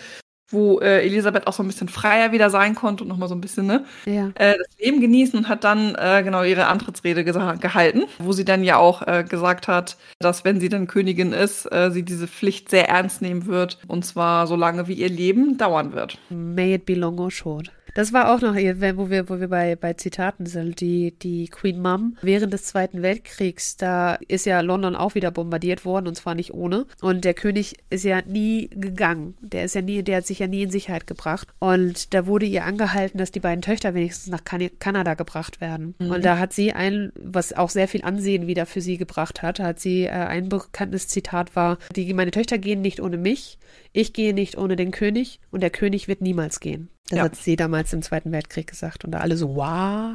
wo 0.49 0.79
äh, 0.79 1.05
Elisabeth 1.05 1.47
auch 1.47 1.53
so 1.53 1.63
ein 1.63 1.67
bisschen 1.67 1.89
freier 1.89 2.31
wieder 2.31 2.49
sein 2.49 2.73
konnte 2.75 3.03
und 3.03 3.10
nochmal 3.10 3.27
so 3.29 3.36
ein 3.36 3.41
bisschen 3.41 3.65
ne, 3.67 3.83
Ja. 4.05 4.29
äh, 4.36 4.57
das 4.57 4.67
Leben 4.79 5.01
genießen 5.01 5.38
und 5.39 5.49
hat 5.49 5.63
dann 5.63 5.95
äh, 5.95 6.21
genau 6.23 6.43
ihre 6.43 6.67
Antrittsrede 6.67 7.23
gehalten, 7.23 8.03
wo 8.19 8.31
sie 8.31 8.45
dann 8.45 8.63
ja 8.63 8.77
auch 8.77 9.01
äh, 9.05 9.23
gesagt 9.27 9.67
hat, 9.67 9.97
dass 10.19 10.45
wenn 10.45 10.60
sie 10.60 10.69
dann 10.69 10.88
Königin 10.88 11.33
ist, 11.33 11.65
äh, 11.71 11.91
sie 11.91 12.03
diese 12.03 12.27
Pflicht 12.27 12.69
sehr 12.69 12.88
ernst 12.89 13.21
nehmen 13.21 13.45
wird 13.47 13.77
und 13.88 14.05
zwar 14.05 14.47
so 14.47 14.55
lange 14.55 14.88
wie 14.88 14.93
ihr 14.93 15.10
Leben 15.10 15.57
dauern 15.57 15.93
wird. 15.93 16.17
May 16.29 16.75
it 16.75 16.86
be 16.86 16.93
long 16.95 17.19
or 17.19 17.31
short. 17.31 17.71
Das 17.97 18.13
war 18.13 18.31
auch 18.31 18.41
noch, 18.41 18.53
wo 18.53 19.10
wir, 19.10 19.27
wo 19.27 19.39
wir 19.39 19.47
bei, 19.47 19.75
bei 19.75 19.93
Zitaten 19.93 20.45
sind, 20.45 20.81
die, 20.81 21.17
die 21.17 21.47
Queen 21.47 21.81
Mum 21.81 22.15
während 22.21 22.53
des 22.53 22.65
Zweiten 22.65 23.01
Weltkriegs, 23.01 23.75
da 23.75 24.19
ist 24.27 24.45
ja 24.45 24.62
London 24.62 24.95
auch 24.95 25.15
wieder 25.15 25.31
bombardiert 25.31 25.83
worden 25.83 26.07
und 26.07 26.13
zwar 26.13 26.36
nicht 26.36 26.53
ohne. 26.53 26.86
Und 27.01 27.25
der 27.25 27.33
König 27.33 27.73
ist 27.89 28.03
ja 28.03 28.21
nie 28.21 28.69
gegangen. 28.69 29.36
Der 29.41 29.63
ist 29.63 29.73
ja 29.73 29.81
nie, 29.81 30.03
der 30.03 30.17
hat 30.17 30.27
sich 30.27 30.38
ja 30.38 30.45
nie 30.45 30.62
in 30.62 30.69
Sicherheit 30.69 31.07
gebracht. 31.07 31.47
Und 31.57 32.13
da 32.13 32.27
wurde 32.27 32.45
ihr 32.45 32.65
angehalten, 32.65 33.17
dass 33.17 33.31
die 33.31 33.39
beiden 33.39 33.63
Töchter 33.63 33.95
wenigstens 33.95 34.27
nach 34.27 34.43
kan 34.43 34.69
Kanada 34.77 35.15
gebracht 35.15 35.60
werden. 35.60 35.95
Mhm. 35.97 36.12
Und 36.12 36.23
da 36.23 36.38
hat 36.38 36.53
sie 36.53 36.73
ein, 36.73 37.12
was 37.19 37.53
auch 37.53 37.71
sehr 37.71 37.88
viel 37.88 38.03
Ansehen 38.03 38.45
wieder 38.45 38.67
für 38.67 38.81
sie 38.81 38.97
gebracht 38.97 39.41
hat, 39.41 39.60
hat 39.60 39.79
sie 39.79 40.03
äh, 40.03 40.12
ein 40.12 40.49
bekanntes 40.49 41.07
Zitat 41.07 41.55
war, 41.55 41.79
die, 41.95 42.13
meine 42.13 42.29
Töchter 42.29 42.60
gehen 42.60 42.81
nicht 42.81 42.99
ohne 43.01 43.17
mich, 43.17 43.57
ich 43.91 44.13
gehe 44.13 44.36
nicht 44.36 44.55
ohne 44.55 44.75
den 44.75 44.91
König 44.91 45.39
und 45.49 45.63
der 45.63 45.71
König 45.71 46.07
wird 46.07 46.21
niemals 46.21 46.60
gehen. 46.60 46.89
Das 47.09 47.17
Ja. 47.17 47.23
hat 47.23 47.35
sie 47.35 47.55
damals 47.55 47.93
im 47.93 48.01
Zweiten 48.01 48.31
Weltkrieg 48.31 48.67
gesagt. 48.67 49.05
Und 49.05 49.11
da 49.11 49.19
alle 49.19 49.37
so, 49.37 49.55
wow. 49.55 50.13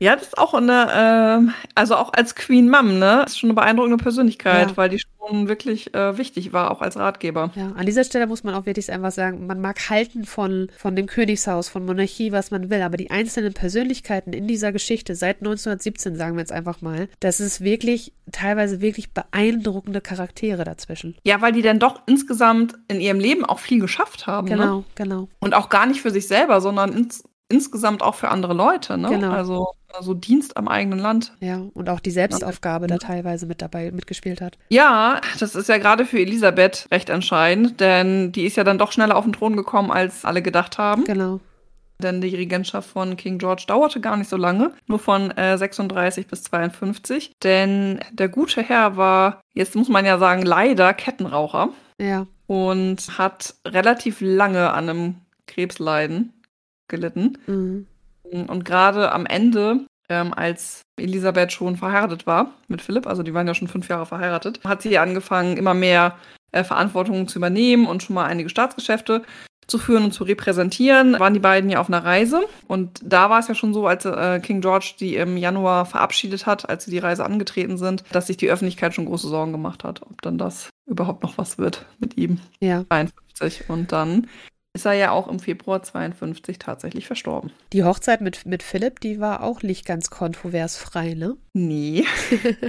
Ja, 0.00 0.14
das 0.14 0.28
ist 0.28 0.38
auch 0.38 0.54
eine, 0.54 0.88
ähm, 0.94 1.52
also 1.74 1.96
auch 1.96 2.12
als 2.12 2.34
Queen 2.36 2.70
Mum, 2.70 2.98
ne? 2.98 3.22
Das 3.24 3.32
ist 3.32 3.38
schon 3.40 3.48
eine 3.50 3.54
beeindruckende 3.54 3.96
Persönlichkeit, 3.96 4.70
Ja. 4.70 4.76
weil 4.76 4.88
die 4.90 5.00
schon 5.00 5.48
wirklich 5.48 5.92
äh, 5.94 6.16
wichtig 6.16 6.52
war, 6.52 6.70
auch 6.70 6.80
als 6.80 6.96
Ratgeber. 6.96 7.50
Ja, 7.56 7.72
an 7.76 7.84
dieser 7.84 8.04
Stelle 8.04 8.26
muss 8.28 8.44
man 8.44 8.54
auch 8.54 8.64
wirklich 8.64 8.92
einfach 8.92 9.10
sagen, 9.10 9.46
man 9.46 9.60
mag 9.60 9.90
halten 9.90 10.24
von, 10.24 10.68
von 10.78 10.94
dem 10.94 11.06
Königshaus, 11.06 11.68
von 11.68 11.84
Monarchie, 11.84 12.30
was 12.30 12.50
man 12.52 12.70
will, 12.70 12.80
aber 12.82 12.96
die 12.96 13.10
einzelnen 13.10 13.54
Persönlichkeiten 13.54 14.32
in 14.32 14.46
dieser 14.46 14.70
Geschichte 14.72 15.16
seit 15.16 15.38
1917, 15.38 16.14
sagen 16.16 16.34
wir 16.36 16.40
jetzt 16.40 16.52
einfach 16.52 16.80
mal, 16.80 17.08
das 17.18 17.40
ist 17.40 17.60
wirklich 17.62 18.12
teilweise 18.30 18.80
wirklich 18.80 19.12
beeindruckende 19.12 20.00
Charaktere 20.00 20.62
dazwischen. 20.64 21.16
Ja, 21.24 21.40
weil 21.40 21.52
die 21.52 21.62
dann 21.62 21.78
doch 21.80 22.02
insgesamt 22.06 22.74
in 22.86 23.00
ihrem 23.00 23.18
Leben 23.18 23.44
auch 23.44 23.58
viel 23.58 23.80
geschafft 23.80 24.26
haben. 24.28 24.48
Ne? 24.48 24.56
Genau, 24.56 24.84
genau. 24.94 25.28
Und 25.40 25.54
auch 25.54 25.68
gar 25.68 25.86
nicht 25.86 26.00
für 26.02 26.10
sich 26.10 26.28
selber, 26.28 26.60
sondern 26.60 26.92
ins, 26.92 27.24
insgesamt 27.48 28.02
auch 28.02 28.14
für 28.14 28.28
andere 28.28 28.54
Leute. 28.54 28.98
Ne? 28.98 29.08
Genau. 29.08 29.30
Also, 29.30 29.72
also 29.92 30.14
Dienst 30.14 30.56
am 30.56 30.68
eigenen 30.68 30.98
Land. 30.98 31.32
Ja, 31.40 31.62
und 31.74 31.88
auch 31.88 32.00
die 32.00 32.10
Selbstaufgabe 32.10 32.86
da 32.86 32.98
teilweise 32.98 33.46
mit 33.46 33.62
dabei 33.62 33.90
mitgespielt 33.90 34.40
hat. 34.40 34.58
Ja, 34.68 35.20
das 35.38 35.54
ist 35.54 35.68
ja 35.68 35.78
gerade 35.78 36.04
für 36.04 36.20
Elisabeth 36.20 36.86
recht 36.90 37.08
entscheidend, 37.08 37.80
denn 37.80 38.32
die 38.32 38.44
ist 38.44 38.56
ja 38.56 38.64
dann 38.64 38.78
doch 38.78 38.92
schneller 38.92 39.16
auf 39.16 39.24
den 39.24 39.32
Thron 39.32 39.56
gekommen, 39.56 39.90
als 39.90 40.24
alle 40.24 40.42
gedacht 40.42 40.78
haben. 40.78 41.04
Genau. 41.04 41.40
Denn 42.00 42.20
die 42.20 42.34
Regentschaft 42.34 42.90
von 42.90 43.16
King 43.16 43.38
George 43.38 43.64
dauerte 43.66 44.00
gar 44.00 44.16
nicht 44.16 44.30
so 44.30 44.36
lange, 44.36 44.72
nur 44.86 45.00
von 45.00 45.32
äh, 45.32 45.58
36 45.58 46.28
bis 46.28 46.44
52. 46.44 47.32
Denn 47.42 47.98
der 48.12 48.28
gute 48.28 48.62
Herr 48.62 48.96
war, 48.96 49.40
jetzt 49.54 49.74
muss 49.74 49.88
man 49.88 50.04
ja 50.04 50.18
sagen, 50.18 50.42
leider 50.42 50.94
Kettenraucher 50.94 51.70
Ja, 52.00 52.26
und 52.46 53.18
hat 53.18 53.54
relativ 53.66 54.20
lange 54.20 54.72
an 54.72 54.88
einem 54.88 55.14
Krebsleiden 55.48 56.34
gelitten. 56.88 57.38
Mhm. 57.46 57.86
Und 58.48 58.64
gerade 58.64 59.12
am 59.12 59.26
Ende, 59.26 59.86
ähm, 60.08 60.34
als 60.34 60.82
Elisabeth 60.98 61.52
schon 61.52 61.76
verheiratet 61.76 62.26
war 62.26 62.52
mit 62.68 62.82
Philipp, 62.82 63.06
also 63.06 63.22
die 63.22 63.34
waren 63.34 63.46
ja 63.46 63.54
schon 63.54 63.68
fünf 63.68 63.88
Jahre 63.88 64.06
verheiratet, 64.06 64.60
hat 64.64 64.82
sie 64.82 64.98
angefangen, 64.98 65.56
immer 65.56 65.74
mehr 65.74 66.16
äh, 66.52 66.64
Verantwortung 66.64 67.28
zu 67.28 67.38
übernehmen 67.38 67.86
und 67.86 68.02
schon 68.02 68.14
mal 68.14 68.26
einige 68.26 68.48
Staatsgeschäfte 68.48 69.22
zu 69.68 69.78
führen 69.78 70.04
und 70.04 70.12
zu 70.12 70.24
repräsentieren, 70.24 71.20
waren 71.20 71.34
die 71.34 71.40
beiden 71.40 71.68
ja 71.68 71.78
auf 71.78 71.88
einer 71.88 72.02
Reise. 72.02 72.42
Und 72.66 73.00
da 73.04 73.28
war 73.28 73.38
es 73.38 73.48
ja 73.48 73.54
schon 73.54 73.74
so, 73.74 73.86
als 73.86 74.06
äh, 74.06 74.40
King 74.40 74.62
George 74.62 74.94
die 74.98 75.16
im 75.16 75.36
Januar 75.36 75.84
verabschiedet 75.84 76.46
hat, 76.46 76.68
als 76.68 76.86
sie 76.86 76.90
die 76.90 76.98
Reise 76.98 77.24
angetreten 77.24 77.76
sind, 77.76 78.02
dass 78.10 78.26
sich 78.26 78.38
die 78.38 78.50
Öffentlichkeit 78.50 78.94
schon 78.94 79.04
große 79.04 79.28
Sorgen 79.28 79.52
gemacht 79.52 79.84
hat, 79.84 80.02
ob 80.02 80.22
dann 80.22 80.38
das 80.38 80.70
überhaupt 80.86 81.22
noch 81.22 81.36
was 81.36 81.58
wird 81.58 81.84
mit 81.98 82.16
ihm. 82.16 82.40
Ja. 82.60 82.84
52. 82.88 83.68
Und 83.68 83.92
dann 83.92 84.26
ist 84.78 84.84
er 84.84 84.92
ja 84.92 85.10
auch 85.10 85.26
im 85.26 85.40
Februar 85.40 85.82
52 85.82 86.60
tatsächlich 86.60 87.08
verstorben. 87.08 87.50
Die 87.72 87.82
Hochzeit 87.82 88.20
mit, 88.20 88.46
mit 88.46 88.62
Philipp, 88.62 89.00
die 89.00 89.18
war 89.18 89.42
auch 89.42 89.62
nicht 89.62 89.84
ganz 89.84 90.08
kontrovers 90.08 90.76
frei, 90.76 91.14
ne? 91.14 91.36
Nee. 91.52 92.04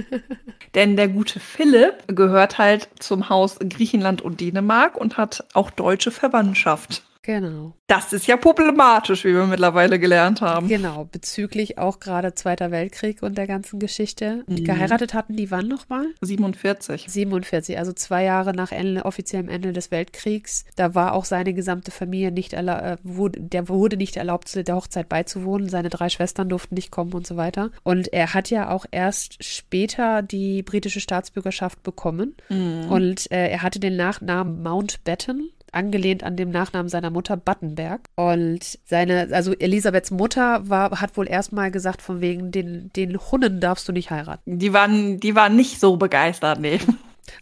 Denn 0.74 0.96
der 0.96 1.06
gute 1.06 1.38
Philipp 1.38 1.94
gehört 2.08 2.58
halt 2.58 2.88
zum 2.98 3.28
Haus 3.28 3.60
Griechenland 3.60 4.22
und 4.22 4.40
Dänemark 4.40 4.96
und 4.96 5.18
hat 5.18 5.44
auch 5.54 5.70
deutsche 5.70 6.10
Verwandtschaft. 6.10 7.04
Genau. 7.22 7.74
Das 7.86 8.12
ist 8.12 8.26
ja 8.26 8.36
problematisch, 8.36 9.24
wie 9.24 9.34
wir 9.34 9.46
mittlerweile 9.46 9.98
gelernt 9.98 10.40
haben. 10.40 10.68
Genau, 10.68 11.04
bezüglich 11.10 11.76
auch 11.76 12.00
gerade 12.00 12.34
Zweiter 12.34 12.70
Weltkrieg 12.70 13.22
und 13.22 13.36
der 13.36 13.46
ganzen 13.46 13.78
Geschichte. 13.78 14.44
Mhm. 14.46 14.64
Geheiratet 14.64 15.12
hatten 15.12 15.36
die 15.36 15.50
wann 15.50 15.68
nochmal? 15.68 16.06
47. 16.22 17.06
47, 17.08 17.78
also 17.78 17.92
zwei 17.92 18.24
Jahre 18.24 18.54
nach 18.54 18.72
Ende, 18.72 19.04
offiziellem 19.04 19.48
Ende 19.48 19.72
des 19.72 19.90
Weltkriegs. 19.90 20.64
Da 20.76 20.94
war 20.94 21.12
auch 21.12 21.26
seine 21.26 21.52
gesamte 21.52 21.90
Familie 21.90 22.32
nicht 22.32 22.54
erlaubt, 22.54 23.36
äh, 23.36 23.40
der 23.40 23.68
wurde 23.68 23.96
nicht 23.96 24.16
erlaubt, 24.16 24.54
der 24.54 24.76
Hochzeit 24.76 25.08
beizuwohnen. 25.08 25.68
Seine 25.68 25.90
drei 25.90 26.08
Schwestern 26.08 26.48
durften 26.48 26.74
nicht 26.74 26.90
kommen 26.90 27.12
und 27.12 27.26
so 27.26 27.36
weiter. 27.36 27.70
Und 27.82 28.12
er 28.12 28.32
hat 28.32 28.48
ja 28.50 28.70
auch 28.70 28.86
erst 28.90 29.44
später 29.44 30.22
die 30.22 30.62
britische 30.62 31.00
Staatsbürgerschaft 31.00 31.82
bekommen. 31.82 32.34
Mhm. 32.48 32.86
Und 32.88 33.30
äh, 33.30 33.48
er 33.48 33.62
hatte 33.62 33.80
den 33.80 33.96
Nachnamen 33.96 34.62
Mountbatten 34.62 35.50
angelehnt 35.72 36.22
an 36.22 36.36
dem 36.36 36.50
Nachnamen 36.50 36.88
seiner 36.88 37.10
Mutter 37.10 37.36
Battenberg. 37.36 38.02
Und 38.16 38.78
seine, 38.84 39.28
also 39.32 39.52
Elisabeths 39.52 40.10
Mutter 40.10 40.68
war, 40.68 41.00
hat 41.00 41.16
wohl 41.16 41.28
erstmal 41.28 41.70
gesagt, 41.70 42.02
von 42.02 42.20
wegen 42.20 42.50
den, 42.50 42.90
den 42.94 43.18
Hunnen 43.18 43.60
darfst 43.60 43.88
du 43.88 43.92
nicht 43.92 44.10
heiraten. 44.10 44.58
Die 44.58 44.72
waren, 44.72 45.20
die 45.20 45.34
waren 45.34 45.56
nicht 45.56 45.80
so 45.80 45.96
begeistert, 45.96 46.60
nee. 46.60 46.78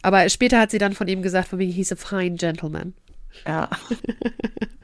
Aber 0.01 0.29
später 0.29 0.59
hat 0.59 0.71
sie 0.71 0.77
dann 0.77 0.93
von 0.93 1.07
ihm 1.07 1.21
gesagt, 1.21 1.47
von 1.47 1.59
wegen 1.59 1.71
he's 1.71 1.91
a 1.91 1.95
fine 1.95 2.35
gentleman. 2.35 2.93
Ja. 3.45 3.69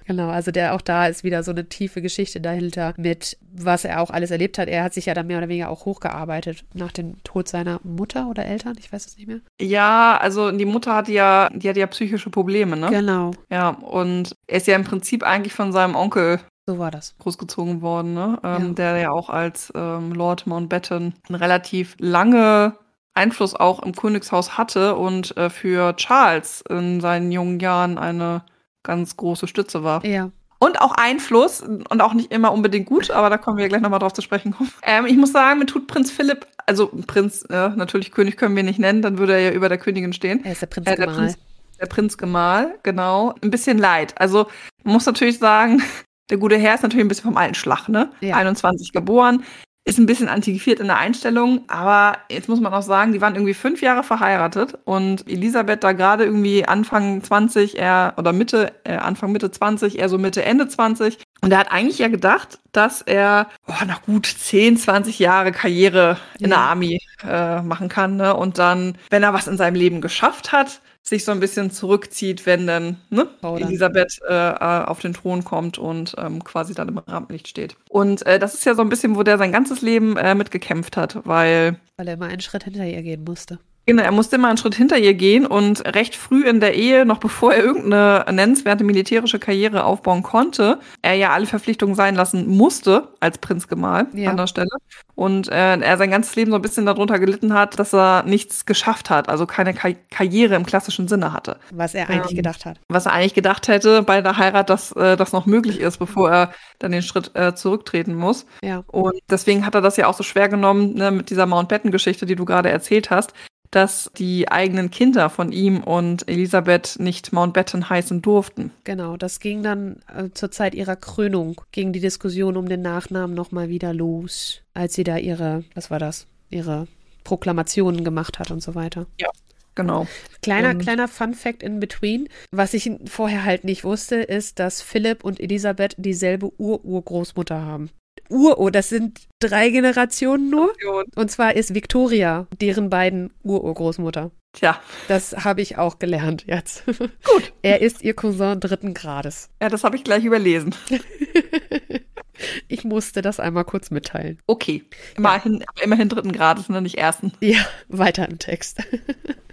Genau, 0.07 0.29
also 0.29 0.51
der 0.51 0.75
auch 0.75 0.81
da 0.81 1.07
ist 1.07 1.23
wieder 1.23 1.41
so 1.41 1.51
eine 1.51 1.67
tiefe 1.67 2.01
Geschichte 2.01 2.39
dahinter 2.39 2.93
mit, 2.97 3.37
was 3.51 3.85
er 3.85 4.01
auch 4.01 4.11
alles 4.11 4.29
erlebt 4.29 4.57
hat. 4.59 4.67
Er 4.67 4.83
hat 4.83 4.93
sich 4.93 5.07
ja 5.07 5.15
dann 5.15 5.27
mehr 5.27 5.39
oder 5.39 5.49
weniger 5.49 5.69
auch 5.69 5.85
hochgearbeitet 5.85 6.63
nach 6.73 6.91
dem 6.91 7.23
Tod 7.23 7.47
seiner 7.47 7.79
Mutter 7.83 8.27
oder 8.29 8.45
Eltern, 8.45 8.75
ich 8.79 8.93
weiß 8.93 9.07
es 9.07 9.17
nicht 9.17 9.27
mehr. 9.27 9.39
Ja, 9.59 10.17
also 10.17 10.51
die 10.51 10.65
Mutter 10.65 10.93
hatte 10.93 11.11
ja, 11.11 11.49
die 11.53 11.67
hatte 11.67 11.79
ja 11.79 11.87
psychische 11.87 12.29
Probleme, 12.29 12.77
ne? 12.77 12.89
Genau. 12.91 13.31
Ja, 13.49 13.69
und 13.69 14.35
er 14.45 14.57
ist 14.57 14.67
ja 14.67 14.75
im 14.75 14.83
Prinzip 14.83 15.23
eigentlich 15.23 15.53
von 15.53 15.71
seinem 15.71 15.95
Onkel 15.95 16.39
so 16.67 16.79
war 16.79 16.89
das. 16.89 17.15
Großgezogen 17.19 17.83
worden, 17.83 18.15
ne? 18.15 18.39
Ähm, 18.43 18.67
ja. 18.69 18.73
Der 18.73 18.97
ja 18.97 19.11
auch 19.11 19.29
als 19.29 19.71
ähm, 19.75 20.13
Lord 20.13 20.47
Mountbatten 20.47 21.13
eine 21.29 21.39
relativ 21.39 21.95
lange 21.99 22.75
Einfluss 23.15 23.55
auch 23.55 23.81
im 23.81 23.95
Königshaus 23.95 24.57
hatte 24.57 24.95
und 24.95 25.35
äh, 25.37 25.49
für 25.49 25.95
Charles 25.95 26.63
in 26.69 27.01
seinen 27.01 27.31
jungen 27.31 27.59
Jahren 27.59 27.97
eine 27.97 28.43
ganz 28.83 29.17
große 29.17 29.47
Stütze 29.47 29.83
war. 29.83 30.05
Ja. 30.05 30.31
Und 30.59 30.79
auch 30.79 30.93
Einfluss 30.93 31.61
und 31.61 32.01
auch 32.01 32.13
nicht 32.13 32.31
immer 32.31 32.51
unbedingt 32.51 32.85
gut, 32.85 33.11
aber 33.11 33.29
da 33.29 33.37
kommen 33.37 33.57
wir 33.57 33.67
gleich 33.67 33.81
nochmal 33.81 33.99
drauf 33.99 34.13
zu 34.13 34.21
sprechen 34.21 34.53
kommen. 34.53 34.71
Ähm, 34.83 35.05
ich 35.05 35.17
muss 35.17 35.31
sagen, 35.31 35.59
mir 35.59 35.65
tut 35.65 35.87
Prinz 35.87 36.11
Philipp, 36.11 36.47
also 36.65 36.87
Prinz, 37.07 37.43
äh, 37.49 37.69
natürlich 37.69 38.11
König 38.11 38.37
können 38.37 38.55
wir 38.55 38.63
nicht 38.63 38.79
nennen, 38.79 39.01
dann 39.01 39.17
würde 39.17 39.33
er 39.33 39.39
ja 39.39 39.51
über 39.51 39.69
der 39.69 39.77
Königin 39.77 40.13
stehen. 40.13 40.43
Er 40.45 40.53
ist 40.53 40.61
der 40.61 40.67
Prinz 40.67 40.87
äh, 40.87 40.95
der 40.95 41.07
Prinz, 41.07 41.37
der 41.79 41.85
Prinz 41.87 42.17
Gemahl, 42.17 42.75
genau. 42.83 43.35
Ein 43.41 43.51
bisschen 43.51 43.77
leid. 43.77 44.13
Also 44.17 44.47
man 44.83 44.93
muss 44.93 45.05
natürlich 45.05 45.39
sagen, 45.39 45.81
der 46.29 46.37
gute 46.37 46.57
Herr 46.57 46.75
ist 46.75 46.83
natürlich 46.83 47.05
ein 47.05 47.09
bisschen 47.09 47.25
vom 47.25 47.37
alten 47.37 47.55
Schlag, 47.55 47.89
ne? 47.89 48.11
Ja. 48.21 48.37
21 48.37 48.93
geboren, 48.93 49.43
ist 49.87 49.99
ein 49.99 50.07
bisschen 50.07 50.29
antiquiert 50.29 50.79
in 50.79 50.87
der 50.87 50.97
Einstellung, 50.97 51.61
aber 51.67 52.17
jetzt 52.29 52.49
muss 52.49 52.59
man 52.59 52.73
auch 52.73 52.81
sagen, 52.81 53.11
die 53.11 53.21
waren 53.21 53.35
irgendwie 53.35 53.53
fünf 53.53 53.83
Jahre 53.83 54.03
verheiratet 54.03 54.79
und 54.83 55.29
Elisabeth 55.29 55.83
da 55.83 55.91
gerade 55.91 56.25
irgendwie 56.25 56.65
Anfang 56.65 57.23
20, 57.23 57.77
er 57.77 58.15
oder 58.17 58.33
Mitte, 58.33 58.73
äh, 58.83 58.95
Anfang 58.95 59.31
Mitte 59.31 59.51
20, 59.51 59.99
eher 59.99 60.09
so 60.09 60.17
Mitte, 60.17 60.43
Ende 60.43 60.67
20. 60.67 61.19
Und 61.41 61.51
er 61.51 61.59
hat 61.59 61.71
eigentlich 61.71 61.99
ja 61.99 62.07
gedacht, 62.07 62.57
dass 62.71 63.03
er 63.03 63.47
oh, 63.67 63.85
nach 63.85 64.01
gut 64.01 64.25
10, 64.25 64.77
20 64.77 65.19
Jahre 65.19 65.51
Karriere 65.51 66.17
in 66.39 66.49
ja. 66.49 66.55
der 66.55 66.57
Army 66.57 66.99
äh, 67.23 67.61
machen 67.61 67.87
kann. 67.87 68.15
Ne? 68.15 68.35
Und 68.35 68.57
dann, 68.57 68.97
wenn 69.11 69.21
er 69.21 69.33
was 69.33 69.47
in 69.47 69.57
seinem 69.57 69.75
Leben 69.75 70.01
geschafft 70.01 70.51
hat, 70.51 70.81
sich 71.07 71.23
so 71.23 71.31
ein 71.31 71.39
bisschen 71.39 71.69
zurückzieht, 71.69 72.45
wenn 72.45 72.65
dann 72.65 72.97
ne, 73.11 73.27
Elisabeth 73.43 74.19
äh, 74.27 74.33
äh, 74.33 74.85
auf 74.85 74.99
den 74.99 75.13
Thron 75.13 75.43
kommt 75.43 75.77
und 75.77 76.15
ähm, 76.17 76.43
quasi 76.43 76.73
dann 76.73 76.89
im 76.89 76.97
Rampenlicht 76.97 77.47
steht. 77.47 77.75
Und 77.89 78.25
äh, 78.25 78.39
das 78.39 78.55
ist 78.55 78.65
ja 78.65 78.73
so 78.73 78.81
ein 78.81 78.89
bisschen, 78.89 79.15
wo 79.15 79.21
der 79.21 79.37
sein 79.37 79.51
ganzes 79.51 79.81
Leben 79.81 80.17
äh, 80.17 80.33
mitgekämpft 80.33 80.97
hat, 80.97 81.19
weil. 81.25 81.79
Weil 81.97 82.07
er 82.07 82.15
immer 82.15 82.25
einen 82.25 82.41
Schritt 82.41 82.63
hinter 82.63 82.85
ihr 82.85 83.03
gehen 83.03 83.23
musste. 83.23 83.59
Genau, 83.85 84.01
er 84.01 84.11
musste 84.11 84.37
immer 84.37 84.47
einen 84.47 84.57
Schritt 84.57 84.73
hinter 84.73 84.97
ihr 84.97 85.13
gehen 85.13 85.45
und 85.45 85.85
recht 85.95 86.15
früh 86.15 86.47
in 86.47 86.59
der 86.59 86.73
Ehe, 86.73 87.05
noch 87.05 87.19
bevor 87.19 87.53
er 87.53 87.63
irgendeine 87.63 88.25
nennenswerte 88.31 88.83
militärische 88.83 89.37
Karriere 89.37 89.83
aufbauen 89.83 90.23
konnte, 90.23 90.79
er 91.03 91.13
ja 91.13 91.31
alle 91.31 91.45
Verpflichtungen 91.45 91.93
sein 91.93 92.15
lassen 92.15 92.47
musste 92.47 93.09
als 93.19 93.37
Prinzgemahl 93.37 94.07
ja. 94.13 94.31
an 94.31 94.37
der 94.37 94.47
Stelle. 94.47 94.69
Und 95.13 95.49
äh, 95.49 95.77
er 95.77 95.97
sein 95.97 96.09
ganzes 96.09 96.35
Leben 96.35 96.49
so 96.49 96.57
ein 96.57 96.63
bisschen 96.63 96.87
darunter 96.87 97.19
gelitten 97.19 97.53
hat, 97.53 97.77
dass 97.77 97.93
er 97.93 98.23
nichts 98.23 98.65
geschafft 98.65 99.09
hat, 99.09 99.29
also 99.29 99.45
keine 99.45 99.73
Ka 99.73 99.89
Karriere 100.09 100.55
im 100.55 100.65
klassischen 100.65 101.07
Sinne 101.07 101.31
hatte. 101.31 101.57
Was 101.71 101.93
er 101.93 102.09
eigentlich 102.09 102.31
ähm, 102.31 102.37
gedacht 102.37 102.65
hat. 102.65 102.79
Was 102.89 103.05
er 103.05 103.13
eigentlich 103.13 103.33
gedacht 103.35 103.67
hätte 103.67 104.01
bei 104.01 104.21
der 104.21 104.37
Heirat, 104.37 104.69
dass 104.69 104.91
äh, 104.93 105.15
das 105.15 105.31
noch 105.31 105.45
möglich 105.45 105.79
ist, 105.79 105.97
bevor 105.97 106.31
er 106.31 106.51
dann 106.79 106.91
den 106.91 107.03
Schritt 107.03 107.31
äh, 107.35 107.53
zurücktreten 107.53 108.15
muss. 108.15 108.45
Ja. 108.63 108.83
Und 108.87 109.19
deswegen 109.29 109.65
hat 109.65 109.75
er 109.75 109.81
das 109.81 109.95
ja 109.97 110.07
auch 110.07 110.15
so 110.15 110.23
schwer 110.23 110.49
genommen 110.49 110.95
ne, 110.95 111.11
mit 111.11 111.29
dieser 111.29 111.45
Mountbatten-Geschichte, 111.45 112.25
die 112.25 112.35
du 112.35 112.45
gerade 112.45 112.69
erzählt 112.69 113.11
hast 113.11 113.33
dass 113.75 114.09
die 114.17 114.49
eigenen 114.49 114.89
Kinder 114.89 115.29
von 115.29 115.51
ihm 115.51 115.83
und 115.83 116.27
Elisabeth 116.29 116.95
nicht 116.97 117.33
Mountbatten 117.33 117.89
heißen 117.89 118.21
durften. 118.21 118.71
Genau, 118.85 119.17
das 119.17 119.41
ging 119.41 119.63
dann 119.63 119.97
äh, 120.15 120.29
zur 120.33 120.49
Zeit 120.49 120.73
ihrer 120.73 120.95
Krönung, 120.95 121.59
ging 121.73 121.91
die 121.91 121.99
Diskussion 121.99 122.55
um 122.55 122.69
den 122.69 122.81
Nachnamen 122.81 123.35
nochmal 123.35 123.67
wieder 123.67 123.93
los, 123.93 124.61
als 124.73 124.93
sie 124.93 125.03
da 125.03 125.17
ihre, 125.17 125.65
was 125.73 125.91
war 125.91 125.99
das, 125.99 126.25
ihre 126.49 126.87
Proklamationen 127.25 128.05
gemacht 128.05 128.39
hat 128.39 128.49
und 128.49 128.63
so 128.63 128.75
weiter. 128.75 129.07
Ja. 129.19 129.29
Genau. 129.75 130.07
Kleiner, 130.41 130.69
und 130.69 130.77
kleiner 130.77 131.09
Fun 131.09 131.33
Fact 131.33 131.61
in 131.61 131.81
between. 131.81 132.29
Was 132.51 132.73
ich 132.73 132.89
vorher 133.07 133.43
halt 133.43 133.65
nicht 133.65 133.83
wusste, 133.83 134.15
ist, 134.15 134.59
dass 134.59 134.81
Philipp 134.81 135.25
und 135.25 135.41
Elisabeth 135.41 135.95
dieselbe 135.97 136.49
Ururgroßmutter 136.57 137.61
haben. 137.61 137.89
Uro, 138.29 138.69
das 138.69 138.89
sind 138.89 139.27
drei 139.39 139.69
Generationen 139.69 140.49
nur. 140.49 140.73
Und 141.15 141.31
zwar 141.31 141.55
ist 141.55 141.73
Victoria 141.73 142.47
deren 142.59 142.89
beiden 142.89 143.33
Ururgroßmutter. 143.43 144.31
Tja. 144.53 144.79
Das 145.09 145.43
habe 145.43 145.61
ich 145.61 145.77
auch 145.77 145.99
gelernt 145.99 146.45
jetzt. 146.47 146.85
Gut. 147.23 147.53
Er 147.61 147.81
ist 147.81 148.03
ihr 148.03 148.13
Cousin 148.13 148.59
dritten 148.59 148.93
Grades. 148.93 149.49
Ja, 149.61 149.69
das 149.69 149.83
habe 149.83 149.97
ich 149.97 150.03
gleich 150.03 150.23
überlesen. 150.23 150.73
ich 152.69 152.85
musste 152.85 153.21
das 153.21 153.39
einmal 153.41 153.65
kurz 153.65 153.91
mitteilen. 153.91 154.39
Okay. 154.47 154.83
Immerhin, 155.17 155.59
ja. 155.59 155.83
immerhin 155.83 156.07
dritten 156.07 156.31
Grades, 156.31 156.69
ne, 156.69 156.81
nicht 156.81 156.97
ersten. 156.97 157.33
Ja, 157.41 157.65
weiter 157.89 158.27
im 158.29 158.39
Text. 158.39 158.81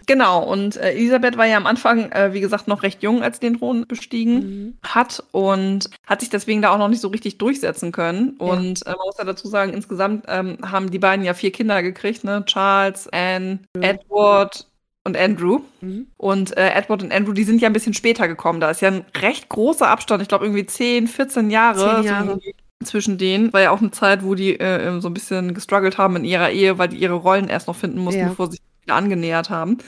Genau, 0.07 0.43
und 0.43 0.77
äh, 0.77 0.93
Elisabeth 0.93 1.37
war 1.37 1.47
ja 1.47 1.57
am 1.57 1.67
Anfang, 1.67 2.11
äh, 2.13 2.33
wie 2.33 2.41
gesagt, 2.41 2.69
noch 2.69 2.83
recht 2.83 3.03
jung, 3.03 3.23
als 3.23 3.41
den 3.41 3.59
Thron 3.59 3.87
bestiegen 3.87 4.35
mhm. 4.35 4.79
hat 4.83 5.23
und 5.33 5.91
hat 6.07 6.21
sich 6.21 6.31
deswegen 6.31 6.63
da 6.63 6.71
auch 6.71 6.79
noch 6.79 6.89
nicht 6.89 7.01
so 7.01 7.09
richtig 7.09 7.39
durchsetzen 7.39 7.93
können. 7.93 8.37
Und 8.39 8.81
ja. 8.85 8.93
äh, 8.93 8.97
man 8.97 9.07
muss 9.07 9.19
ja 9.19 9.25
dazu 9.25 9.49
sagen, 9.49 9.73
insgesamt 9.73 10.25
ähm, 10.29 10.59
haben 10.63 10.91
die 10.91 10.99
beiden 10.99 11.25
ja 11.25 11.35
vier 11.35 11.53
Kinder 11.53 11.83
gekriegt, 11.83 12.25
ne? 12.25 12.45
Charles, 12.47 13.09
Anne, 13.13 13.61
mhm. 13.77 13.83
Edward 13.83 14.67
und 15.05 15.17
Andrew. 15.17 15.61
Mhm. 15.81 16.07
Und 16.17 16.57
äh, 16.57 16.71
Edward 16.71 17.03
und 17.03 17.13
Andrew, 17.13 17.33
die 17.33 17.45
sind 17.45 17.61
ja 17.61 17.69
ein 17.69 17.73
bisschen 17.73 17.95
später 17.95 18.29
gekommen. 18.29 18.61
Da 18.61 18.71
ist 18.71 18.81
ja 18.81 18.89
ein 18.89 19.05
recht 19.21 19.49
großer 19.49 19.89
Abstand, 19.89 20.23
ich 20.23 20.29
glaube 20.29 20.45
irgendwie 20.45 20.67
10, 20.67 21.09
14 21.09 21.51
Jahre. 21.51 21.97
10 21.97 22.05
Jahre. 22.05 22.39
So 22.43 22.53
zwischen 22.85 23.19
denen. 23.19 23.53
War 23.53 23.61
ja 23.61 23.71
auch 23.71 23.81
eine 23.81 23.93
Zeit, 23.93 24.25
wo 24.25 24.35
die 24.35 24.59
äh, 24.59 25.01
so 25.01 25.09
ein 25.09 25.15
bisschen 25.15 25.55
gestruggelt 25.55 25.99
haben 25.99 26.17
in 26.17 26.25
ihrer 26.25 26.51
Ehe, 26.51 26.79
weil 26.79 26.89
die 26.89 26.97
ihre 26.97 27.15
Rollen 27.15 27.49
erst 27.49 27.69
noch 27.69 27.77
finden 27.77 28.01
mussten, 28.01 28.21
ja. 28.21 28.29
bevor 28.29 28.51
sie 28.51 28.59
wieder 28.83 28.95
angenähert 28.95 29.51
haben. 29.51 29.79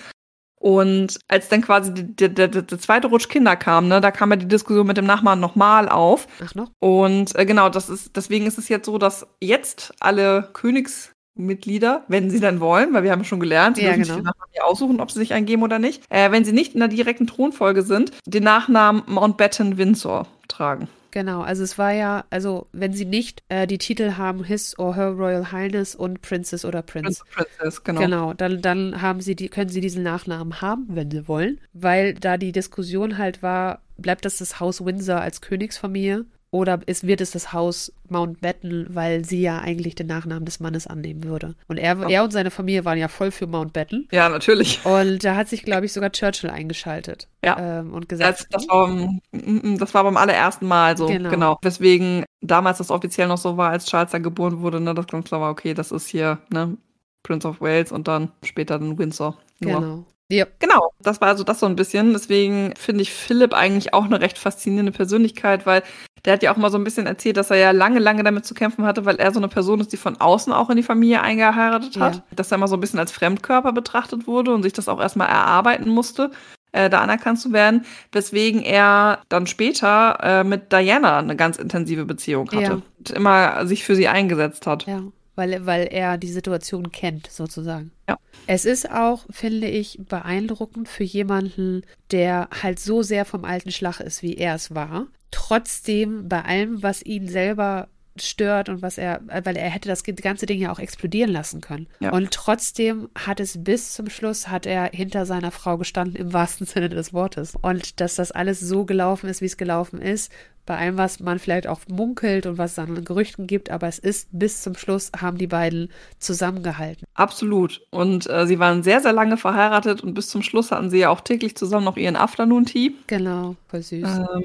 Und 0.65 1.19
als 1.29 1.51
dann 1.51 1.61
quasi 1.61 1.93
der, 1.93 2.31
der, 2.31 2.49
der, 2.49 2.79
zweite 2.79 3.09
Rutsch 3.09 3.29
Kinder 3.29 3.55
kam, 3.55 3.87
ne, 3.87 4.01
da 4.01 4.11
kam 4.11 4.31
ja 4.31 4.37
die 4.37 4.49
Diskussion 4.49 4.87
mit 4.87 4.97
dem 4.97 5.05
Nachbarn 5.05 5.39
nochmal 5.39 5.91
auf. 5.91 6.27
Ach 6.43 6.55
noch? 6.55 6.71
Und 6.79 7.37
äh, 7.37 7.45
genau, 7.45 7.69
das 7.69 7.91
ist, 7.91 8.17
deswegen 8.17 8.47
ist 8.47 8.57
es 8.57 8.71
jetzt 8.71 8.87
so, 8.87 8.97
dass 8.97 9.27
jetzt 9.43 9.93
alle 10.01 10.49
Königsmitglieder, 10.55 12.05
wenn 12.09 12.31
sie 12.31 12.41
dann 12.41 12.61
wollen, 12.61 12.95
weil 12.95 13.03
wir 13.03 13.13
haben 13.13 13.25
schon 13.25 13.41
gelernt, 13.41 13.77
sie 13.77 13.83
ja, 13.83 13.89
dürfen 13.89 14.05
genau. 14.05 14.15
sich 14.15 14.23
den 14.23 14.25
Nachnamen 14.25 14.63
aussuchen, 14.63 15.01
ob 15.01 15.11
sie 15.11 15.19
sich 15.19 15.35
eingeben 15.35 15.63
oder 15.63 15.79
nicht, 15.79 16.03
äh, 16.09 16.31
wenn 16.31 16.47
sie 16.47 16.53
nicht 16.53 16.73
in 16.73 16.81
der 16.81 16.89
direkten 16.89 17.27
Thronfolge 17.27 17.83
sind, 17.83 18.13
den 18.25 18.45
Nachnamen 18.45 19.03
Mountbatten 19.07 19.77
Windsor 19.77 20.27
tragen. 20.49 20.89
Genau, 21.15 21.43
also 21.43 21.63
es 21.63 21.79
war 21.79 21.93
ja, 21.93 22.25
also 22.31 22.67
wenn 22.73 22.93
sie 22.93 23.05
nicht 23.05 23.45
äh, 23.49 23.69
die 23.69 23.79
Titel 23.79 24.17
haben, 24.17 24.43
His 24.43 24.77
or 24.81 24.97
Her 24.97 25.11
Royal 25.11 25.53
Highness 25.53 25.95
und 25.95 26.23
Princess 26.23 26.65
oder 26.65 26.83
Prince. 26.83 27.23
Prince, 27.31 27.49
Princess, 27.57 27.85
genau. 27.85 28.01
Genau, 28.01 28.35
dann, 28.35 28.61
dann 28.61 29.01
haben 29.01 29.21
sie 29.21 29.37
die, 29.37 29.49
können 29.49 29.71
sie 29.71 29.81
diesen 29.81 30.03
Nachnamen 30.03 30.61
haben, 30.61 30.87
wenn 30.89 31.13
sie 31.13 31.29
wollen, 31.29 31.61
weil 31.73 32.15
da 32.15 32.37
die 32.37 32.51
Diskussion 32.51 33.17
halt 33.17 33.45
war, 33.45 33.83
bleibt 33.97 34.25
das 34.25 34.39
das 34.39 34.59
Haus 34.59 34.85
Windsor 34.85 35.21
als 35.21 35.41
Königsfamilie 35.41 36.25
oder 36.55 36.79
ist, 36.87 37.05
wird 37.05 37.21
es 37.21 37.33
das 37.33 37.53
Haus 37.53 37.93
Mountbatten, 38.09 38.87
weil 38.95 39.25
sie 39.25 39.43
ja 39.43 39.59
eigentlich 39.59 39.97
den 39.97 40.07
Nachnamen 40.07 40.45
des 40.45 40.61
Mannes 40.61 40.87
annehmen 40.87 41.25
würde. 41.25 41.57
Und 41.67 41.79
er, 41.79 41.97
Ja. 41.97 42.09
er 42.09 42.23
und 42.25 42.33
seine 42.33 42.53
Familie 42.53 42.85
waren 42.85 42.97
ja 42.97 43.09
voll 43.09 43.33
für 43.33 43.49
Mountbatten. 43.49 44.07
Ja, 44.13 44.29
natürlich. 44.29 44.79
Und 44.87 45.25
da 45.25 45.35
hat 45.35 45.49
sich, 45.49 45.65
glaube 45.65 45.87
ich, 45.87 45.93
sogar 45.93 46.13
Churchill 46.13 46.51
eingeschaltet. 46.51 47.27
Ja. 47.45 47.81
Ähm, 47.81 47.93
und 47.93 48.09
gesagt, 48.09 48.47
Das, 48.53 48.63
das, 48.63 48.69
war, 48.69 48.87
beim- 48.87 49.21
mm, 49.33 49.79
das 49.79 49.93
war 49.95 50.05
beim 50.05 50.17
allerersten 50.17 50.67
Mal 50.69 50.97
so, 50.97 51.07
Genau. 51.09 51.29
genau. 51.31 51.59
Weswegen 51.63 52.25
damals 52.41 52.79
das 52.79 52.91
offiziell 52.93 53.27
noch 53.27 53.39
so 53.39 53.57
war, 53.57 53.71
als 53.71 53.87
Charles 53.87 54.13
dann 54.13 54.23
geboren 54.23 54.61
wurde, 54.61 54.81
ne, 54.81 54.95
das 54.95 55.09
ganz 55.09 55.27
klar 55.27 55.41
war, 55.41 55.51
okay, 55.51 55.75
das 55.75 55.91
ist 55.91 56.07
hier, 56.07 56.39
ne, 56.53 56.77
Prince 57.25 57.49
of 57.49 57.61
Wales 57.61 57.91
und 57.91 58.07
dann 58.07 58.31
später 58.45 58.79
dann 58.79 58.97
Windsor. 58.97 59.37
Nur. 59.59 59.81
genau. 59.81 60.05
Ja, 60.31 60.47
Genau, 60.59 60.93
das 61.01 61.21
war 61.21 61.29
also 61.29 61.45
das 61.45 61.61
so 61.61 61.67
ein 61.67 61.77
bisschen. 61.77 62.13
Deswegen 62.15 62.75
finde 62.77 63.03
ich 63.03 63.13
Philipp 63.13 63.53
eigentlich 63.53 63.93
auch 63.93 64.05
eine 64.05 64.21
recht 64.23 64.39
faszinierende 64.39 64.91
Persönlichkeit, 64.93 65.67
weil 65.67 65.83
der 66.25 66.33
hat 66.35 66.43
ja 66.43 66.53
auch 66.53 66.57
mal 66.57 66.71
so 66.71 66.79
ein 66.79 66.85
bisschen 66.85 67.07
erzählt, 67.07 67.37
dass 67.37 67.51
er 67.51 67.57
ja 67.57 67.71
lange, 67.71 67.99
lange 67.99 68.23
damit 68.23 68.47
zu 68.47 68.55
kämpfen 68.55 68.85
hatte, 68.85 69.05
weil 69.05 69.17
er 69.17 69.33
so 69.33 69.39
eine 69.41 69.49
Person 69.49 69.81
ist, 69.81 69.93
die 69.93 69.97
von 69.97 70.21
außen 70.21 70.53
auch 70.53 70.71
in 70.71 70.77
die 70.77 70.83
Familie 70.83 71.21
eingeheiratet 71.21 71.99
hat. 71.99 72.17
Ja. 72.17 72.23
Dass 72.35 72.51
er 72.51 72.57
immer 72.57 72.69
so 72.69 72.77
ein 72.77 72.81
bisschen 72.81 72.99
als 72.99 73.13
Fremdkörper 73.13 73.73
betrachtet 73.73 74.27
wurde 74.27 74.55
und 74.55 74.63
sich 74.63 74.73
das 74.73 74.89
auch 74.89 75.01
erstmal 75.01 75.29
erarbeiten 75.29 75.91
musste, 75.91 76.31
äh, 76.73 76.89
da 76.89 77.01
anerkannt 77.03 77.41
zu 77.41 77.53
werden. 77.53 77.85
Weswegen 78.13 78.63
er 78.63 79.19
dann 79.29 79.47
später 79.47 80.19
äh, 80.23 80.45
mit 80.45 80.73
Diana 80.73 81.19
eine 81.19 81.37
ganz 81.37 81.59
intensive 81.59 82.05
Beziehung 82.05 82.49
hatte 82.51 82.63
Ja. 82.63 82.73
und 82.99 83.11
immer 83.11 83.67
sich 83.67 83.85
für 83.85 83.95
sie 83.97 84.09
eingesetzt 84.09 84.67
hat. 84.67 84.87
ja. 84.87 85.03
Weil, 85.37 85.67
weil 85.67 85.89
er 85.91 86.17
die 86.17 86.31
Situation 86.31 86.93
kennt, 86.93 87.27
sozusagen. 87.29 87.91
Ja. 88.09 88.19
Es 88.47 88.65
ist 88.65 88.89
auch, 88.89 89.27
finde 89.31 89.67
ich, 89.67 89.99
beeindruckend 90.09 90.89
für 90.89 91.03
jemanden, 91.03 91.83
der 92.13 92.49
halt 92.63 92.79
so 92.79 93.03
sehr 93.03 93.25
vom 93.25 93.45
alten 93.45 93.73
Schlag 93.73 93.99
ist, 93.99 94.23
wie 94.23 94.37
er 94.37 94.55
es 94.55 94.77
war. 94.77 95.09
Trotzdem 95.35 96.29
bei 96.29 96.43
allem, 96.43 96.83
was 96.85 97.03
ihn 97.03 97.27
selber 97.29 97.89
stört 98.17 98.69
und 98.69 98.83
was 98.83 98.99
er, 98.99 99.21
weil 99.27 99.57
er 99.57 99.69
hätte 99.69 99.89
das 99.89 100.05
ganze 100.05 100.47
Ding 100.47 100.61
ja 100.61 100.71
auch 100.71 100.79
explodieren 100.79 101.33
lassen 101.33 101.61
können. 101.61 101.89
Ja. 101.99 102.13
Und 102.13 102.31
trotzdem 102.31 103.09
hat 103.17 103.41
es 103.41 103.65
bis 103.65 103.95
zum 103.95 104.09
Schluss, 104.09 104.47
hat 104.47 104.65
er 104.65 104.91
hinter 104.93 105.27
seiner 105.27 105.51
Frau 105.51 105.77
gestanden, 105.77 106.15
im 106.15 106.33
wahrsten 106.33 106.67
Sinne 106.67 106.89
des 106.89 107.13
Wortes. 107.13 107.55
Und 107.61 108.01
dass 108.01 108.15
das 108.15 108.31
alles 108.31 108.61
so 108.61 108.85
gelaufen 108.85 109.29
ist, 109.29 109.41
wie 109.41 109.47
es 109.47 109.57
gelaufen 109.57 110.01
ist, 110.01 110.31
bei 110.67 110.79
allem, 110.79 110.97
was 110.97 111.19
man 111.19 111.41
vielleicht 111.41 111.67
auch 111.67 111.81
munkelt 111.89 112.47
und 112.47 112.57
was 112.57 112.73
es 112.73 112.79
an 112.79 113.05
Gerüchten 113.05 113.49
gibt, 113.49 113.71
aber 113.71 113.89
es 113.89 113.99
ist 113.99 114.29
bis 114.31 114.63
zum 114.63 114.77
Schluss, 114.77 115.11
haben 115.21 115.37
die 115.37 115.49
beiden 115.49 115.91
zusammengehalten. 116.19 117.05
Absolut. 117.15 117.83
Und 117.91 118.31
äh, 118.31 118.47
sie 118.47 118.61
waren 118.61 118.85
sehr, 118.85 119.01
sehr 119.01 119.13
lange 119.13 119.37
verheiratet 119.37 120.03
und 120.03 120.15
bis 120.15 120.29
zum 120.29 120.43
Schluss 120.43 120.71
hatten 120.71 120.89
sie 120.89 120.99
ja 120.99 121.11
auch 121.11 121.21
täglich 121.21 121.57
zusammen 121.57 121.85
noch 121.85 121.97
ihren 121.97 122.17
Afternoon 122.17 122.65
Tea. 122.65 122.95
Genau, 123.09 123.57
voll 123.69 123.83
süß. 123.83 124.05
Ähm, 124.05 124.45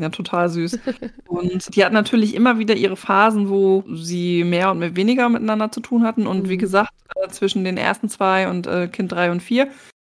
ja, 0.00 0.08
total 0.10 0.48
süß. 0.48 0.78
und 1.28 1.74
die 1.74 1.84
hatten 1.84 1.94
natürlich 1.94 2.34
immer 2.34 2.58
wieder 2.58 2.74
ihre 2.74 2.96
Phasen, 2.96 3.48
wo 3.48 3.84
sie 3.92 4.44
mehr 4.44 4.70
und 4.70 4.78
mehr 4.78 4.96
weniger 4.96 5.28
miteinander 5.28 5.70
zu 5.72 5.80
tun 5.80 6.04
hatten. 6.04 6.26
Und 6.26 6.48
wie 6.48 6.54
Mhm. 6.56 6.60
gesagt, 6.60 6.90
äh, 7.14 7.28
zwischen 7.28 7.64
den 7.64 7.76
ersten 7.76 8.08
zwei 8.08 8.48
und 8.48 8.66
äh, 8.66 8.88
Kind 8.88 9.12
drei 9.12 9.30
und 9.30 9.40
vier 9.42 9.68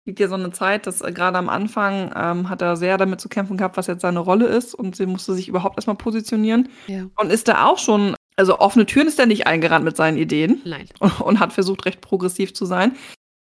liegt 0.09 0.20
ja 0.20 0.28
so 0.28 0.37
eine 0.37 0.53
Zeit, 0.53 0.87
dass 0.87 1.01
äh, 1.01 1.11
gerade 1.12 1.37
am 1.37 1.49
Anfang 1.49 2.12
ähm, 2.14 2.49
hat 2.49 2.62
er 2.62 2.76
sehr 2.76 2.97
damit 2.97 3.20
zu 3.20 3.28
kämpfen 3.28 3.57
gehabt, 3.57 3.76
was 3.76 3.89
jetzt 3.89 4.03
seine 4.03 4.20
Rolle 4.20 4.47
ist. 4.47 4.72
Und 4.74 4.95
sie 4.95 5.07
musste 5.07 5.34
sich 5.34 5.49
überhaupt 5.49 5.76
erstmal 5.78 5.97
positionieren. 5.97 6.68
ja, 6.87 7.07
Und 7.16 7.32
ist 7.32 7.49
da 7.49 7.64
auch 7.66 7.78
schon, 7.78 8.14
also 8.37 8.59
offene 8.61 8.87
Türen 8.87 9.09
ist 9.09 9.18
er 9.18 9.26
nicht 9.26 9.49
eingerannt 9.49 9.84
mit 9.84 9.97
seinen 9.97 10.16
Ideen 10.16 10.61
nein. 10.64 10.87
und, 11.01 11.20
und 11.20 11.41
hat 11.41 11.53
versucht, 11.53 11.87
recht 11.87 12.01
progressiv 12.01 12.55
zu 12.55 12.66
sein. 12.66 12.93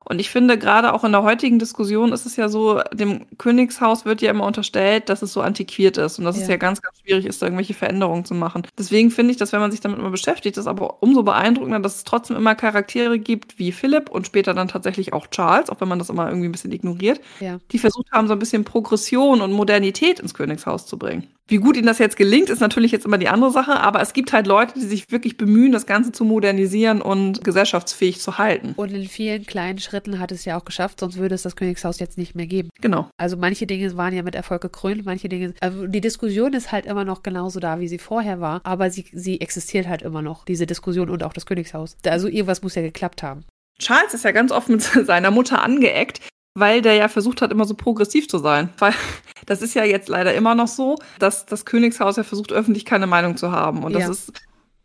Und 0.08 0.20
ich 0.20 0.30
finde, 0.30 0.58
gerade 0.58 0.93
auch 0.93 1.03
in 1.03 1.12
der 1.12 1.24
heutigen 1.24 1.58
Diskussion 1.58 2.14
ist 2.14 2.26
es 2.28 2.36
ja 2.36 2.47
so, 2.47 2.80
dem 2.93 3.26
Königshaus 3.39 4.06
wird 4.06 4.22
ja 4.22 4.30
immer 4.30 4.45
unterstellt, 4.45 5.10
dass 5.10 5.24
es 5.24 5.34
so 5.34 5.41
antiquiert 5.41 5.97
ist 5.97 6.20
und 6.20 6.26
dass 6.26 6.36
es 6.38 6.43
Ja. 6.43 6.49
ja 6.51 6.58
ganz, 6.58 6.82
ganz 6.82 6.99
schwierig 6.99 7.26
ist, 7.26 7.41
da 7.41 7.47
irgendwelche 7.47 7.74
Veränderungen 7.74 8.24
zu 8.24 8.36
machen. 8.36 8.68
Deswegen 8.78 9.10
finde 9.10 9.32
ich, 9.32 9.38
dass 9.38 9.51
wenn 9.51 9.60
man 9.62 9.72
sich 9.72 9.80
damit 9.82 9.97
mal 9.99 10.12
beschäftigt, 10.12 10.58
ist 10.58 10.68
aber 10.68 11.01
umso 11.01 11.24
beeindruckender, 11.24 11.80
dass 11.80 11.95
es 11.95 12.03
trotzdem 12.03 12.38
immer 12.38 12.53
Charaktere 12.53 13.18
gibt 13.18 13.58
wie 13.58 13.72
Philipp 13.72 14.10
und 14.12 14.28
später 14.28 14.53
dann 14.53 14.68
tatsächlich 14.68 15.12
auch 15.14 15.28
Charles, 15.28 15.70
auch 15.72 15.82
wenn 15.82 15.88
man 15.88 15.97
das 15.99 16.10
immer 16.10 16.28
irgendwie 16.28 16.49
ein 16.49 16.51
bisschen 16.51 16.72
ignoriert, 16.72 17.20
Ja. 17.39 17.58
die 17.72 17.80
versucht 17.80 18.12
haben, 18.12 18.28
so 18.28 18.34
ein 18.34 18.39
bisschen 18.39 18.64
Progression 18.64 19.41
und 19.41 19.51
Modernität 19.53 20.20
ins 20.20 20.36
Königshaus 20.36 20.86
zu 20.86 20.97
bringen. 20.99 21.28
Wie 21.48 21.58
gut 21.58 21.78
ihnen 21.78 21.86
das 21.86 22.00
jetzt 22.00 22.18
gelingt, 22.18 22.50
ist 22.50 22.60
natürlich 22.60 22.91
jetzt 22.91 23.06
immer 23.06 23.20
die 23.20 23.28
andere 23.28 23.52
Sache, 23.52 23.80
aber 23.80 24.02
es 24.02 24.14
gibt 24.14 24.34
halt 24.34 24.48
Leute, 24.48 24.74
die 24.74 24.86
sich 24.86 25.12
wirklich 25.12 25.38
bemühen, 25.38 25.72
das 25.72 25.86
Ganze 25.86 26.12
zu 26.12 26.26
modernisieren 26.26 27.02
und 27.02 27.43
gesellschaftsfähig 27.43 28.20
zu 28.20 28.39
halten. 28.39 28.74
Und 28.76 28.91
in 28.91 29.08
vielen 29.08 29.46
kleinen 29.46 29.78
Schritten 29.78 30.20
hat 30.20 30.32
es 30.32 30.46
ja 30.46 30.58
auch 30.58 30.66
geschafft, 30.66 31.02
sonst 31.02 31.18
würde 31.18 31.36
es 31.36 31.43
das 31.43 31.56
Königshaus 31.56 32.00
jetzt 32.00 32.18
nicht 32.18 32.34
mehr 32.34 32.48
geben. 32.48 32.70
Genau. 32.82 33.10
Also 33.18 33.38
manche 33.38 33.68
Dinge 33.68 33.96
waren 33.96 34.16
ja 34.16 34.24
mit 34.24 34.34
Erfolg 34.34 34.64
gekrönt, 34.64 35.06
manche 35.06 35.30
Dinge. 35.30 35.54
Also 35.60 35.86
die 35.86 36.02
Diskussion 36.02 36.54
ist 36.54 36.72
halt 36.72 36.88
immer 36.88 37.06
noch 37.06 37.22
genauso 37.22 37.60
da, 37.60 37.80
wie 37.80 37.88
sie 37.88 38.00
vorher 38.00 38.41
war, 38.41 38.62
aber 38.64 38.89
sie, 38.89 39.06
sie 39.12 39.39
existiert 39.39 39.88
halt 39.88 40.02
immer 40.02 40.24
noch, 40.24 40.46
diese 40.46 40.66
Diskussion 40.66 41.12
und 41.12 41.22
auch 41.22 41.34
das 41.34 41.46
Königshaus. 41.46 41.96
Also 42.08 42.28
irgendwas 42.28 42.64
muss 42.64 42.74
ja 42.74 42.82
geklappt 42.82 43.22
haben. 43.22 43.46
Charles 43.78 44.14
ist 44.14 44.24
ja 44.24 44.32
ganz 44.32 44.52
oft 44.52 44.70
mit 44.70 44.82
seiner 45.06 45.32
Mutter 45.32 45.62
angeeckt, 45.62 46.22
weil 46.56 46.82
der 46.82 46.93
ja 46.95 47.08
versucht 47.08 47.41
hat, 47.41 47.51
immer 47.51 47.66
so 47.66 47.76
progressiv 47.76 48.28
zu 48.28 48.39
sein. 48.39 48.70
Weil 48.80 48.93
das 49.45 49.62
ist 49.62 49.76
ja 49.76 49.84
jetzt 49.84 50.10
leider 50.10 50.34
immer 50.34 50.56
noch 50.56 50.68
so, 50.68 50.95
dass 51.20 51.45
das 51.45 51.66
Königshaus 51.66 52.16
ja 52.18 52.24
versucht, 52.24 52.51
öffentlich 52.51 52.86
keine 52.86 53.08
Meinung 53.08 53.38
zu 53.38 53.51
haben. 53.51 53.84
Und 53.84 53.93
das 53.93 54.03
Ja. 54.03 54.10
ist 54.10 54.34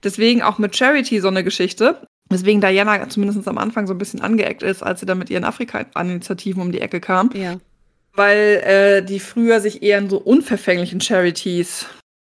deswegen 0.03 0.43
auch 0.43 0.59
mit 0.59 0.77
Charity 0.77 1.21
so 1.21 1.29
eine 1.29 1.45
Geschichte. 1.45 2.03
Weswegen 2.29 2.61
Diana 2.61 3.09
zumindest 3.09 3.49
am 3.49 3.59
Anfang 3.59 3.87
so 3.89 3.95
ein 3.95 3.99
bisschen 3.99 4.21
angeeckt 4.21 4.63
ist, 4.63 4.83
als 4.83 5.01
sie 5.01 5.07
dann 5.07 5.19
mit 5.19 5.31
ihren 5.31 5.45
Afrika-Initiativen 5.45 6.63
um 6.63 6.71
die 6.71 6.81
Ecke 6.81 7.01
kam. 7.01 7.31
Ja. 7.35 7.57
Weil 8.15 8.63
äh, 8.65 9.03
die 9.05 9.19
früher 9.21 9.61
sich 9.61 9.83
eher 9.83 9.99
in 9.99 10.09
so 10.11 10.19
unverfänglichen 10.19 11.01
Charities 11.01 11.87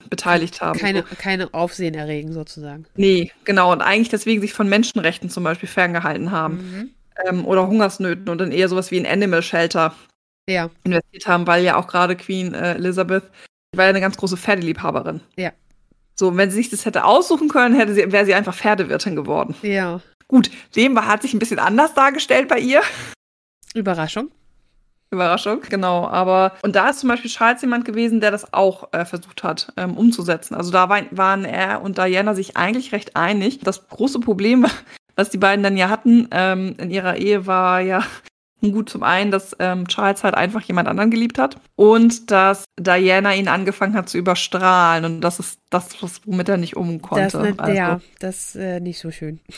beteiligt 0.08 0.60
haben. 0.60 0.78
Keine, 0.78 1.00
So. 1.00 1.16
keine 1.18 1.52
Aufsehen 1.52 1.94
erregen 1.94 2.32
sozusagen. 2.32 2.86
Nee, 2.96 3.30
genau. 3.44 3.72
Und 3.72 3.82
eigentlich 3.82 4.08
deswegen 4.08 4.40
sich 4.40 4.52
von 4.54 4.68
Menschenrechten 4.68 5.28
zum 5.30 5.44
Beispiel 5.44 5.68
ferngehalten 5.68 6.30
haben. 6.30 6.54
Mhm. 6.56 6.90
Ähm, 7.26 7.44
oder 7.44 7.66
Hungersnöten 7.66 8.28
und 8.28 8.38
dann 8.38 8.52
eher 8.52 8.68
sowas 8.68 8.90
wie 8.90 8.98
ein 8.98 9.06
Animal 9.06 9.42
Shelter 9.42 9.94
Ja, 10.48 10.70
investiert 10.84 11.26
haben, 11.26 11.46
weil 11.46 11.64
ja 11.64 11.76
auch 11.76 11.86
gerade 11.86 12.16
Queen 12.16 12.54
äh, 12.54 12.74
Elizabeth 12.74 13.24
war 13.76 13.84
ja 13.84 13.90
eine 13.90 14.00
ganz 14.00 14.16
große 14.16 14.36
Pferdeliebhaberin. 14.36 15.20
Ja. 15.36 15.52
So, 16.18 16.36
wenn 16.36 16.50
sie 16.50 16.56
sich 16.56 16.70
das 16.70 16.84
hätte 16.84 17.04
aussuchen 17.04 17.48
können, 17.48 17.74
hätte 17.74 17.94
sie, 17.94 18.12
wäre 18.12 18.26
sie 18.26 18.34
einfach 18.34 18.54
Pferdewirtin 18.54 19.16
geworden. 19.16 19.54
ja. 19.62 20.00
Gut, 20.28 20.48
dem 20.76 20.94
war, 20.94 21.08
hat 21.08 21.22
sich 21.22 21.34
ein 21.34 21.40
bisschen 21.40 21.58
anders 21.58 21.92
dargestellt 21.94 22.46
bei 22.46 22.60
ihr. 22.60 22.82
Überraschung. 23.74 24.30
Überraschung, 25.10 25.62
genau. 25.68 26.06
Aber 26.06 26.52
und 26.62 26.76
da 26.76 26.90
ist 26.90 27.00
zum 27.00 27.08
Beispiel 27.08 27.30
Charles 27.30 27.62
jemand 27.62 27.84
gewesen, 27.84 28.20
der 28.20 28.30
das 28.30 28.52
auch 28.52 28.92
äh, 28.92 29.04
versucht 29.04 29.42
hat 29.42 29.72
ähm, 29.76 29.96
umzusetzen. 29.96 30.54
Also 30.54 30.70
da 30.70 30.88
war, 30.88 31.02
waren 31.10 31.44
er 31.44 31.82
und 31.82 31.98
Diana 31.98 32.34
sich 32.34 32.56
eigentlich 32.56 32.92
recht 32.92 33.16
einig. 33.16 33.58
Das 33.64 33.88
große 33.88 34.20
Problem, 34.20 34.66
was 35.20 35.30
die 35.30 35.38
beiden 35.38 35.62
dann 35.62 35.76
ja 35.76 35.88
hatten 35.88 36.28
ähm, 36.32 36.74
in 36.78 36.90
ihrer 36.90 37.16
Ehe, 37.16 37.46
war 37.46 37.80
ja 37.80 38.02
gut 38.60 38.88
zum 38.90 39.02
einen, 39.02 39.30
dass 39.30 39.56
ähm, 39.58 39.86
Charles 39.88 40.22
halt 40.24 40.34
einfach 40.34 40.62
jemand 40.62 40.88
anderen 40.88 41.10
geliebt 41.10 41.38
hat 41.38 41.56
und 41.76 42.30
dass 42.30 42.64
Diana 42.78 43.34
ihn 43.34 43.48
angefangen 43.48 43.94
hat 43.94 44.08
zu 44.08 44.18
überstrahlen 44.18 45.04
und 45.04 45.20
das 45.22 45.38
ist 45.38 45.58
das, 45.70 46.02
was, 46.02 46.20
womit 46.26 46.48
er 46.48 46.56
nicht 46.58 46.76
um 46.76 47.00
konnte. 47.00 47.24
Das, 47.24 47.34
ne, 47.34 47.54
Also- 47.56 47.72
Ja, 47.72 48.00
das 48.18 48.54
äh, 48.56 48.80
nicht 48.80 48.98
so 48.98 49.10
schön. 49.10 49.40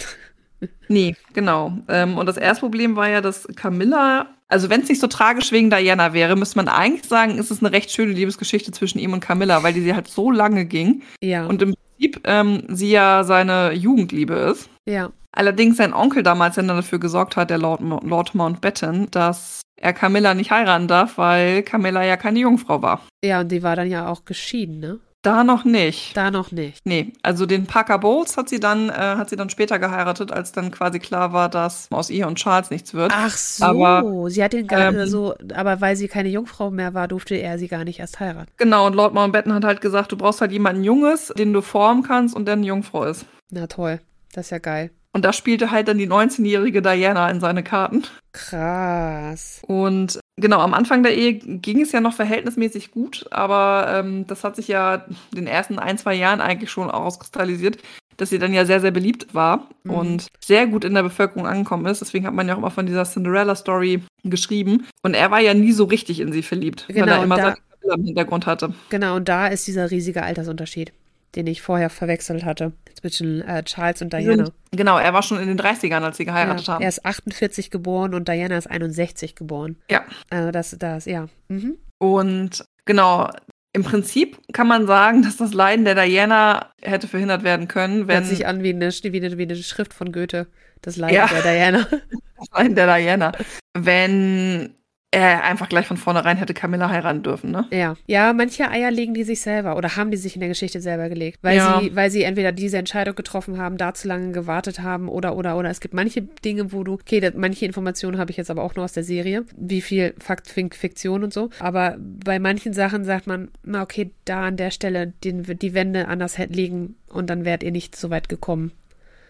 Nee, 0.86 1.16
genau. 1.32 1.72
Ähm, 1.88 2.16
und 2.18 2.26
das 2.26 2.36
erste 2.36 2.60
Problem 2.60 2.94
war 2.94 3.08
ja, 3.08 3.20
dass 3.20 3.48
Camilla, 3.56 4.28
also 4.46 4.70
wenn 4.70 4.82
es 4.82 4.88
nicht 4.88 5.00
so 5.00 5.08
tragisch 5.08 5.50
wegen 5.50 5.70
Diana 5.70 6.12
wäre, 6.12 6.36
müsste 6.36 6.56
man 6.56 6.68
eigentlich 6.68 7.08
sagen, 7.08 7.36
ist 7.36 7.50
es 7.50 7.58
eine 7.64 7.72
recht 7.72 7.90
schöne 7.90 8.12
Liebesgeschichte 8.12 8.70
zwischen 8.70 9.00
ihm 9.00 9.12
und 9.12 9.18
Camilla, 9.18 9.64
weil 9.64 9.72
die 9.72 9.80
sie 9.80 9.92
halt 9.94 10.06
so 10.06 10.30
lange 10.30 10.64
ging 10.64 11.02
Ja. 11.20 11.46
und 11.46 11.62
im 11.62 11.74
Prinzip 11.74 12.20
ähm, 12.24 12.62
sie 12.68 12.92
ja 12.92 13.24
seine 13.24 13.72
Jugendliebe 13.72 14.34
ist. 14.34 14.68
ja. 14.86 15.10
Allerdings 15.32 15.78
sein 15.78 15.94
Onkel 15.94 16.22
damals 16.22 16.56
dann 16.56 16.68
dafür 16.68 16.98
gesorgt 16.98 17.36
hat, 17.36 17.50
der 17.50 17.58
Lord, 17.58 17.80
Lord 17.80 18.34
Mountbatten, 18.34 19.10
dass 19.10 19.62
er 19.76 19.92
Camilla 19.92 20.34
nicht 20.34 20.50
heiraten 20.50 20.88
darf, 20.88 21.18
weil 21.18 21.62
Camilla 21.62 22.04
ja 22.04 22.16
keine 22.16 22.38
Jungfrau 22.38 22.82
war. 22.82 23.00
Ja, 23.24 23.40
und 23.40 23.48
die 23.50 23.62
war 23.62 23.76
dann 23.76 23.90
ja 23.90 24.08
auch 24.08 24.24
geschieden, 24.24 24.78
ne? 24.78 25.00
Da 25.22 25.44
noch 25.44 25.64
nicht. 25.64 26.16
Da 26.16 26.32
noch 26.32 26.50
nicht. 26.50 26.84
Nee, 26.84 27.12
also 27.22 27.46
den 27.46 27.66
Parker 27.66 28.00
Bowles 28.00 28.36
hat 28.36 28.48
sie 28.48 28.58
dann, 28.58 28.88
äh, 28.88 28.92
hat 28.92 29.30
sie 29.30 29.36
dann 29.36 29.50
später 29.50 29.78
geheiratet, 29.78 30.32
als 30.32 30.50
dann 30.50 30.72
quasi 30.72 30.98
klar 30.98 31.32
war, 31.32 31.48
dass 31.48 31.86
aus 31.92 32.10
ihr 32.10 32.26
und 32.26 32.38
Charles 32.38 32.70
nichts 32.70 32.92
wird. 32.92 33.12
Ach 33.14 33.36
so, 33.36 33.64
Aber, 33.64 34.30
sie 34.30 34.42
hat 34.42 34.52
den 34.52 34.66
gar 34.66 34.92
ähm, 34.92 35.06
so, 35.06 35.36
aber 35.54 35.80
weil 35.80 35.94
sie 35.94 36.08
keine 36.08 36.28
Jungfrau 36.28 36.72
mehr 36.72 36.92
war, 36.94 37.06
durfte 37.06 37.36
er 37.36 37.56
sie 37.56 37.68
gar 37.68 37.84
nicht 37.84 38.00
erst 38.00 38.18
heiraten. 38.18 38.50
Genau, 38.56 38.84
und 38.84 38.94
Lord 38.94 39.14
Mountbatten 39.14 39.54
hat 39.54 39.64
halt 39.64 39.80
gesagt, 39.80 40.10
du 40.10 40.16
brauchst 40.16 40.40
halt 40.40 40.50
jemanden 40.50 40.82
Junges, 40.82 41.32
den 41.38 41.52
du 41.52 41.62
formen 41.62 42.02
kannst 42.02 42.34
und 42.34 42.46
der 42.46 42.54
eine 42.54 42.66
Jungfrau 42.66 43.04
ist. 43.04 43.24
Na 43.50 43.68
toll, 43.68 44.00
das 44.32 44.46
ist 44.46 44.50
ja 44.50 44.58
geil. 44.58 44.90
Und 45.12 45.24
da 45.24 45.32
spielte 45.32 45.70
halt 45.70 45.88
dann 45.88 45.98
die 45.98 46.08
19-jährige 46.08 46.80
Diana 46.80 47.30
in 47.30 47.40
seine 47.40 47.62
Karten. 47.62 48.04
Krass. 48.32 49.60
Und 49.66 50.20
genau, 50.36 50.60
am 50.60 50.72
Anfang 50.72 51.02
der 51.02 51.14
Ehe 51.14 51.34
ging 51.34 51.82
es 51.82 51.92
ja 51.92 52.00
noch 52.00 52.14
verhältnismäßig 52.14 52.90
gut, 52.92 53.26
aber 53.30 53.86
ähm, 53.88 54.26
das 54.26 54.42
hat 54.42 54.56
sich 54.56 54.68
ja 54.68 55.06
in 55.30 55.36
den 55.36 55.46
ersten 55.46 55.78
ein, 55.78 55.98
zwei 55.98 56.14
Jahren 56.14 56.40
eigentlich 56.40 56.70
schon 56.70 56.90
auskristallisiert, 56.90 57.76
dass 58.16 58.30
sie 58.30 58.38
dann 58.38 58.54
ja 58.54 58.64
sehr, 58.64 58.80
sehr 58.80 58.90
beliebt 58.90 59.34
war 59.34 59.68
mhm. 59.84 59.90
und 59.90 60.26
sehr 60.40 60.66
gut 60.66 60.84
in 60.84 60.94
der 60.94 61.02
Bevölkerung 61.02 61.46
angekommen 61.46 61.86
ist. 61.86 62.00
Deswegen 62.00 62.26
hat 62.26 62.34
man 62.34 62.48
ja 62.48 62.54
auch 62.54 62.58
immer 62.58 62.70
von 62.70 62.86
dieser 62.86 63.04
Cinderella-Story 63.04 64.02
geschrieben. 64.24 64.86
Und 65.02 65.14
er 65.14 65.30
war 65.30 65.40
ja 65.40 65.52
nie 65.52 65.72
so 65.72 65.84
richtig 65.84 66.20
in 66.20 66.32
sie 66.32 66.42
verliebt, 66.42 66.86
genau, 66.88 67.06
weil 67.06 67.12
er 67.12 67.22
immer 67.22 67.36
da, 67.36 67.42
seine 67.42 67.56
im 67.94 68.04
Hintergrund 68.04 68.46
hatte. 68.46 68.72
Genau, 68.90 69.16
und 69.16 69.28
da 69.28 69.48
ist 69.48 69.66
dieser 69.66 69.90
riesige 69.90 70.22
Altersunterschied, 70.22 70.92
den 71.34 71.46
ich 71.46 71.62
vorher 71.62 71.90
verwechselt 71.90 72.44
hatte 72.44 72.72
zwischen 72.94 73.42
äh, 73.42 73.62
Charles 73.64 74.02
und 74.02 74.12
Diana. 74.12 74.50
Genau, 74.70 74.98
er 74.98 75.12
war 75.12 75.22
schon 75.22 75.40
in 75.40 75.48
den 75.48 75.58
30ern, 75.58 76.02
als 76.02 76.16
sie 76.16 76.24
geheiratet 76.24 76.66
ja, 76.66 76.74
haben. 76.74 76.82
Er 76.82 76.88
ist 76.88 77.04
48 77.04 77.70
geboren 77.70 78.14
und 78.14 78.28
Diana 78.28 78.56
ist 78.56 78.70
61 78.70 79.34
geboren. 79.34 79.76
Ja. 79.90 80.04
Also 80.30 80.50
das, 80.50 80.76
das, 80.78 81.06
ja. 81.06 81.26
Mhm. 81.48 81.78
Und 81.98 82.64
genau, 82.84 83.30
im 83.72 83.84
Prinzip 83.84 84.38
kann 84.52 84.66
man 84.66 84.86
sagen, 84.86 85.22
dass 85.22 85.38
das 85.38 85.54
Leiden 85.54 85.84
der 85.84 85.94
Diana 85.94 86.70
hätte 86.82 87.08
verhindert 87.08 87.42
werden 87.42 87.68
können, 87.68 88.06
wenn. 88.06 88.16
Hört 88.16 88.26
sich 88.26 88.46
an 88.46 88.62
wie 88.62 88.70
eine, 88.70 88.90
wie 88.90 89.24
eine, 89.24 89.38
wie 89.38 89.42
eine 89.42 89.56
Schrift 89.56 89.94
von 89.94 90.12
Goethe. 90.12 90.46
Das 90.82 90.96
Leiden 90.96 91.16
ja. 91.16 91.26
der 91.26 91.42
Diana. 91.42 91.86
Das 92.42 92.58
Leiden 92.58 92.74
der 92.74 92.96
Diana. 92.96 93.32
Wenn 93.72 94.74
er 95.14 95.44
einfach 95.44 95.68
gleich 95.68 95.86
von 95.86 95.98
vornherein 95.98 96.38
hätte 96.38 96.54
Camilla 96.54 96.88
heiraten 96.88 97.22
dürfen, 97.22 97.50
ne? 97.50 97.66
Ja. 97.70 97.96
Ja, 98.06 98.32
manche 98.32 98.70
Eier 98.70 98.90
legen 98.90 99.12
die 99.12 99.24
sich 99.24 99.42
selber 99.42 99.76
oder 99.76 99.96
haben 99.96 100.10
die 100.10 100.16
sich 100.16 100.34
in 100.36 100.40
der 100.40 100.48
Geschichte 100.48 100.80
selber 100.80 101.10
gelegt, 101.10 101.38
weil 101.42 101.56
Ja. 101.58 101.80
sie, 101.80 101.94
weil 101.94 102.10
sie 102.10 102.22
entweder 102.22 102.50
diese 102.50 102.78
Entscheidung 102.78 103.14
getroffen 103.14 103.58
haben, 103.58 103.76
da 103.76 103.92
zu 103.92 104.08
lange 104.08 104.32
gewartet 104.32 104.80
haben 104.80 105.08
oder 105.10 105.36
oder 105.36 105.58
oder 105.58 105.68
es 105.68 105.80
gibt 105.80 105.92
manche 105.92 106.22
Dinge, 106.22 106.72
wo 106.72 106.82
du, 106.82 106.94
okay, 106.94 107.20
das, 107.20 107.34
manche 107.36 107.66
Informationen 107.66 108.16
habe 108.16 108.30
ich 108.30 108.38
jetzt 108.38 108.50
aber 108.50 108.62
auch 108.62 108.74
nur 108.74 108.86
aus 108.86 108.92
der 108.94 109.04
Serie, 109.04 109.44
wie 109.56 109.82
viel 109.82 110.14
Fakt, 110.18 110.48
Fiktion 110.48 111.22
und 111.24 111.32
so, 111.34 111.50
aber 111.58 111.96
bei 111.98 112.38
manchen 112.38 112.72
Sachen 112.72 113.04
sagt 113.04 113.26
man, 113.26 113.48
na 113.62 113.82
okay, 113.82 114.10
da 114.24 114.46
an 114.46 114.56
der 114.56 114.70
Stelle 114.70 115.12
den, 115.24 115.42
die 115.42 115.74
Wände 115.74 116.08
anders 116.08 116.38
legen 116.38 116.94
und 117.10 117.28
dann 117.28 117.44
wärt 117.44 117.62
ihr 117.62 117.70
nicht 117.70 117.96
so 117.96 118.08
weit 118.08 118.30
gekommen. 118.30 118.72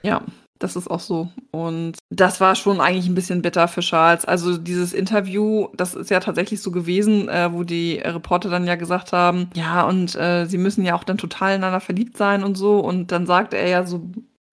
Ja, 0.04 0.22
das 0.62 0.76
ist 0.76 0.90
auch 0.90 1.00
so. 1.00 1.28
Und 1.50 1.98
das 2.10 2.40
war 2.40 2.54
schon 2.54 2.80
eigentlich 2.80 3.06
ein 3.06 3.14
bisschen 3.14 3.42
bitter 3.42 3.68
für 3.68 3.80
Charles. 3.80 4.24
Also 4.24 4.56
dieses 4.56 4.92
Interview, 4.92 5.68
das 5.74 5.94
ist 5.94 6.10
ja 6.10 6.20
tatsächlich 6.20 6.62
so 6.62 6.70
gewesen, 6.70 7.28
äh, 7.28 7.52
wo 7.52 7.64
die 7.64 7.96
Reporter 7.98 8.48
dann 8.48 8.66
ja 8.66 8.76
gesagt 8.76 9.12
haben, 9.12 9.50
ja, 9.54 9.82
und 9.82 10.14
äh, 10.16 10.46
sie 10.46 10.58
müssen 10.58 10.84
ja 10.84 10.94
auch 10.94 11.04
dann 11.04 11.18
total 11.18 11.56
ineinander 11.56 11.80
verliebt 11.80 12.16
sein 12.16 12.44
und 12.44 12.56
so. 12.56 12.80
Und 12.80 13.12
dann 13.12 13.26
sagte 13.26 13.56
er 13.56 13.68
ja 13.68 13.86
so, 13.86 14.02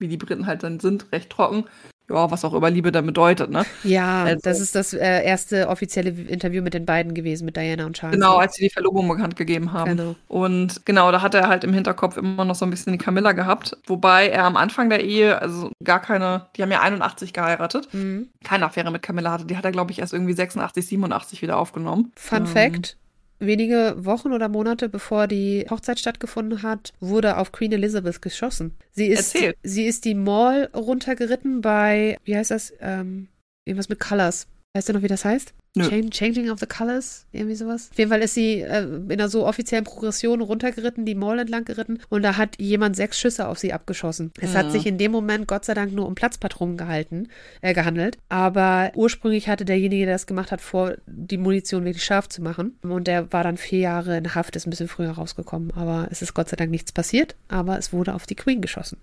wie 0.00 0.08
die 0.08 0.16
Briten 0.16 0.46
halt 0.46 0.62
dann 0.64 0.80
sind, 0.80 1.06
recht 1.12 1.30
trocken. 1.30 1.64
Ja, 2.08 2.28
was 2.28 2.44
auch 2.44 2.54
immer 2.54 2.68
Liebe 2.70 2.90
dann 2.90 3.06
bedeutet, 3.06 3.50
ne? 3.52 3.64
Ja, 3.84 4.24
Also- 4.24 4.40
das 4.42 4.58
ist 4.58 4.74
das 4.74 4.92
äh, 4.94 5.22
erste 5.24 5.68
offizielle 5.68 6.10
Interview 6.10 6.60
mit 6.60 6.74
den 6.74 6.84
beiden 6.84 7.14
gewesen, 7.14 7.44
mit 7.44 7.56
Diana 7.56 7.86
und 7.86 7.94
Charles. 7.96 8.16
Genau, 8.16 8.36
als 8.38 8.54
sie 8.56 8.64
die 8.64 8.70
Verlobung 8.70 9.06
bekannt 9.06 9.36
gegeben 9.36 9.72
haben. 9.72 9.96
Genau. 9.96 10.16
Und 10.26 10.84
genau, 10.84 11.12
da 11.12 11.22
hat 11.22 11.36
er 11.36 11.46
halt 11.46 11.62
im 11.62 11.72
Hinterkopf 11.72 12.16
immer 12.16 12.44
noch 12.44 12.56
so 12.56 12.64
ein 12.66 12.70
bisschen 12.70 12.90
die 12.94 12.98
Camilla 12.98 13.30
gehabt. 13.30 13.76
Wobei 13.86 14.28
er 14.28 14.42
am 14.42 14.56
Anfang 14.56 14.90
der 14.90 15.04
Ehe, 15.04 15.40
also 15.40 15.70
gar 15.84 16.00
keine, 16.02 16.46
die 16.56 16.62
haben 16.64 16.72
ja 16.72 16.80
81 16.80 17.32
geheiratet, 17.32 17.88
Mhm. 17.94 18.26
keine 18.42 18.64
Affäre 18.66 18.90
mit 18.90 19.02
Camilla 19.02 19.30
hatte. 19.30 19.44
Die 19.44 19.56
hat 19.56 19.64
er, 19.64 19.70
glaube 19.70 19.92
ich, 19.92 20.00
erst 20.00 20.12
irgendwie 20.12 20.32
86, 20.32 20.84
87 20.88 21.42
wieder 21.42 21.58
aufgenommen. 21.58 22.10
Fun 22.16 22.38
Ähm, 22.38 22.46
Fact: 22.48 22.96
Wenige 23.40 23.94
Wochen 23.96 24.32
oder 24.32 24.48
Monate 24.50 24.90
bevor 24.90 25.26
die 25.26 25.66
Hochzeit 25.70 25.98
stattgefunden 25.98 26.62
hat, 26.62 26.92
wurde 27.00 27.38
auf 27.38 27.52
Queen 27.52 27.72
Elizabeth 27.72 28.20
geschossen. 28.20 28.76
Sie 28.92 29.06
ist, 29.06 29.34
Erzähl. 29.34 29.54
sie 29.62 29.86
ist 29.86 30.04
die 30.04 30.14
Mall 30.14 30.68
runtergeritten 30.74 31.62
bei, 31.62 32.18
wie 32.24 32.36
heißt 32.36 32.50
das? 32.50 32.72
Ähm, 32.80 33.28
irgendwas 33.64 33.88
mit 33.88 33.98
Colors. 33.98 34.46
Weißt 34.72 34.88
du 34.88 34.92
noch, 34.92 35.02
wie 35.02 35.08
das 35.08 35.24
heißt? 35.24 35.52
Change, 35.76 36.10
Changing 36.10 36.50
of 36.50 36.60
the 36.60 36.66
Colors? 36.66 37.26
Irgendwie 37.32 37.54
sowas. 37.56 37.88
Auf 37.92 37.98
jeden 37.98 38.10
Fall 38.10 38.22
ist 38.22 38.34
sie 38.34 38.60
äh, 38.60 38.82
in 38.84 39.10
einer 39.12 39.28
so 39.28 39.46
offiziellen 39.46 39.84
Progression 39.84 40.40
runtergeritten, 40.40 41.04
die 41.04 41.14
Mall 41.16 41.40
entlang 41.40 41.64
geritten 41.64 41.98
und 42.08 42.22
da 42.22 42.36
hat 42.36 42.60
jemand 42.60 42.94
sechs 42.96 43.18
Schüsse 43.18 43.48
auf 43.48 43.58
sie 43.58 43.72
abgeschossen. 43.72 44.32
Es 44.40 44.54
hat 44.54 44.66
Mhm. 44.66 44.70
sich 44.70 44.86
in 44.86 44.98
dem 44.98 45.10
Moment 45.10 45.48
Gott 45.48 45.64
sei 45.64 45.74
Dank 45.74 45.92
nur 45.92 46.06
um 46.06 46.14
Platzpatronen 46.14 46.76
gehalten, 46.76 47.28
äh, 47.62 47.74
gehandelt. 47.74 48.16
Aber 48.28 48.92
ursprünglich 48.94 49.48
hatte 49.48 49.64
derjenige, 49.64 50.06
der 50.06 50.14
das 50.14 50.26
gemacht 50.28 50.52
hat, 50.52 50.60
vor, 50.60 50.94
die 51.06 51.38
Munition 51.38 51.84
wirklich 51.84 52.04
scharf 52.04 52.28
zu 52.28 52.40
machen. 52.42 52.78
Und 52.82 53.06
der 53.08 53.32
war 53.32 53.42
dann 53.42 53.56
vier 53.56 53.80
Jahre 53.80 54.16
in 54.18 54.34
Haft, 54.36 54.54
ist 54.54 54.66
ein 54.66 54.70
bisschen 54.70 54.88
früher 54.88 55.10
rausgekommen. 55.10 55.72
Aber 55.74 56.06
es 56.12 56.22
ist 56.22 56.34
Gott 56.34 56.48
sei 56.48 56.56
Dank 56.56 56.70
nichts 56.70 56.92
passiert, 56.92 57.34
aber 57.48 57.76
es 57.78 57.92
wurde 57.92 58.14
auf 58.14 58.26
die 58.26 58.36
Queen 58.36 58.60
geschossen. 58.60 58.98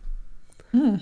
Hm. 0.71 1.01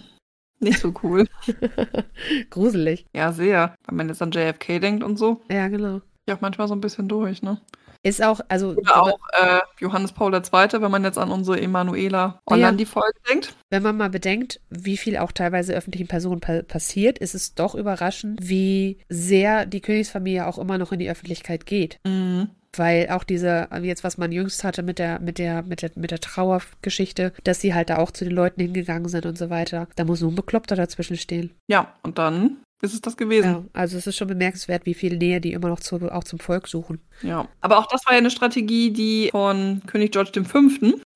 Nicht 0.59 0.79
so 0.79 0.93
cool. 1.03 1.27
Gruselig. 2.49 3.05
ja, 3.15 3.31
sehr. 3.31 3.75
Wenn 3.87 3.97
man 3.97 4.07
jetzt 4.09 4.21
an 4.21 4.31
JFK 4.31 4.79
denkt 4.79 5.03
und 5.03 5.17
so, 5.17 5.41
Ja, 5.49 5.67
genau. 5.67 6.01
ja 6.27 6.35
auch 6.35 6.41
manchmal 6.41 6.67
so 6.67 6.75
ein 6.75 6.81
bisschen 6.81 7.07
durch, 7.07 7.41
ne? 7.41 7.59
Ist 8.03 8.23
auch, 8.23 8.39
also 8.49 8.75
Oder 8.75 9.01
auch 9.01 9.19
äh, 9.33 9.61
Johannes 9.79 10.11
Paul 10.11 10.31
II., 10.31 10.41
wenn 10.51 10.91
man 10.91 11.03
jetzt 11.03 11.17
an 11.17 11.31
unsere 11.31 11.59
Emanuela 11.59 12.39
Orlandi-Folge 12.45 13.19
denkt. 13.27 13.55
Wenn 13.71 13.81
man 13.81 13.97
mal 13.97 14.11
bedenkt, 14.11 14.61
wie 14.69 14.95
viel 14.97 15.17
auch 15.17 15.31
teilweise 15.31 15.73
öffentlichen 15.73 16.07
Personen 16.07 16.39
pa 16.39 16.61
passiert, 16.61 17.17
ist 17.17 17.33
es 17.33 17.55
doch 17.55 17.73
überraschend, 17.73 18.39
wie 18.43 18.99
sehr 19.09 19.65
die 19.65 19.81
Königsfamilie 19.81 20.45
auch 20.45 20.59
immer 20.59 20.77
noch 20.77 20.91
in 20.91 20.99
die 20.99 21.09
Öffentlichkeit 21.09 21.65
geht. 21.65 21.99
Mhm. 22.05 22.51
Weil 22.77 23.09
auch 23.09 23.23
diese, 23.23 23.67
jetzt 23.81 24.03
was 24.03 24.17
man 24.17 24.31
jüngst 24.31 24.63
hatte 24.63 24.83
mit 24.83 24.99
der, 24.99 25.19
mit 25.19 25.37
der, 25.37 25.63
mit 25.63 25.81
der, 25.81 25.91
mit 25.95 26.11
der 26.11 26.19
Trauergeschichte, 26.19 27.33
dass 27.43 27.61
sie 27.61 27.73
halt 27.73 27.89
da 27.89 27.97
auch 27.97 28.11
zu 28.11 28.25
den 28.25 28.33
Leuten 28.33 28.61
hingegangen 28.61 29.09
sind 29.09 29.25
und 29.25 29.37
so 29.37 29.49
weiter. 29.49 29.87
Da 29.95 30.05
muss 30.05 30.21
nur 30.21 30.31
ein 30.31 30.35
Bekloppter 30.35 30.75
dazwischen 30.75 31.17
stehen. 31.17 31.51
Ja, 31.67 31.93
und 32.03 32.17
dann 32.17 32.57
ist 32.81 32.93
es 32.93 33.01
das 33.01 33.17
gewesen. 33.17 33.45
Ja, 33.45 33.63
also 33.73 33.97
es 33.97 34.07
ist 34.07 34.17
schon 34.17 34.27
bemerkenswert, 34.27 34.85
wie 34.85 34.93
viel 34.93 35.17
Nähe 35.17 35.41
die 35.41 35.53
immer 35.53 35.69
noch 35.69 35.79
zu, 35.79 36.11
auch 36.11 36.23
zum 36.23 36.39
Volk 36.39 36.67
suchen. 36.67 36.99
Ja. 37.21 37.47
Aber 37.61 37.77
auch 37.77 37.87
das 37.87 38.05
war 38.05 38.13
ja 38.13 38.19
eine 38.19 38.29
Strategie, 38.29 38.91
die 38.91 39.29
von 39.31 39.81
König 39.87 40.11
George 40.11 40.43
V., 40.43 40.59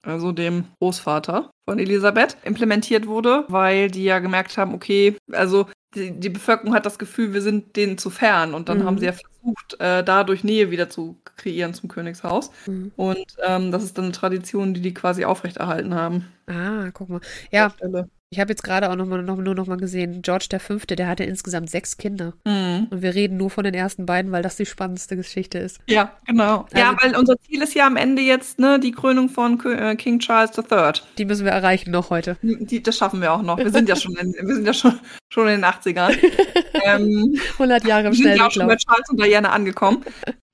also 0.03 0.31
dem 0.31 0.65
Großvater 0.79 1.49
von 1.67 1.79
Elisabeth, 1.79 2.37
implementiert 2.43 3.07
wurde, 3.07 3.45
weil 3.49 3.89
die 3.91 4.03
ja 4.03 4.19
gemerkt 4.19 4.57
haben, 4.57 4.73
okay, 4.73 5.15
also 5.31 5.67
die, 5.95 6.11
die 6.19 6.29
Bevölkerung 6.29 6.73
hat 6.73 6.85
das 6.85 6.99
Gefühl, 6.99 7.33
wir 7.33 7.41
sind 7.41 7.75
denen 7.75 7.97
zu 7.97 8.09
fern. 8.09 8.53
Und 8.53 8.69
dann 8.69 8.79
Mhm. 8.79 8.83
haben 8.85 8.97
sie 8.99 9.05
ja 9.07 9.13
versucht, 9.13 9.79
äh, 9.79 10.03
dadurch 10.03 10.43
Nähe 10.43 10.69
wieder 10.71 10.89
zu 10.89 11.19
kreieren 11.35 11.73
zum 11.73 11.89
Königshaus. 11.89 12.51
Mhm. 12.67 12.91
Und 12.95 13.25
ähm, 13.43 13.71
das 13.71 13.83
ist 13.83 13.97
dann 13.97 14.05
eine 14.05 14.13
Tradition, 14.13 14.73
die 14.73 14.81
die 14.81 14.93
quasi 14.93 15.25
aufrechterhalten 15.25 15.95
haben. 15.95 16.27
Ah, 16.47 16.89
guck 16.93 17.09
mal. 17.09 17.21
Ja. 17.51 17.73
Ich 18.31 18.39
habe 18.39 18.51
jetzt 18.51 18.63
gerade 18.63 18.91
auch 18.91 18.95
noch 18.95 19.07
mal, 19.07 19.23
noch, 19.23 19.37
nur 19.37 19.55
noch 19.55 19.65
mal 19.65 19.77
gesehen, 19.77 20.21
George 20.21 20.47
V., 20.59 20.77
der 20.87 21.07
hatte 21.07 21.23
insgesamt 21.23 21.69
sechs 21.71 21.97
Kinder. 21.97 22.33
Mhm. 22.45 22.87
Und 22.91 23.01
wir 23.01 23.15
reden 23.15 23.37
nur 23.37 23.49
von 23.49 23.63
den 23.63 23.73
ersten 23.73 24.05
beiden, 24.05 24.31
weil 24.31 24.43
das 24.43 24.55
die 24.55 24.67
spannendste 24.67 25.15
Geschichte 25.15 25.57
ist. 25.57 25.79
Ja, 25.87 26.11
genau. 26.27 26.67
ja, 26.75 26.91
Also- 26.91 26.97
weil 27.01 27.15
unser 27.17 27.39
Ziel 27.41 27.63
ist 27.63 27.73
ja 27.73 27.87
am 27.87 27.95
Ende 27.95 28.21
jetzt 28.21 28.59
ne, 28.59 28.79
die 28.79 28.91
Krönung 28.91 29.29
von 29.29 29.59
äh, 29.65 29.95
King 29.95 30.19
Charles 30.19 30.51
III. 30.55 31.01
Die 31.17 31.25
müssen 31.25 31.43
wir 31.43 31.51
erreichen 31.53 31.89
noch 31.89 32.11
heute. 32.11 32.37
Die, 32.43 32.83
das 32.83 32.97
schaffen 32.97 33.19
wir 33.19 33.33
auch 33.33 33.41
noch. 33.41 33.57
Wir 33.57 33.71
sind 33.71 33.89
ja 33.89 33.95
schon 33.95 34.15
in, 34.15 34.35
wir 34.39 34.55
sind 34.55 34.67
ja 34.67 34.73
schon, 34.75 34.99
schon 35.31 35.47
in 35.47 35.61
den 35.61 35.65
80ern. 35.65 36.15
ähm, 36.85 37.39
100 37.53 37.83
Jahre 37.85 38.07
im 38.07 38.13
wir 38.13 38.17
sind 38.17 38.37
ja 38.37 38.47
auch 38.47 38.51
schon 38.51 38.67
bei 38.67 38.77
Schnelldurchlauf. 38.77 38.77
Charles 38.97 39.09
und 39.09 39.23
Diana 39.23 39.49
angekommen. 39.49 40.03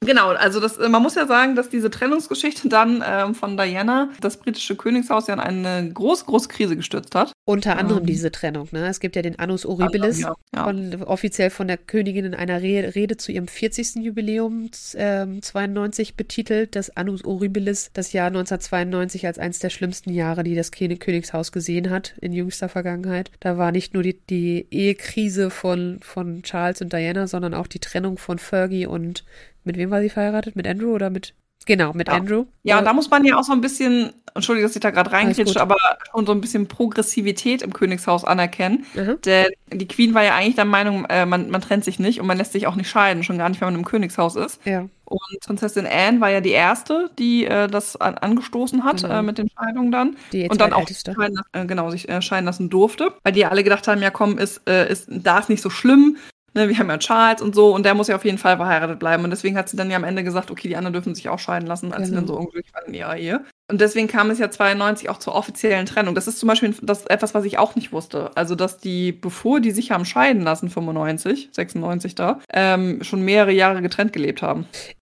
Genau, 0.06 0.30
also 0.34 0.60
das, 0.60 0.78
äh, 0.78 0.88
man 0.88 1.02
muss 1.02 1.16
ja 1.16 1.26
sagen, 1.26 1.56
dass 1.56 1.70
diese 1.70 1.90
Trennungsgeschichte 1.90 2.70
dann 2.70 3.04
ähm, 3.08 3.34
von 3.34 3.58
Diana 3.58 4.10
das 4.22 4.38
britische 4.38 4.76
Königshaus 4.76 5.26
ja 5.26 5.34
in 5.34 5.40
eine 5.40 5.92
große, 5.92 6.26
große 6.26 6.48
Krise 6.48 6.76
gestürzt 6.76 7.16
hat. 7.16 7.32
Unter 7.48 7.78
anderem 7.78 8.02
Ähm. 8.02 8.06
diese 8.06 8.32
Trennung. 8.32 8.68
Ne? 8.72 8.88
Es 8.88 9.00
gibt 9.00 9.16
ja 9.16 9.24
den 9.24 9.40
Annus 9.40 9.66
Horribilis, 9.66 10.20
Ja, 10.20 10.36
ja. 10.54 10.64
Von, 10.66 11.02
offiziell 11.06 11.50
von 11.50 11.68
der 11.68 11.78
Königin 11.78 12.26
in 12.26 12.36
einer 12.36 12.62
Re 12.62 12.94
Rede 12.94 13.18
zu 13.18 13.32
ihrem 13.32 13.48
40. 13.48 13.96
Jubiläum 13.96 14.70
ähm, 14.96 15.42
92 15.42 16.16
betitelt. 16.16 16.76
Das 16.76 16.96
Annus 16.96 17.24
Horribilis, 17.24 17.90
das 17.94 18.14
Jahr 18.14 18.28
1992 18.28 19.26
als 19.26 19.40
eines 19.40 19.58
der 19.58 19.72
schlimmsten 19.72 20.12
Jahre, 20.14 20.44
die 20.44 20.54
das 20.56 20.72
Kö- 20.72 21.00
Königshaus 21.00 21.52
gesehen 21.52 21.90
hat 21.90 22.14
in 22.22 22.32
jüngster 22.32 22.70
Vergangenheit. 22.70 23.32
Da 23.40 23.58
war 23.58 23.72
nicht 23.72 23.96
nur 23.96 24.04
die, 24.04 24.20
die 24.30 24.65
Ehekrise 24.72 25.50
von, 25.50 26.00
von 26.02 26.44
Charles 26.44 26.82
und 26.82 26.94
Diana, 26.94 27.28
sondern 27.28 27.54
auch 27.54 27.68
die 27.68 27.80
Trennung 27.80 28.18
von 28.18 28.40
Fergie 28.40 28.86
und 28.86 29.26
mit 29.64 29.78
wem 29.78 29.90
war 29.90 30.02
sie 30.02 30.10
verheiratet? 30.10 30.56
Mit 30.56 30.68
Andrew 30.68 30.94
oder 30.94 31.10
mit 31.10 31.34
Genau, 31.66 31.94
mit 31.94 32.08
Ja. 32.08 32.14
Andrew. 32.16 32.46
Ja, 32.64 32.76
Äh, 32.76 32.80
und 32.80 32.86
da 32.86 32.94
muss 32.94 33.10
man 33.10 33.26
ja 33.26 33.38
auch 33.38 33.44
so 33.44 33.52
ein 33.54 33.62
bisschen, 33.62 34.14
entschuldige, 34.34 34.68
dass 34.68 34.76
ich 34.76 34.82
da 34.82 34.92
gerade 34.92 35.10
gut. 35.54 35.58
aber 35.58 35.78
schon 36.12 36.26
so 36.26 36.32
ein 36.32 36.42
bisschen 36.42 36.68
Progressivität 36.68 37.62
im 37.62 37.74
Königshaus 37.74 38.24
anerkennen. 38.24 38.86
aha. 38.98 39.16
Denn 39.26 39.48
die 39.72 39.88
Queen 39.88 40.14
war 40.14 40.24
ja 40.24 40.36
eigentlich 40.36 40.56
der 40.56 40.66
Meinung, 40.66 41.06
äh, 41.06 41.26
man, 41.26 41.50
man 41.50 41.62
trennt 41.62 41.84
sich 41.84 42.00
nicht 42.00 42.20
und 42.22 42.28
man 42.28 42.38
lässt 42.38 42.52
sich 42.54 42.68
auch 42.68 42.76
nicht 42.76 42.90
scheiden, 42.90 43.24
schon 43.24 43.38
gar 43.38 43.50
nicht, 43.50 43.62
wenn 43.62 43.68
man 43.68 43.76
im 43.76 43.86
Königshaus 43.86 44.36
ist. 44.36 44.60
Ja, 44.66 44.88
Und 45.06 45.20
Prinzessin 45.46 45.88
Anne 45.88 46.20
war 46.22 46.30
ja 46.30 46.42
die 46.42 46.52
erste, 46.52 47.10
die 47.18 47.46
äh, 47.46 47.68
das 47.68 47.96
an, 47.96 48.16
angestoßen 48.18 48.84
hat 48.84 49.02
Genau. 49.02 49.20
äh, 49.20 49.22
mit 49.24 49.38
den 49.38 49.50
Scheidungen 49.50 49.92
dann. 49.92 50.18
die 50.32 50.48
und 50.50 50.60
dann 50.62 50.74
auch 50.74 50.88
scheiden, 50.88 51.40
äh, 51.54 51.66
genau, 51.66 51.90
sich 51.90 52.08
äh, 52.10 52.22
scheiden 52.22 52.46
lassen 52.46 52.70
durfte. 52.70 53.12
Weil 53.24 53.34
die 53.34 53.40
ja 53.42 53.50
alle 53.50 53.64
gedacht 53.64 53.88
haben, 53.88 54.02
ja 54.02 54.10
komm, 54.12 54.38
ist, 54.38 54.62
äh, 54.70 54.92
ist, 54.92 55.08
da 55.10 55.40
ist 55.40 55.50
nicht 55.50 55.62
so 55.62 55.70
schlimm. 55.70 56.18
Ne, 56.56 56.70
wir 56.70 56.78
haben 56.78 56.90
ja 56.90 56.98
Charles 56.98 57.42
und 57.42 57.54
so 57.54 57.76
und 57.76 57.86
der 57.86 57.94
muss 57.96 58.08
ja 58.08 58.16
auf 58.16 58.24
jeden 58.24 58.38
Fall 58.38 58.56
verheiratet 58.56 58.98
bleiben. 58.98 59.26
Und 59.26 59.30
deswegen 59.30 59.58
hat 59.58 59.68
sie 59.68 59.76
dann 59.76 59.92
ja 59.92 59.98
am 59.98 60.06
Ende 60.06 60.24
gesagt, 60.24 60.50
okay, 60.50 60.70
die 60.70 60.78
anderen 60.78 60.94
dürfen 60.94 61.14
sich 61.14 61.28
auch 61.28 61.38
scheiden 61.38 61.68
lassen, 61.68 61.92
als 61.92 62.08
sie 62.08 62.16
Genau. 62.16 62.22
dann 62.22 62.28
so 62.28 62.38
unglücklich 62.38 62.74
waren 62.74 62.88
in 62.88 62.94
ihrer 62.94 63.18
Ehe. 63.18 63.42
Und 63.70 63.82
deswegen 63.82 64.08
kam 64.08 64.30
es 64.30 64.40
ja 64.40 64.50
92 64.50 65.10
auch 65.10 65.18
zur 65.18 65.36
offiziellen 65.36 65.86
Trennung. 65.86 66.16
Das 66.16 66.28
ist 66.28 66.40
zum 66.40 66.48
Beispiel 66.48 66.74
das 66.82 67.06
etwas, 67.08 67.34
was 67.34 67.44
ich 67.44 67.58
auch 67.58 67.76
nicht 67.76 67.92
wusste. 67.92 68.32
Also, 68.36 68.56
dass 68.56 68.78
die, 68.78 69.12
bevor 69.12 69.60
die 69.60 69.72
sich 69.72 69.92
haben 69.92 70.06
scheiden 70.06 70.44
lassen, 70.44 70.70
95, 70.70 71.50
96 71.52 72.16
da, 72.16 72.40
ähm, 72.54 73.04
schon 73.04 73.22
mehrere 73.22 73.52
Jahre 73.52 73.82
getrennt 73.82 74.14
gelebt 74.14 74.42
haben. 74.42 74.66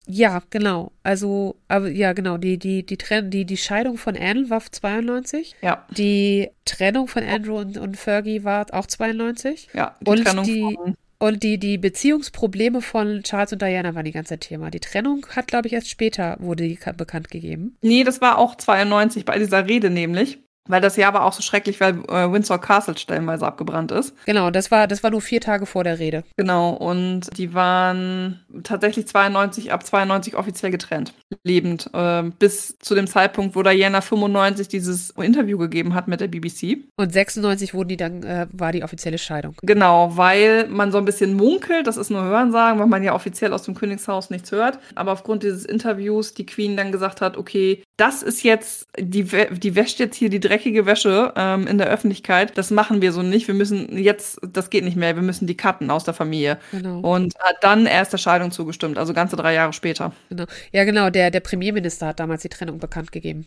Ja, 0.09 0.41
genau. 0.51 0.93
Also, 1.03 1.57
aber 1.69 1.89
ja, 1.89 2.13
genau. 2.13 2.39
Die, 2.39 2.59
die, 2.59 2.85
die, 2.87 2.97
Trenn 2.97 3.31
die, 3.31 3.45
die 3.45 3.57
Scheidung 3.57 3.99
von 3.99 4.17
Anne 4.17 4.51
war 4.51 4.61
92. 4.61 5.55
Ja. 5.63 5.85
Die 5.91 6.49
Trennung 6.65 7.09
von 7.09 7.25
Andrew 7.25 7.59
und, 7.59 7.77
und 7.77 7.97
Fergie 7.97 8.43
war 8.43 8.67
auch 8.73 8.87
92. 8.87 9.69
Ja, 9.75 9.95
die 10.01 10.11
und 10.11 10.25
Trennung 10.25 10.45
die, 10.45 10.61
von 10.61 10.95
und 11.19 11.43
die, 11.43 11.59
die 11.59 11.79
Beziehungsprobleme 11.79 12.83
von 12.83 13.23
Charles 13.23 13.53
und 13.53 13.63
Diana 13.63 13.95
waren 13.95 14.05
die 14.05 14.13
ganze 14.13 14.39
Thema. 14.39 14.71
Die 14.71 14.81
Trennung 14.81 15.27
hat, 15.35 15.47
glaube 15.47 15.69
ich, 15.69 15.75
erst 15.75 15.89
später 15.89 16.37
wurde 16.41 16.69
die 16.69 16.79
bekannt 16.97 17.31
gegeben. 17.31 17.77
Nee, 17.81 18.05
das 18.05 18.21
war 18.21 18.39
auch 18.39 18.57
92 18.57 19.25
bei 19.25 19.39
dieser 19.39 19.67
Rede 19.67 19.91
nämlich. 19.91 20.39
Weil 20.69 20.81
das 20.81 20.97
Jahr 20.97 21.15
war 21.15 21.25
auch 21.25 21.33
so 21.33 21.43
schrecklich, 21.43 21.81
weil 21.81 21.99
äh, 22.09 22.31
Windsor 22.31 22.61
Castle 22.61 22.97
stellenweise 22.97 23.47
abgebrannt 23.47 23.93
ist. 23.93 24.15
Genau, 24.27 24.51
das 24.51 24.71
war, 24.71 24.87
das 24.87 25.03
war 25.03 25.11
nur 25.11 25.21
vier 25.21 25.41
Tage 25.41 25.67
vor 25.67 25.85
der 25.85 25.99
Rede. 25.99 26.25
Genau, 26.37 26.71
und 26.71 27.37
die 27.37 27.55
waren 27.55 28.41
tatsächlich 28.63 29.07
92, 29.07 29.73
ab 29.73 29.85
92 29.85 30.37
offiziell 30.37 30.71
getrennt, 30.71 31.15
lebend. 31.43 31.91
Äh, 31.93 32.25
bis 32.39 32.79
zu 32.79 32.95
dem 32.95 33.07
Zeitpunkt, 33.07 33.57
wo 33.57 33.63
Diana 33.63 34.01
95 34.01 34.69
dieses 34.69 35.11
Interview 35.11 35.59
gegeben 35.59 35.95
hat 35.95 36.09
mit 36.09 36.21
der 36.21 36.29
BBC. 36.29 36.79
Und 36.97 37.13
96 37.13 37.75
wurden 37.75 37.89
die 37.89 37.97
dann, 37.97 38.23
äh, 38.23 38.47
war 38.53 38.73
die 38.73 38.83
offizielle 38.83 39.19
Scheidung. 39.19 39.55
Genau, 39.63 40.17
weil 40.17 40.69
man 40.69 40.93
so 40.93 40.99
ein 40.99 41.05
bisschen 41.05 41.35
munkelt, 41.35 41.87
das 41.87 41.97
ist 41.97 42.11
nur 42.11 42.23
Hörensagen, 42.23 42.79
weil 42.79 42.87
man 42.87 43.03
ja 43.03 43.15
offiziell 43.15 43.53
aus 43.53 43.63
dem 43.63 43.75
Königshaus 43.75 44.31
nichts 44.31 44.53
hört. 44.53 44.79
Aber 44.95 45.13
aufgrund 45.13 45.43
dieses 45.43 45.65
Interviews 45.65 46.35
die 46.35 46.47
Queen 46.47 46.77
dann 46.77 46.93
gesagt 46.93 47.21
hat, 47.21 47.37
okay, 47.37 47.83
das 47.97 48.23
ist 48.23 48.43
jetzt, 48.43 48.89
die, 48.99 49.25
die 49.25 49.75
wäscht 49.75 49.99
jetzt 49.99 50.17
hier 50.17 50.29
die 50.29 50.41
dreckige 50.57 50.87
Wäsche 50.87 51.33
ähm, 51.37 51.67
in 51.67 51.79
der 51.79 51.89
Öffentlichkeit. 51.89 52.57
Das 52.57 52.71
machen 52.71 53.03
wir 53.03 53.13
so 53.13 53.23
nicht. 53.23 53.47
Wir 53.47 53.55
müssen 53.55 53.99
jetzt, 53.99 54.41
das 54.43 54.71
geht 54.71 54.85
nicht 54.85 54.97
mehr, 54.97 55.17
wir 55.17 55.23
müssen 55.23 55.47
die 55.47 55.57
cutten 55.57 55.91
aus 55.91 56.05
der 56.05 56.15
Familie. 56.15 56.59
Genau. 56.71 57.01
Und 57.01 57.35
hat 57.39 57.57
dann 57.61 57.87
erst 57.87 58.13
der 58.13 58.19
Scheidung 58.19 58.51
zugestimmt, 58.51 58.97
also 58.99 59.13
ganze 59.13 59.37
drei 59.37 59.55
Jahre 59.55 59.73
später. 59.73 60.13
Genau. 60.31 60.45
Ja, 60.73 60.85
genau, 60.85 61.11
der, 61.11 61.31
der 61.31 61.41
Premierminister 61.41 62.07
hat 62.09 62.21
damals 62.21 62.43
die 62.43 62.49
Trennung 62.49 62.79
bekannt 62.79 63.13
gegeben. 63.13 63.47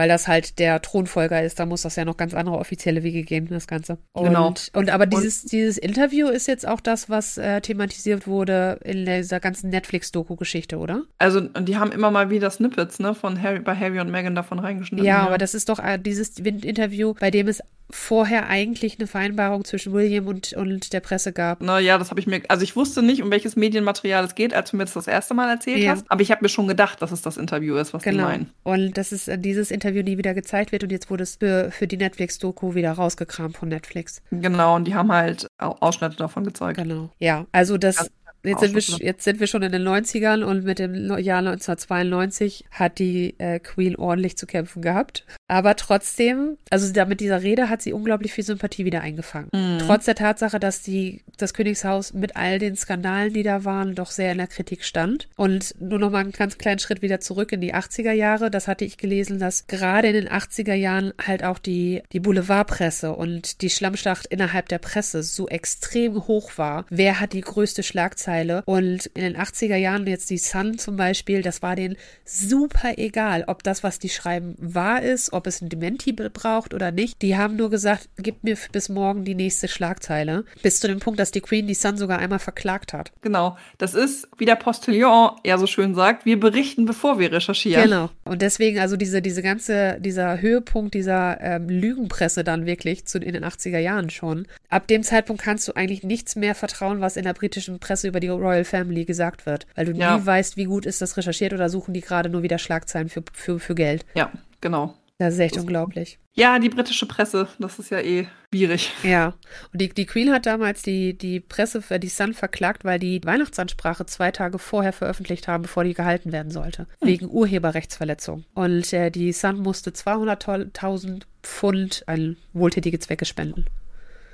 Weil 0.00 0.08
das 0.08 0.28
halt 0.28 0.58
der 0.58 0.80
Thronfolger 0.80 1.42
ist, 1.42 1.60
da 1.60 1.66
muss 1.66 1.82
das 1.82 1.94
ja 1.96 2.06
noch 2.06 2.16
ganz 2.16 2.32
andere 2.32 2.56
offizielle 2.56 3.02
Wege 3.02 3.22
gehen, 3.22 3.48
das 3.50 3.66
Ganze. 3.66 3.98
Und, 4.12 4.24
genau. 4.24 4.54
Und 4.72 4.88
aber 4.88 5.04
dieses, 5.04 5.42
und, 5.42 5.52
dieses 5.52 5.76
Interview 5.76 6.28
ist 6.28 6.48
jetzt 6.48 6.66
auch 6.66 6.80
das, 6.80 7.10
was 7.10 7.36
äh, 7.36 7.60
thematisiert 7.60 8.26
wurde 8.26 8.80
in 8.82 9.04
dieser 9.04 9.40
ganzen 9.40 9.68
Netflix-Doku-Geschichte, 9.68 10.78
oder? 10.78 11.02
Also, 11.18 11.40
die 11.40 11.76
haben 11.76 11.92
immer 11.92 12.10
mal 12.10 12.30
wieder 12.30 12.48
Snippets, 12.50 12.98
ne, 12.98 13.14
von 13.14 13.42
Harry, 13.42 13.58
bei 13.60 13.76
Harry 13.76 14.00
und 14.00 14.10
Meghan 14.10 14.34
davon 14.34 14.58
reingeschnitten. 14.58 15.04
Ja, 15.04 15.18
ja. 15.18 15.26
aber 15.26 15.36
das 15.36 15.52
ist 15.52 15.68
doch 15.68 15.78
äh, 15.78 15.98
dieses 15.98 16.38
Interview, 16.38 17.12
bei 17.20 17.30
dem 17.30 17.46
es 17.46 17.60
vorher 17.90 18.48
eigentlich 18.48 18.98
eine 18.98 19.06
Vereinbarung 19.06 19.64
zwischen 19.64 19.92
William 19.92 20.26
und, 20.26 20.52
und 20.52 20.92
der 20.92 21.00
Presse 21.00 21.32
gab. 21.32 21.60
Naja, 21.60 21.98
das 21.98 22.10
habe 22.10 22.20
ich 22.20 22.26
mir, 22.26 22.42
also 22.48 22.62
ich 22.62 22.76
wusste 22.76 23.02
nicht, 23.02 23.22
um 23.22 23.30
welches 23.30 23.56
Medienmaterial 23.56 24.24
es 24.24 24.34
geht, 24.34 24.54
als 24.54 24.70
du 24.70 24.76
mir 24.76 24.84
das 24.84 24.94
das 24.94 25.06
erste 25.06 25.34
Mal 25.34 25.50
erzählt 25.50 25.78
ja. 25.78 25.92
hast, 25.92 26.04
aber 26.08 26.22
ich 26.22 26.30
habe 26.30 26.42
mir 26.42 26.48
schon 26.48 26.68
gedacht, 26.68 27.02
dass 27.02 27.12
es 27.12 27.22
das 27.22 27.36
Interview 27.36 27.76
ist, 27.76 27.92
was 27.92 28.02
genau. 28.02 28.18
die 28.18 28.24
meinen. 28.24 28.50
Und 28.62 28.96
dass 28.96 29.12
es 29.12 29.28
dieses 29.38 29.70
Interview 29.70 29.89
nie 29.92 30.18
wieder 30.18 30.34
gezeigt 30.34 30.72
wird 30.72 30.82
und 30.82 30.92
jetzt 30.92 31.10
wurde 31.10 31.22
es 31.22 31.36
für, 31.36 31.70
für 31.70 31.86
die 31.86 31.96
Netflix-Doku 31.96 32.74
wieder 32.74 32.92
rausgekramt 32.92 33.56
von 33.56 33.68
Netflix. 33.68 34.22
Genau, 34.30 34.76
und 34.76 34.86
die 34.86 34.94
haben 34.94 35.12
halt 35.12 35.46
Ausschnitte 35.58 36.16
davon 36.16 36.44
gezeigt. 36.44 36.78
Genau. 36.78 37.10
Ja, 37.18 37.46
also 37.52 37.78
das, 37.78 38.10
Jetzt 38.42 38.60
sind, 38.60 38.74
wir, 38.74 39.06
jetzt 39.06 39.24
sind 39.24 39.38
wir 39.38 39.46
schon 39.46 39.62
in 39.62 39.72
den 39.72 39.86
90ern 39.86 40.42
und 40.42 40.64
mit 40.64 40.78
dem 40.78 40.94
Jahr 40.94 41.40
1992 41.40 42.64
hat 42.70 42.98
die 42.98 43.38
äh, 43.38 43.58
Queen 43.58 43.96
ordentlich 43.96 44.38
zu 44.38 44.46
kämpfen 44.46 44.80
gehabt. 44.80 45.26
Aber 45.50 45.76
trotzdem, 45.76 46.56
also 46.70 46.92
da, 46.92 47.04
mit 47.04 47.20
dieser 47.20 47.42
Rede 47.42 47.68
hat 47.68 47.82
sie 47.82 47.92
unglaublich 47.92 48.32
viel 48.32 48.44
Sympathie 48.44 48.84
wieder 48.84 49.00
eingefangen. 49.00 49.48
Mhm. 49.52 49.78
Trotz 49.80 50.04
der 50.04 50.14
Tatsache, 50.14 50.60
dass 50.60 50.82
die, 50.82 51.22
das 51.36 51.54
Königshaus 51.54 52.12
mit 52.12 52.36
all 52.36 52.58
den 52.58 52.76
Skandalen, 52.76 53.32
die 53.32 53.42
da 53.42 53.64
waren, 53.64 53.94
doch 53.94 54.10
sehr 54.10 54.32
in 54.32 54.38
der 54.38 54.46
Kritik 54.46 54.84
stand. 54.84 55.28
Und 55.36 55.74
nur 55.80 55.98
noch 55.98 56.10
mal 56.10 56.20
einen 56.20 56.32
ganz 56.32 56.58
kleinen 56.58 56.78
Schritt 56.78 57.02
wieder 57.02 57.20
zurück 57.20 57.52
in 57.52 57.60
die 57.60 57.74
80er 57.74 58.12
Jahre. 58.12 58.50
Das 58.50 58.68
hatte 58.68 58.84
ich 58.84 58.96
gelesen, 58.96 59.38
dass 59.38 59.66
gerade 59.66 60.08
in 60.08 60.14
den 60.14 60.28
80er 60.28 60.74
Jahren 60.74 61.12
halt 61.24 61.44
auch 61.44 61.58
die, 61.58 62.02
die 62.12 62.20
Boulevardpresse 62.20 63.12
und 63.12 63.62
die 63.62 63.70
Schlammschlacht 63.70 64.26
innerhalb 64.26 64.68
der 64.68 64.78
Presse 64.78 65.22
so 65.22 65.48
extrem 65.48 66.26
hoch 66.26 66.52
war. 66.56 66.86
Wer 66.90 67.20
hat 67.20 67.32
die 67.32 67.40
größte 67.40 67.82
Schlagzeile? 67.82 68.00
Schlagzeile. 68.00 68.62
Und 68.66 69.06
in 69.06 69.22
den 69.22 69.36
80er 69.36 69.76
Jahren, 69.76 70.06
jetzt 70.06 70.30
die 70.30 70.38
Sun 70.38 70.78
zum 70.78 70.96
Beispiel, 70.96 71.42
das 71.42 71.62
war 71.62 71.76
denen 71.76 71.96
super 72.24 72.94
egal, 72.96 73.44
ob 73.46 73.62
das, 73.62 73.82
was 73.82 73.98
die 73.98 74.08
schreiben, 74.08 74.54
wahr 74.58 75.02
ist, 75.02 75.32
ob 75.32 75.39
es 75.46 75.60
ein 75.60 75.68
Dementi 75.68 76.12
braucht 76.12 76.74
oder 76.74 76.90
nicht. 76.90 77.20
Die 77.22 77.36
haben 77.36 77.56
nur 77.56 77.70
gesagt, 77.70 78.08
gib 78.16 78.42
mir 78.44 78.56
bis 78.72 78.88
morgen 78.88 79.24
die 79.24 79.34
nächste 79.34 79.68
Schlagzeile. 79.68 80.44
Bis 80.62 80.80
zu 80.80 80.88
dem 80.88 81.00
Punkt, 81.00 81.20
dass 81.20 81.30
die 81.30 81.40
Queen 81.40 81.66
die 81.66 81.74
Sun 81.74 81.96
sogar 81.96 82.18
einmal 82.18 82.38
verklagt 82.38 82.92
hat. 82.92 83.12
Genau. 83.22 83.56
Das 83.78 83.94
ist, 83.94 84.28
wie 84.38 84.44
der 84.44 84.56
Postillon 84.56 85.32
ja 85.44 85.58
so 85.58 85.66
schön 85.66 85.94
sagt, 85.94 86.24
wir 86.24 86.38
berichten, 86.38 86.86
bevor 86.86 87.18
wir 87.18 87.32
recherchieren. 87.32 87.84
Genau. 87.84 88.10
Und 88.24 88.42
deswegen, 88.42 88.78
also 88.78 88.96
diese, 88.96 89.22
diese 89.22 89.42
ganze, 89.42 89.98
dieser 90.00 90.40
Höhepunkt 90.40 90.94
dieser 90.94 91.40
ähm, 91.40 91.68
Lügenpresse 91.68 92.44
dann 92.44 92.66
wirklich 92.66 93.06
zu, 93.06 93.18
in 93.18 93.32
den 93.32 93.44
80er 93.44 93.78
Jahren 93.78 94.10
schon. 94.10 94.46
Ab 94.68 94.86
dem 94.86 95.02
Zeitpunkt 95.02 95.42
kannst 95.42 95.68
du 95.68 95.72
eigentlich 95.74 96.02
nichts 96.02 96.36
mehr 96.36 96.54
vertrauen, 96.54 97.00
was 97.00 97.16
in 97.16 97.24
der 97.24 97.34
britischen 97.34 97.78
Presse 97.78 98.08
über 98.08 98.20
die 98.20 98.28
Royal 98.28 98.64
Family 98.64 99.04
gesagt 99.04 99.46
wird, 99.46 99.66
weil 99.74 99.86
du 99.86 99.92
ja. 99.92 100.16
nie 100.16 100.26
weißt, 100.26 100.56
wie 100.56 100.64
gut 100.64 100.86
ist 100.86 101.02
das 101.02 101.16
recherchiert 101.16 101.52
oder 101.52 101.68
suchen 101.68 101.94
die 101.94 102.00
gerade 102.00 102.28
nur 102.28 102.42
wieder 102.42 102.58
Schlagzeilen 102.58 103.08
für, 103.08 103.22
für, 103.32 103.58
für 103.58 103.74
Geld. 103.74 104.04
Ja, 104.14 104.30
genau. 104.60 104.94
Das 105.20 105.34
ist 105.34 105.40
echt 105.40 105.56
das 105.56 105.64
unglaublich. 105.64 106.18
Ja, 106.32 106.58
die 106.58 106.70
britische 106.70 107.04
Presse, 107.04 107.46
das 107.58 107.78
ist 107.78 107.90
ja 107.90 108.00
eh 108.00 108.26
schwierig. 108.48 108.90
Ja, 109.02 109.34
und 109.70 109.82
die, 109.82 109.90
die 109.90 110.06
Queen 110.06 110.32
hat 110.32 110.46
damals 110.46 110.80
die, 110.80 111.12
die 111.12 111.40
Presse, 111.40 111.82
die 111.98 112.08
Sun 112.08 112.32
verklagt, 112.32 112.86
weil 112.86 112.98
die 112.98 113.20
Weihnachtsansprache 113.22 114.06
zwei 114.06 114.30
Tage 114.30 114.58
vorher 114.58 114.94
veröffentlicht 114.94 115.46
haben, 115.46 115.64
bevor 115.64 115.84
die 115.84 115.92
gehalten 115.92 116.32
werden 116.32 116.50
sollte, 116.50 116.86
hm. 117.00 117.08
wegen 117.08 117.30
Urheberrechtsverletzung. 117.30 118.44
Und 118.54 118.94
äh, 118.94 119.10
die 119.10 119.34
Sun 119.34 119.58
musste 119.58 119.90
200.000 119.90 121.24
Pfund 121.42 122.02
an 122.06 122.38
wohltätige 122.54 122.98
Zwecke 122.98 123.26
spenden. 123.26 123.66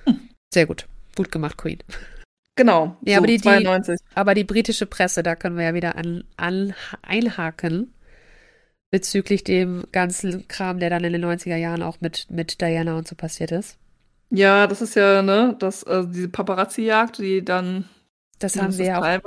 Hm. 0.05 0.21
Sehr 0.55 0.67
gut. 0.67 0.87
Gut 1.17 1.33
gemacht, 1.33 1.57
Queen. 1.57 1.81
Genau. 2.55 2.97
Ja, 3.03 3.15
so, 3.15 3.19
aber, 3.19 3.27
die, 3.27 3.41
92. 3.41 3.99
Die, 3.99 4.17
aber 4.17 4.35
die 4.35 4.45
britische 4.45 4.87
Presse, 4.87 5.25
da 5.25 5.35
können 5.35 5.57
wir 5.57 5.65
ja 5.65 5.75
wieder 5.75 5.97
an, 5.97 6.23
an, 6.37 6.75
einhaken 7.03 7.93
bezüglich 8.91 9.45
dem 9.45 9.85
ganzen 9.93 10.49
Kram, 10.49 10.79
der 10.79 10.91
dann 10.91 11.05
in 11.05 11.13
den 11.13 11.25
90er 11.25 11.57
Jahren 11.57 11.83
auch 11.83 12.01
mit, 12.01 12.27
mit 12.31 12.61
Diana 12.61 12.97
und 12.97 13.09
so 13.09 13.15
passiert 13.15 13.53
ist. 13.53 13.79
Ja, 14.31 14.67
das 14.67 14.83
ist 14.83 14.97
ja, 14.97 15.23
ne, 15.23 15.55
das, 15.59 15.85
also 15.85 16.09
diese 16.09 16.29
Paparazzi-Jagd, 16.29 17.19
die 17.19 17.45
dann. 17.45 17.89
Das 18.39 18.57
haben 18.57 18.77
wir 18.77 18.85
ja 18.85 19.01
auch 19.01 19.21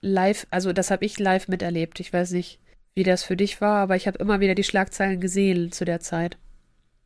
live, 0.00 0.46
also 0.50 0.72
das 0.72 0.90
habe 0.90 1.04
ich 1.04 1.18
live 1.18 1.48
miterlebt. 1.48 1.98
Ich 1.98 2.12
weiß 2.12 2.30
nicht, 2.32 2.60
wie 2.94 3.02
das 3.02 3.24
für 3.24 3.36
dich 3.36 3.60
war, 3.60 3.78
aber 3.78 3.96
ich 3.96 4.06
habe 4.06 4.18
immer 4.18 4.38
wieder 4.40 4.54
die 4.54 4.62
Schlagzeilen 4.62 5.20
gesehen 5.20 5.72
zu 5.72 5.84
der 5.84 6.00
Zeit. 6.00 6.36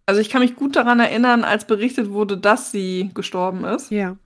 Also 0.05 0.21
ich 0.21 0.29
kann 0.29 0.43
mich 0.43 0.57
gut 0.57 0.77
daran 0.77 1.01
erinnern, 1.01 1.45
als 1.45 1.67
berichtet 1.67 2.11
wurde, 2.11 2.37
dass 2.37 2.71
sie 2.71 3.11
gestorben 3.15 3.65
ist. 3.65 3.91
Ja 3.91 4.19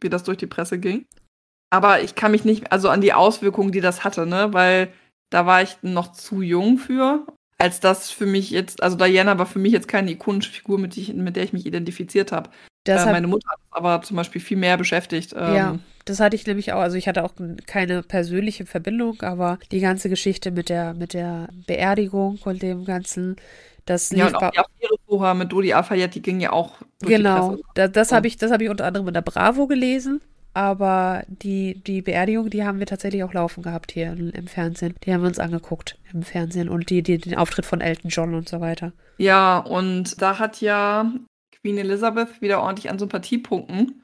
wie 0.00 0.08
das 0.08 0.24
durch 0.24 0.38
die 0.38 0.46
Presse 0.46 0.78
ging. 0.78 1.06
Aber 1.70 2.00
ich 2.02 2.14
kann 2.14 2.30
mich 2.30 2.44
nicht, 2.44 2.72
also 2.72 2.88
an 2.88 3.00
die 3.00 3.12
Auswirkungen, 3.12 3.72
die 3.72 3.80
das 3.80 4.04
hatte, 4.04 4.26
ne, 4.26 4.52
weil 4.52 4.88
da 5.30 5.46
war 5.46 5.62
ich 5.62 5.76
noch 5.82 6.12
zu 6.12 6.42
jung 6.42 6.78
für, 6.78 7.26
als 7.58 7.80
das 7.80 8.10
für 8.10 8.26
mich 8.26 8.50
jetzt, 8.50 8.82
also 8.82 8.96
Diana 8.96 9.38
war 9.38 9.46
für 9.46 9.58
mich 9.58 9.72
jetzt 9.72 9.88
keine 9.88 10.10
ikonische 10.12 10.52
Figur, 10.52 10.78
mit, 10.78 10.94
die, 10.96 11.12
mit 11.12 11.36
der 11.36 11.44
ich 11.44 11.52
mich 11.52 11.66
identifiziert 11.66 12.32
habe. 12.32 12.50
Äh, 12.86 13.04
meine 13.06 13.26
Mutter 13.26 13.50
hat 13.50 13.58
aber 13.70 14.00
zum 14.02 14.16
Beispiel 14.16 14.40
viel 14.40 14.56
mehr 14.56 14.76
beschäftigt. 14.78 15.34
Ähm, 15.36 15.54
ja, 15.54 15.78
das 16.06 16.20
hatte 16.20 16.36
ich 16.36 16.46
nämlich 16.46 16.72
auch. 16.72 16.80
Also 16.80 16.96
ich 16.96 17.06
hatte 17.06 17.24
auch 17.24 17.34
keine 17.66 18.02
persönliche 18.02 18.64
Verbindung, 18.64 19.20
aber 19.22 19.58
die 19.72 19.80
ganze 19.80 20.08
Geschichte 20.08 20.50
mit 20.50 20.70
der, 20.70 20.94
mit 20.94 21.12
der 21.12 21.48
Beerdigung 21.66 22.38
und 22.44 22.62
dem 22.62 22.84
ganzen, 22.84 23.36
das 23.84 24.10
ja, 24.10 24.26
lief 24.26 24.34
und 24.34 24.42
auch 24.42 24.50
die 24.50 24.58
Affäre 24.58 24.94
vorher 25.06 25.34
mit 25.34 25.52
Dodi 25.52 25.74
Al-Fayed, 25.74 26.14
die 26.14 26.22
ging 26.22 26.40
ja 26.40 26.52
auch 26.52 26.76
durch 27.00 27.16
Genau, 27.16 27.56
die 27.56 27.62
da, 27.74 27.88
das 27.88 28.12
habe 28.12 28.26
ich, 28.26 28.38
hab 28.40 28.60
ich 28.60 28.70
unter 28.70 28.86
anderem 28.86 29.08
in 29.08 29.14
der 29.14 29.22
Bravo 29.22 29.66
gelesen. 29.66 30.22
Aber 30.54 31.22
die, 31.28 31.82
die 31.84 32.02
Beerdigung, 32.02 32.50
die 32.50 32.64
haben 32.64 32.78
wir 32.78 32.86
tatsächlich 32.86 33.22
auch 33.22 33.32
laufen 33.32 33.62
gehabt 33.62 33.92
hier 33.92 34.12
im 34.12 34.46
Fernsehen. 34.46 34.94
Die 35.04 35.12
haben 35.12 35.22
wir 35.22 35.28
uns 35.28 35.38
angeguckt 35.38 35.98
im 36.12 36.22
Fernsehen 36.22 36.68
und 36.68 36.90
die, 36.90 37.02
die, 37.02 37.18
den 37.18 37.36
Auftritt 37.36 37.66
von 37.66 37.80
Elton 37.80 38.10
John 38.10 38.34
und 38.34 38.48
so 38.48 38.60
weiter. 38.60 38.92
Ja, 39.18 39.58
und 39.58 40.20
da 40.20 40.38
hat 40.38 40.60
ja 40.60 41.12
Queen 41.60 41.78
Elizabeth 41.78 42.40
wieder 42.40 42.60
ordentlich 42.62 42.90
an 42.90 42.98
Sympathiepunkten 42.98 44.02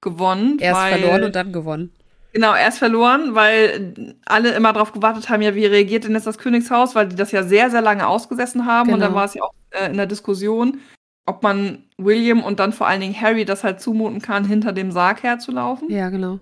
gewonnen. 0.00 0.58
Erst 0.60 0.80
weil, 0.80 0.98
verloren 0.98 1.24
und 1.24 1.36
dann 1.36 1.52
gewonnen. 1.52 1.92
Genau, 2.32 2.54
erst 2.54 2.78
verloren, 2.78 3.36
weil 3.36 4.16
alle 4.26 4.50
immer 4.54 4.72
darauf 4.72 4.92
gewartet 4.92 5.28
haben, 5.28 5.42
ja, 5.42 5.54
wie 5.54 5.66
reagiert 5.66 6.02
denn 6.02 6.14
jetzt 6.14 6.26
das 6.26 6.38
Königshaus, 6.38 6.96
weil 6.96 7.06
die 7.08 7.14
das 7.14 7.30
ja 7.30 7.44
sehr, 7.44 7.70
sehr 7.70 7.80
lange 7.80 8.08
ausgesessen 8.08 8.66
haben. 8.66 8.86
Genau. 8.86 8.94
Und 8.94 9.00
dann 9.00 9.10
genau. 9.10 9.20
war 9.20 9.26
es 9.26 9.34
ja 9.34 9.42
auch 9.44 9.54
äh, 9.70 9.86
in 9.86 9.96
der 9.96 10.06
Diskussion, 10.06 10.80
ob 11.26 11.42
man 11.42 11.84
William 11.96 12.42
und 12.42 12.60
dann 12.60 12.72
vor 12.72 12.86
allen 12.86 13.00
Dingen 13.00 13.20
Harry 13.20 13.44
das 13.44 13.64
halt 13.64 13.80
zumuten 13.80 14.20
kann, 14.20 14.44
hinter 14.44 14.72
dem 14.72 14.92
Sarg 14.92 15.22
herzulaufen. 15.22 15.90
Ja, 15.90 16.10
genau. 16.10 16.38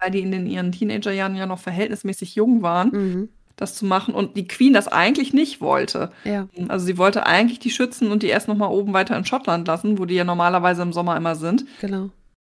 Weil 0.00 0.10
die 0.10 0.20
in 0.20 0.32
den, 0.32 0.46
ihren 0.46 0.72
Teenagerjahren 0.72 1.36
ja 1.36 1.46
noch 1.46 1.60
verhältnismäßig 1.60 2.34
jung 2.34 2.62
waren. 2.62 2.90
Mhm. 2.90 3.28
das 3.56 3.76
zu 3.76 3.86
machen 3.86 4.14
und 4.14 4.36
die 4.36 4.48
Queen 4.48 4.72
das 4.72 4.88
eigentlich 4.88 5.32
nicht 5.32 5.60
wollte. 5.60 6.10
Ja. 6.24 6.48
Also 6.66 6.86
sie 6.86 6.98
wollte 6.98 7.24
eigentlich 7.26 7.60
die 7.60 7.70
schützen 7.70 8.10
und 8.10 8.24
die 8.24 8.26
erst 8.26 8.48
noch 8.48 8.56
mal 8.56 8.66
oben 8.66 8.92
weiter 8.92 9.16
in 9.16 9.24
Schottland 9.24 9.68
lassen, 9.68 9.98
wo 9.98 10.04
die 10.06 10.16
ja 10.16 10.24
normalerweise 10.24 10.82
im 10.82 10.92
Sommer 10.92 11.16
immer 11.16 11.36
sind. 11.36 11.64
Genau. 11.80 12.10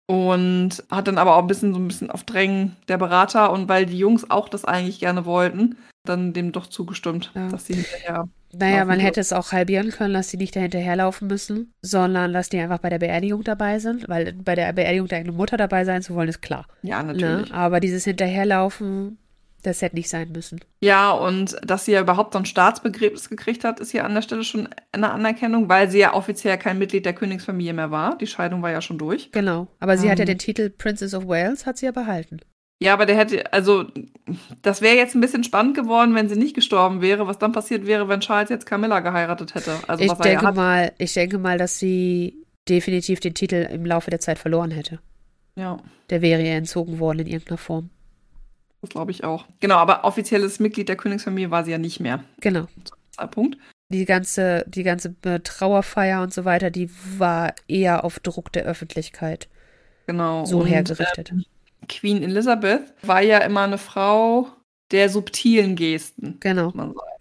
Und 0.09 0.83
hat 0.91 1.07
dann 1.07 1.19
aber 1.19 1.37
auch 1.37 1.43
ein 1.43 1.47
bisschen 1.47 1.73
so 1.73 1.79
ein 1.79 1.87
bisschen 1.87 2.11
auf 2.11 2.25
Drängen 2.25 2.77
der 2.89 2.99
Berater 2.99 3.53
und 3.53 3.69
weil 3.69 3.87
die 3.87 3.99
Jungs 3.99 4.29
auch 4.29 4.49
das 4.49 4.65
eigentlich 4.65 4.99
gerne 4.99 5.25
wollten, 5.25 5.77
dann 6.09 6.33
dem 6.33 6.53
doch 6.53 6.67
zugestimmt, 6.67 7.31
Ja. 7.35 7.49
dass 7.49 7.67
sie 7.67 7.75
hinterher. 7.75 8.29
Naja, 8.53 8.77
Laufen 8.79 8.89
man 8.89 9.01
hätte 9.01 9.21
es 9.21 9.33
auch 9.33 9.53
halbieren 9.53 9.91
können, 9.91 10.15
dass 10.15 10.29
die 10.29 10.39
nicht 10.39 10.57
dahinterherlaufen 10.57 11.29
müssen, 11.29 11.75
sondern 11.83 12.33
dass 12.33 12.49
die 12.49 12.59
einfach 12.59 12.79
bei 12.79 12.89
der 12.89 12.99
Beerdigung 12.99 13.45
dabei 13.45 13.79
sind, 13.79 14.09
weil 14.09 14.33
bei 14.33 14.55
der 14.55 14.73
Beerdigung 14.73 15.07
der 15.09 15.19
eigenen 15.19 15.37
Mutter 15.37 15.57
dabei 15.59 15.85
sein 15.85 16.01
zu 16.03 16.15
wollen, 16.15 16.29
ist 16.31 16.41
klar. 16.41 16.67
Ja, 16.83 17.03
Ne? 17.03 17.13
natürlich. 17.13 17.53
Aber 17.53 17.79
dieses 17.81 18.05
Hinterherlaufen, 18.05 19.19
das 19.65 19.83
hätte 19.83 19.97
nicht 19.97 20.09
sein 20.09 20.31
müssen. 20.33 20.61
Ja, 20.81 21.11
und 21.11 21.57
dass 21.65 21.85
sie 21.85 21.93
ja 21.93 22.01
überhaupt 22.01 22.33
so 22.33 22.39
ein 22.39 22.47
Staatsbegräbnis 22.47 23.29
gekriegt 23.29 23.65
hat, 23.65 23.81
ist 23.81 23.93
ja 23.93 24.05
an 24.05 24.15
der 24.15 24.23
Stelle 24.23 24.45
schon 24.45 24.69
eine 24.93 25.11
Anerkennung, 25.11 25.69
weil 25.69 25.91
sie 25.91 25.99
ja 25.99 26.15
offiziell 26.15 26.57
kein 26.59 26.79
Mitglied 26.79 27.05
der 27.05 27.13
Königsfamilie 27.13 27.73
mehr 27.75 27.91
war. 27.91 28.17
Die 28.17 28.27
Scheidung 28.29 28.63
war 28.63 28.71
ja 28.71 28.81
schon 28.81 28.99
durch. 28.99 29.31
Genau. 29.33 29.67
Aber 29.81 29.99
sie 29.99 30.09
hat 30.11 30.19
ja 30.19 30.23
Ähm. 30.23 30.29
den 30.29 30.39
Titel 30.39 30.71
Princess 30.71 31.13
of 31.13 31.27
Wales, 31.27 31.67
hat 31.67 31.77
sie 31.77 31.87
ja 31.87 31.93
behalten. 31.93 32.39
Ja, 32.81 32.93
aber 32.93 33.07
der 33.07 33.17
hätte, 33.17 33.53
also, 33.53 33.87
das 34.63 34.83
wäre 34.83 34.97
jetzt 34.97 35.15
ein 35.17 35.21
bisschen 35.21 35.43
spannend 35.43 35.75
geworden, 35.77 36.15
wenn 36.15 36.29
sie 36.29 36.37
nicht 36.37 36.55
gestorben 36.55 37.01
wäre, 37.03 37.27
was 37.27 37.39
dann 37.39 37.51
passiert 37.53 37.87
wäre, 37.87 38.09
wenn 38.09 38.21
Charles 38.21 38.51
jetzt 38.51 38.67
Camilla 38.67 39.01
geheiratet 39.01 39.55
hätte. 39.57 39.73
Also, 39.89 40.05
ich 40.05 40.11
was 40.11 40.19
ja 40.19 40.25
denke 40.25 40.47
hat. 40.47 40.55
mal, 40.55 40.93
ich 40.99 41.13
denke 41.13 41.39
mal, 41.39 41.59
dass 41.59 41.79
sie 41.81 42.37
definitiv 42.69 43.19
den 43.19 43.35
Titel 43.35 43.67
im 43.73 43.85
Laufe 43.85 44.11
der 44.11 44.21
Zeit 44.21 44.39
verloren 44.39 44.71
hätte. 44.71 45.01
Ja, 45.57 45.79
Der 46.11 46.23
wäre 46.23 46.41
ihr 46.43 46.53
entzogen 46.55 47.01
worden 47.01 47.21
in 47.21 47.27
irgendeiner 47.27 47.59
Form. 47.59 47.91
das 48.81 48.91
glaube 48.91 49.11
ich 49.11 49.25
auch. 49.25 49.47
Genau, 49.59 49.77
aber 49.77 50.05
offizielles 50.05 50.61
Mitglied 50.61 50.89
der 50.89 50.97
Königsfamilie 50.97 51.51
war 51.51 51.65
sie 51.65 51.73
ja 51.73 51.79
nicht 51.79 51.99
mehr. 51.99 52.23
Genau. 52.41 52.67
Zeitpunkt. 53.11 53.59
Die 53.91 54.05
ganze, 54.05 54.65
die 54.69 54.85
ganze 54.85 55.17
äh, 55.25 55.41
Trauerfeier 55.41 56.23
und 56.23 56.33
so 56.33 56.45
weiter, 56.45 56.71
die 56.71 56.91
war 57.19 57.55
eher 57.67 58.05
auf 58.05 58.21
Druck 58.21 58.53
der 58.53 58.65
Öffentlichkeit 58.67 59.49
Genau. 60.07 60.45
so 60.45 60.61
Und, 60.61 60.67
hergerichtet. 60.67 61.33
ähm, 61.33 61.45
Queen 61.89 62.23
Elizabeth 62.23 62.93
war 63.03 63.21
ja 63.23 63.39
immer 63.39 63.63
eine 63.63 63.79
Frau 63.79 64.49
der 64.91 65.09
subtilen 65.11 65.77
Gesten. 65.77 66.37
genau. 66.41 66.73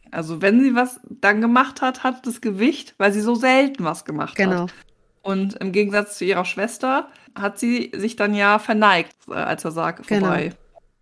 Also 0.09 0.41
wenn 0.41 0.61
sie 0.63 0.73
was 0.73 1.01
dann 1.09 1.41
gemacht 1.41 1.81
hat, 1.81 2.03
hat 2.03 2.25
das 2.25 2.39
Gewicht, 2.39 2.95
weil 2.97 3.11
sie 3.11 3.19
so 3.21 3.35
selten 3.35 3.83
was 3.83 4.05
gemacht 4.05 4.31
hat. 4.31 4.35
genau. 4.37 4.67
Und 5.21 5.55
im 5.55 5.73
Gegensatz 5.73 6.17
zu 6.17 6.23
ihrer 6.23 6.45
Schwester 6.45 7.09
hat 7.35 7.59
sie 7.59 7.91
sich 7.93 8.15
dann 8.15 8.33
ja 8.33 8.57
verneigt, 8.59 9.13
äh, 9.29 9.33
als 9.33 9.63
der 9.63 9.71
Sarg 9.71 10.07
Genau. 10.07 10.27
vorbei 10.27 10.53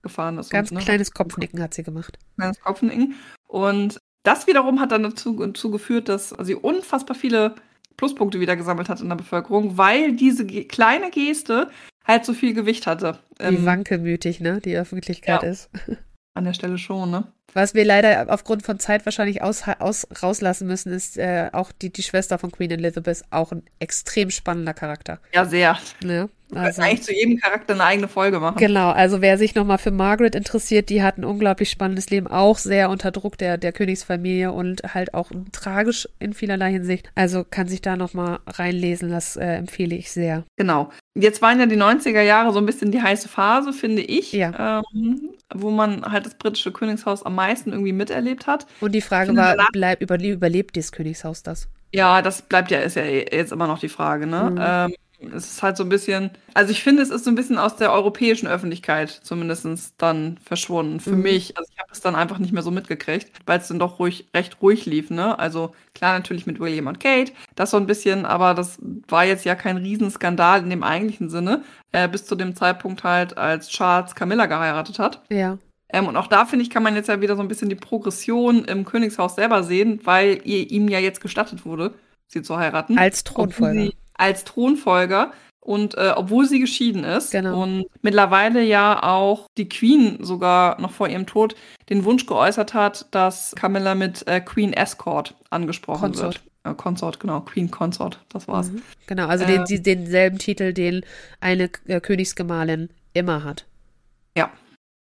gefahren 0.02 0.40
ist. 0.40 0.50
Ganz 0.50 0.72
und, 0.72 0.78
ne, 0.78 0.84
kleines 0.84 1.12
Kopfnicken 1.12 1.62
hat 1.62 1.76
sie 1.76 1.84
gemacht. 1.84 2.18
kleines 2.36 2.60
Kopfnicken. 2.60 3.14
Und 3.48 4.00
das 4.24 4.48
wiederum 4.48 4.80
hat 4.80 4.92
dann 4.92 5.04
dazu, 5.04 5.34
dazu 5.38 5.70
geführt, 5.70 6.10
dass 6.10 6.30
sie 6.42 6.56
unfassbar 6.56 7.16
viele 7.16 7.54
Pluspunkte 7.98 8.40
wieder 8.40 8.56
gesammelt 8.56 8.90
hat 8.90 9.00
in 9.02 9.10
der 9.10 9.16
Bevölkerung, 9.16 9.78
weil 9.78 10.14
diese 10.14 10.46
ge 10.46 10.64
kleine 10.66 11.12
Geste 11.12 11.70
halt 12.06 12.26
so 12.26 12.34
viel 12.34 12.54
Gewicht 12.54 12.88
hatte. 12.88 13.20
Wie 13.40 13.56
Ähm, 13.56 13.66
wankelmütig, 13.66 14.40
ne, 14.40 14.62
die 14.62 14.78
Öffentlichkeit 14.78 15.44
ja. 15.44 15.50
ist. 15.50 15.70
an 16.34 16.46
der 16.46 16.54
Stelle 16.54 16.78
schon, 16.78 17.12
ne? 17.12 17.32
Was 17.54 17.74
wir 17.74 17.86
leider 17.86 18.26
aufgrund 18.30 18.64
von 18.64 18.80
Zeit 18.80 19.06
wahrscheinlich 19.06 19.42
aus, 19.42 19.64
aus, 19.80 20.06
rauslassen 20.22 20.68
müssen, 20.68 20.92
ist 20.92 21.18
äh, 21.18 21.50
auch 21.54 21.72
die, 21.72 21.92
die 21.92 22.04
Schwester 22.04 22.38
von 22.38 22.52
Queen 22.52 22.72
Elizabeth 22.72 23.24
auch 23.32 23.52
ein 23.54 23.64
extrem 23.80 24.30
spannender 24.30 24.74
Charakter. 24.74 25.20
Ja, 25.34 25.46
sehr. 25.46 25.78
Ne? 26.04 26.30
Also, 26.54 26.82
eigentlich 26.84 27.02
zu 27.04 27.12
jedem 27.14 27.38
Charakter 27.40 27.74
eine 27.74 27.84
eigene 27.84 28.08
Folge 28.08 28.40
machen. 28.40 28.58
genau, 28.58 28.92
also 28.92 29.20
wer 29.20 29.38
sich 29.40 29.56
nochmal 29.56 29.80
für 29.80 29.90
Margaret 29.90 30.36
interessiert, 30.36 30.90
die 30.90 31.02
hat 31.02 31.18
ein 31.18 31.26
unglaublich 31.26 31.72
spannendes 31.72 32.12
Leben, 32.12 32.28
auch 32.28 32.60
sehr 32.60 32.92
unter 32.92 33.10
Druck 33.12 33.38
der, 33.40 33.58
der 33.58 33.72
Königsfamilie 33.72 34.52
und 34.52 34.94
halt 34.94 35.16
auch 35.16 35.32
tragisch 35.52 36.08
in 36.20 36.34
vielerlei 36.34 36.72
Hinsicht. 36.72 37.10
Also 37.16 37.44
kann 37.50 37.68
sich 37.68 37.82
da 37.82 37.96
nochmal 37.96 38.40
reinlesen, 38.46 39.10
das 39.10 39.38
äh, 39.38 39.56
empfehle 39.56 39.96
ich 39.96 40.12
sehr. 40.12 40.44
Genau. 40.56 40.92
Jetzt 41.18 41.42
waren 41.42 41.60
ja 41.60 41.66
die 41.66 41.78
90er 41.78 42.22
Jahre 42.22 42.54
so 42.54 42.60
ein 42.60 42.66
bisschen 42.66 42.92
die 42.92 43.02
heiße 43.02 43.28
Phase, 43.28 43.74
finde 43.74 44.04
ich, 44.04 44.32
Ja. 44.34 44.82
ähm, 44.94 45.30
wo 45.54 45.72
man 45.72 46.04
halt 46.06 46.26
das 46.28 46.36
britische 46.36 46.72
Königshaus 46.72 47.24
am 47.26 47.35
meisten 47.36 47.72
irgendwie 47.72 47.94
miterlebt 47.94 48.48
hat. 48.48 48.66
Und 48.80 48.94
die 48.94 49.02
Frage 49.02 49.28
Finde 49.28 49.42
war, 49.42 49.58
bleib, 49.72 50.02
überle 50.02 50.30
überlebt 50.30 50.76
dieses 50.76 50.92
Königshaus 50.92 51.44
das? 51.44 51.68
Ja, 51.94 52.22
das 52.22 52.42
bleibt 52.42 52.72
ja, 52.72 52.80
ist 52.80 52.96
ja 52.96 53.06
jetzt 53.06 53.52
immer 53.52 53.68
noch 53.68 53.80
die 53.80 53.90
Frage, 53.90 54.28
ne? 54.28 54.52
Mhm. 54.52 54.58
Ähm, 54.60 54.96
es 55.34 55.46
ist 55.50 55.64
halt 55.64 55.78
so 55.78 55.84
ein 55.84 55.90
bisschen, 55.90 56.30
also 56.54 56.72
ich 56.72 56.84
finde, 56.84 57.02
es 57.02 57.10
ist 57.10 57.24
so 57.24 57.32
ein 57.32 57.36
bisschen 57.36 57.58
aus 57.58 57.78
der 57.78 57.94
europäischen 57.94 58.48
Öffentlichkeit 58.48 59.10
zumindest 59.10 59.94
dann 59.98 60.38
verschwunden. 60.44 61.00
Für 61.00 61.16
Mhm. 61.16 61.22
mich, 61.22 61.58
also 61.58 61.70
ich 61.74 61.80
habe 61.80 61.90
es 61.94 62.02
dann 62.02 62.16
einfach 62.16 62.38
nicht 62.38 62.52
mehr 62.52 62.64
so 62.64 62.70
mitgekriegt, 62.70 63.32
weil 63.46 63.60
es 63.60 63.70
dann 63.70 63.80
doch 63.80 63.98
ruhig, 64.00 64.28
recht 64.36 64.62
ruhig 64.62 64.86
lief, 64.86 65.10
ne? 65.10 65.40
Also 65.40 65.74
klar 65.94 66.14
natürlich 66.18 66.46
mit 66.46 66.60
William 66.60 66.88
und 66.88 67.00
Kate, 67.00 67.32
das 67.56 67.72
so 67.72 67.78
ein 67.78 67.88
bisschen, 67.88 68.26
aber 68.26 68.54
das 68.54 68.78
war 69.08 69.24
jetzt 69.24 69.46
ja 69.46 69.56
kein 69.56 69.78
Riesenskandal 69.78 70.62
in 70.64 70.70
dem 70.70 70.84
eigentlichen 70.84 71.30
Sinne, 71.30 71.64
äh, 71.94 72.10
bis 72.10 72.26
zu 72.26 72.36
dem 72.36 72.54
Zeitpunkt 72.56 73.04
halt, 73.06 73.38
als 73.38 73.70
Charles 73.70 74.16
Camilla 74.16 74.48
geheiratet 74.48 75.00
hat. 75.00 75.24
Ja, 75.30 75.58
Ähm, 75.90 76.08
und 76.08 76.18
auch 76.18 76.28
da, 76.28 76.46
finde 76.46 76.64
ich, 76.64 76.70
kann 76.70 76.84
man 76.84 76.96
jetzt 76.96 77.08
ja 77.10 77.22
wieder 77.22 77.36
so 77.36 77.42
ein 77.42 77.48
bisschen 77.48 77.70
die 77.70 77.76
Progression 77.76 78.66
im 78.66 78.86
Königshaus 78.86 79.36
selber 79.36 79.64
sehen, 79.64 80.00
weil 80.04 80.42
ihr, 80.44 80.70
ihm 80.72 80.88
ja 80.88 81.00
jetzt 81.00 81.22
gestattet 81.22 81.66
wurde, 81.66 81.94
sie 82.28 82.42
zu 82.42 82.58
heiraten. 82.58 82.98
als 82.98 83.24
Thronfolger. 83.24 83.92
Als 84.16 84.44
Thronfolger. 84.44 85.32
Und 85.60 85.96
äh, 85.96 86.14
obwohl 86.16 86.46
sie 86.46 86.60
geschieden 86.60 87.04
ist 87.04 87.32
Genau. 87.32 87.64
und 87.64 87.86
mittlerweile 88.04 88.62
ja 88.62 89.02
auch 89.02 89.48
die 89.58 89.68
Queen 89.68 90.24
sogar 90.24 90.80
noch 90.80 90.92
vor 90.92 91.08
ihrem 91.08 91.26
Tod 91.26 91.56
den 91.90 92.04
Wunsch 92.06 92.28
geäußert 92.28 92.76
hat, 92.76 93.08
dass 93.10 93.54
Camilla 93.56 93.96
mit 93.96 94.28
äh, 94.28 94.42
Queen 94.42 94.74
Escort 94.74 95.34
angesprochen 95.50 96.12
Consort. 96.12 96.42
wird. 96.64 96.74
Äh, 96.74 96.76
Consort, 96.78 97.20
genau, 97.20 97.42
Queen 97.42 97.72
Consort, 97.72 98.24
das 98.30 98.48
war's. 98.48 98.72
Mhm. 98.72 98.84
Genau, 99.08 99.28
also 99.28 99.44
Äh, 99.46 99.48
den, 99.48 99.66
die, 99.66 99.82
denselben 99.82 100.38
Titel, 100.38 100.72
den 100.72 101.04
eine 101.42 101.70
äh, 101.88 102.00
Königsgemahlin 102.00 102.90
immer 103.14 103.44
hat. 103.44 103.66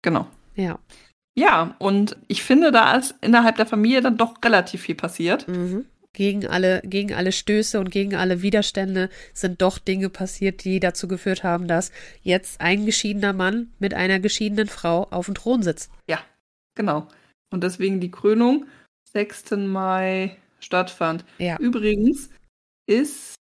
Genau. 0.04 0.26
Ja. 0.54 0.78
Ja, 1.34 1.74
und 1.78 2.16
ich 2.28 2.42
finde, 2.42 2.72
da 2.72 2.94
ist 2.96 3.14
innerhalb 3.22 3.56
der 3.56 3.66
Familie 3.66 4.02
dann 4.02 4.18
doch 4.18 4.34
relativ 4.44 4.82
viel 4.82 4.94
passiert. 4.94 5.48
Mhm. 5.48 5.86
Gegen 6.14 6.46
alle, 6.46 6.82
gegen 6.84 7.14
alle 7.14 7.32
Stöße 7.32 7.80
und 7.80 7.90
gegen 7.90 8.14
alle 8.14 8.42
Widerstände 8.42 9.08
sind 9.32 9.62
doch 9.62 9.78
Dinge 9.78 10.10
passiert, 10.10 10.62
die 10.62 10.78
dazu 10.78 11.08
geführt 11.08 11.42
haben, 11.42 11.68
dass 11.68 11.90
jetzt 12.22 12.60
ein 12.60 12.84
geschiedener 12.84 13.32
Mann 13.32 13.72
mit 13.78 13.94
einer 13.94 14.20
geschiedenen 14.20 14.66
Frau 14.68 15.04
auf 15.10 15.24
dem 15.24 15.34
Thron 15.34 15.62
sitzt. 15.62 15.90
Ja, 16.06 16.18
genau. 16.74 17.08
Und 17.50 17.64
deswegen 17.64 17.98
die 18.00 18.10
Krönung 18.10 18.66
6. 19.14 19.52
Mai 19.52 20.36
stattfand. 20.60 21.24
Ja. 21.38 21.56
Übrigens 21.58 22.28
ist 22.86 23.36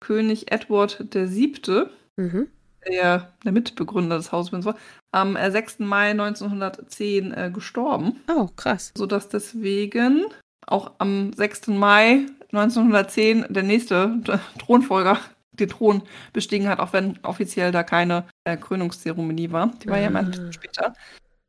König 0.00 0.52
Edward 0.52 1.04
VII., 1.12 1.86
Mhm. 2.16 2.46
Der, 2.88 3.32
der 3.44 3.52
Mitbegründer 3.52 4.16
des 4.16 4.32
Hauses 4.32 4.52
Windsor, 4.52 4.74
am 5.12 5.36
äh, 5.36 5.50
6. 5.50 5.80
Mai 5.80 6.10
1910 6.10 7.32
äh, 7.32 7.50
gestorben, 7.52 8.20
Oh, 8.28 8.48
krass. 8.56 8.92
sodass 8.96 9.28
deswegen 9.28 10.24
auch 10.66 10.92
am 10.98 11.32
6. 11.32 11.68
Mai 11.68 12.26
1910 12.52 13.46
der 13.50 13.62
nächste 13.62 14.20
Thronfolger 14.58 15.18
den 15.52 15.68
Thron 15.68 16.02
bestiegen 16.32 16.68
hat, 16.68 16.80
auch 16.80 16.92
wenn 16.92 17.18
offiziell 17.22 17.70
da 17.70 17.82
keine 17.84 18.24
äh, 18.44 18.56
Krönungszeremonie 18.56 19.52
war. 19.52 19.70
Die 19.82 19.88
war 19.88 19.98
ja 19.98 20.08
ein 20.08 20.16
Ah. 20.16 20.52
später. 20.52 20.94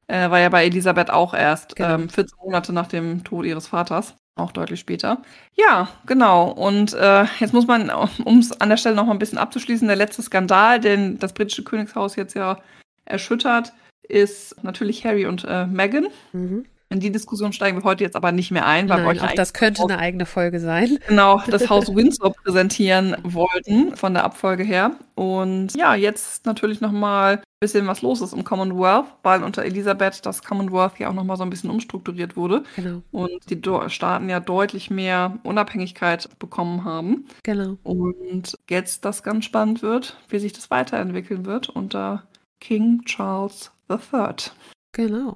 Äh, 0.07 0.29
war 0.29 0.39
ja 0.39 0.49
bei 0.49 0.65
Elisabeth 0.65 1.09
auch 1.09 1.33
erst 1.33 1.75
Genau. 1.75 1.95
ähm, 1.95 2.09
14 2.09 2.37
Monate 2.43 2.71
nach 2.73 2.87
dem 2.87 3.23
Tod 3.23 3.45
ihres 3.45 3.67
Vaters. 3.67 4.15
Auch 4.37 4.51
deutlich 4.51 4.81
später. 4.81 5.21
Ja, 5.53 5.87
genau. 6.05 6.51
Und 6.51 6.93
äh, 6.93 7.25
jetzt 7.39 7.53
muss 7.53 7.67
man, 7.67 7.89
um 8.25 8.39
es 8.39 8.59
an 8.59 8.69
der 8.69 8.77
Stelle 8.77 8.95
noch 8.95 9.05
mal 9.05 9.13
ein 9.13 9.19
bisschen 9.19 9.37
abzuschließen, 9.37 9.87
der 9.87 9.97
letzte 9.97 10.21
Skandal, 10.21 10.79
den 10.79 11.17
das 11.19 11.33
britische 11.33 11.63
Königshaus 11.63 12.15
jetzt 12.15 12.33
ja 12.33 12.59
erschüttert, 13.05 13.71
ist 14.07 14.61
natürlich 14.63 15.05
Harry 15.05 15.25
und 15.25 15.45
äh, 15.45 15.65
Meghan. 15.65 16.07
Mhm. 16.33 16.65
In 16.95 17.01
die 17.01 17.11
Diskussion 17.11 17.51
steigen 17.51 17.77
wir 17.77 17.83
heute 17.83 18.05
jetzt 18.05 18.15
aber 18.15 18.31
nicht 18.31 18.51
mehr 18.51 18.65
ein, 18.65 18.87
weil 18.87 18.99
wir 18.99 19.03
Nein, 19.07 19.17
euch 19.17 19.21
auch 19.21 19.33
das 19.33 19.51
könnte 19.51 19.83
eine 19.83 19.99
eigene 19.99 20.25
Folge 20.25 20.61
sein. 20.61 20.97
genau 21.09 21.43
das 21.45 21.69
Haus 21.69 21.93
Windsor 21.93 22.31
präsentieren 22.31 23.17
wollten 23.21 23.97
von 23.97 24.13
der 24.13 24.23
Abfolge 24.23 24.63
her. 24.63 24.91
Und 25.13 25.75
ja, 25.75 25.93
jetzt 25.93 26.45
natürlich 26.45 26.79
noch 26.79 26.93
mal 26.93 27.39
ein 27.39 27.43
bisschen 27.59 27.85
was 27.85 28.01
los 28.01 28.21
ist 28.21 28.31
im 28.31 28.45
Commonwealth, 28.45 29.07
weil 29.23 29.43
unter 29.43 29.65
Elisabeth 29.65 30.25
das 30.25 30.41
Commonwealth 30.41 30.97
ja 30.97 31.09
auch 31.09 31.13
noch 31.13 31.25
mal 31.25 31.35
so 31.35 31.43
ein 31.43 31.49
bisschen 31.49 31.69
umstrukturiert 31.69 32.37
wurde 32.37 32.63
Genau, 32.77 33.01
und 33.11 33.41
die 33.49 33.61
Staaten 33.89 34.29
ja 34.29 34.39
deutlich 34.39 34.89
mehr 34.89 35.37
Unabhängigkeit 35.43 36.29
bekommen 36.39 36.85
haben. 36.85 37.27
genau. 37.43 37.75
Und 37.83 38.55
jetzt 38.69 39.03
das 39.03 39.21
ganz 39.21 39.43
spannend 39.43 39.81
wird, 39.81 40.15
wie 40.29 40.39
sich 40.39 40.53
das 40.53 40.71
weiterentwickeln 40.71 41.45
wird 41.45 41.67
unter 41.67 42.23
King 42.61 43.01
Charles 43.03 43.71
III. 43.89 44.51
Genau. 44.93 45.35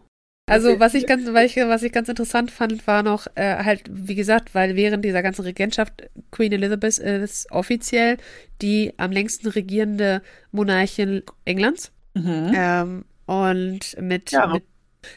Also 0.50 0.80
was 0.80 0.94
ich 0.94 1.06
ganz, 1.06 1.28
ich, 1.28 1.58
was 1.58 1.84
ich 1.84 1.92
ganz 1.92 2.10
interessant 2.10 2.52
fand, 2.52 2.86
war 2.88 3.04
noch 3.04 3.28
äh, 3.36 3.64
halt, 3.64 3.84
wie 3.90 4.16
gesagt, 4.16 4.56
weil 4.56 4.76
während 4.76 5.06
dieser 5.06 5.22
ganzen 5.22 5.44
Regentschaft 5.44 6.10
Queen 6.32 6.52
Elizabeth 6.52 6.98
ist 6.98 7.52
offiziell 7.52 8.18
die 8.62 8.94
am 8.98 9.12
längsten 9.12 9.48
regierende 9.48 10.22
Monarchin 10.52 11.24
Englands. 11.46 11.92
Mhm. 12.14 12.52
Ähm, 12.54 13.06
und 13.26 13.96
mit, 14.02 14.32
Ja. 14.32 14.48
mit 14.48 14.64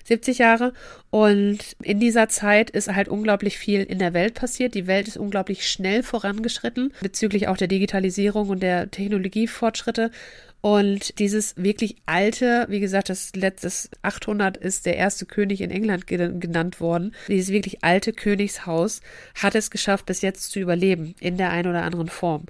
70 0.05 0.39
Jahre. 0.39 0.72
Und 1.11 1.59
in 1.83 1.99
dieser 1.99 2.28
Zeit 2.28 2.70
ist 2.70 2.89
halt 2.95 3.09
unglaublich 3.09 3.59
viel 3.59 3.83
in 3.83 3.99
der 3.99 4.14
Welt 4.14 4.35
passiert. 4.35 4.74
Die 4.74 4.87
Welt 4.87 5.09
ist 5.09 5.16
unglaublich 5.16 5.68
schnell 5.68 6.03
vorangeschritten 6.03 6.93
bezüglich 7.01 7.49
auch 7.49 7.57
der 7.57 7.68
Digitalisierung 7.68 8.49
und 8.49 8.62
der 8.62 8.91
Technologiefortschritte. 8.91 10.11
Und 10.63 11.19
dieses 11.19 11.57
wirklich 11.57 11.97
alte, 12.07 12.67
wie 12.69 12.79
gesagt, 12.79 13.09
das 13.09 13.35
letzte 13.35 13.69
800 14.03 14.57
ist 14.57 14.87
der 14.87 14.97
erste 14.97 15.27
König 15.27 15.61
in 15.61 15.73
England 15.73 16.07
genannt 16.07 16.81
worden. 16.81 17.15
Dieses 17.27 17.53
wirklich 17.53 17.83
alte 17.83 18.13
Königshaus 18.13 19.01
hat 19.35 19.57
es 19.57 19.73
geschafft, 19.73 20.07
bis 20.07 20.23
jetzt 20.23 20.53
zu 20.53 20.61
überleben 20.61 21.17
in 21.19 21.37
der 21.37 21.51
einen 21.51 21.69
oder 21.69 21.83
anderen 21.83 22.07
Form. 22.09 22.47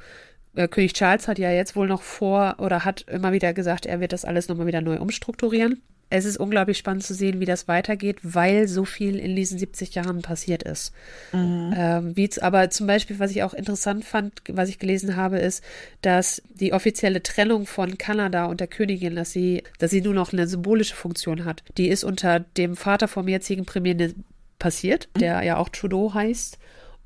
Äh, 0.54 0.68
König 0.68 0.92
Charles 0.92 1.26
hat 1.26 1.38
ja 1.38 1.50
jetzt 1.52 1.74
wohl 1.74 1.88
noch 1.88 2.02
vor 2.02 2.56
oder 2.58 2.84
hat 2.84 3.00
immer 3.08 3.32
wieder 3.32 3.54
gesagt, 3.54 3.86
er 3.86 4.00
wird 4.00 4.12
das 4.12 4.26
alles 4.26 4.46
nochmal 4.46 4.66
wieder 4.66 4.82
neu 4.82 4.98
umstrukturieren 4.98 5.80
es 6.12 6.26
ist 6.26 6.36
unglaublich 6.36 6.76
spannend 6.76 7.02
zu 7.02 7.14
sehen, 7.14 7.40
wie 7.40 7.46
das 7.46 7.68
weitergeht, 7.68 8.18
weil 8.22 8.68
so 8.68 8.84
viel 8.84 9.18
in 9.18 9.34
diesen 9.34 9.58
70 9.58 9.94
Jahren 9.94 10.20
passiert 10.20 10.62
ist. 10.62 10.92
Mhm. 11.32 11.72
Ähm, 11.74 12.16
wie, 12.16 12.28
aber 12.42 12.68
zum 12.68 12.86
Beispiel, 12.86 13.18
was 13.18 13.30
ich 13.30 13.42
auch 13.42 13.54
interessant 13.54 14.04
fand, 14.04 14.42
was 14.48 14.68
ich 14.68 14.78
gelesen 14.78 15.16
habe, 15.16 15.38
ist, 15.38 15.64
dass 16.02 16.42
die 16.52 16.74
offizielle 16.74 17.22
Trennung 17.22 17.64
von 17.64 17.96
Kanada 17.96 18.44
und 18.44 18.60
der 18.60 18.66
Königin, 18.66 19.16
dass 19.16 19.32
sie, 19.32 19.62
dass 19.78 19.90
sie 19.90 20.02
nur 20.02 20.12
noch 20.12 20.34
eine 20.34 20.46
symbolische 20.46 20.94
Funktion 20.94 21.46
hat. 21.46 21.62
Die 21.78 21.88
ist 21.88 22.04
unter 22.04 22.40
dem 22.40 22.76
Vater 22.76 23.08
vom 23.08 23.26
jetzigen 23.26 23.64
Premier 23.64 24.12
passiert, 24.58 25.08
mhm. 25.14 25.20
der 25.20 25.42
ja 25.42 25.56
auch 25.56 25.70
Trudeau 25.70 26.12
heißt. 26.12 26.58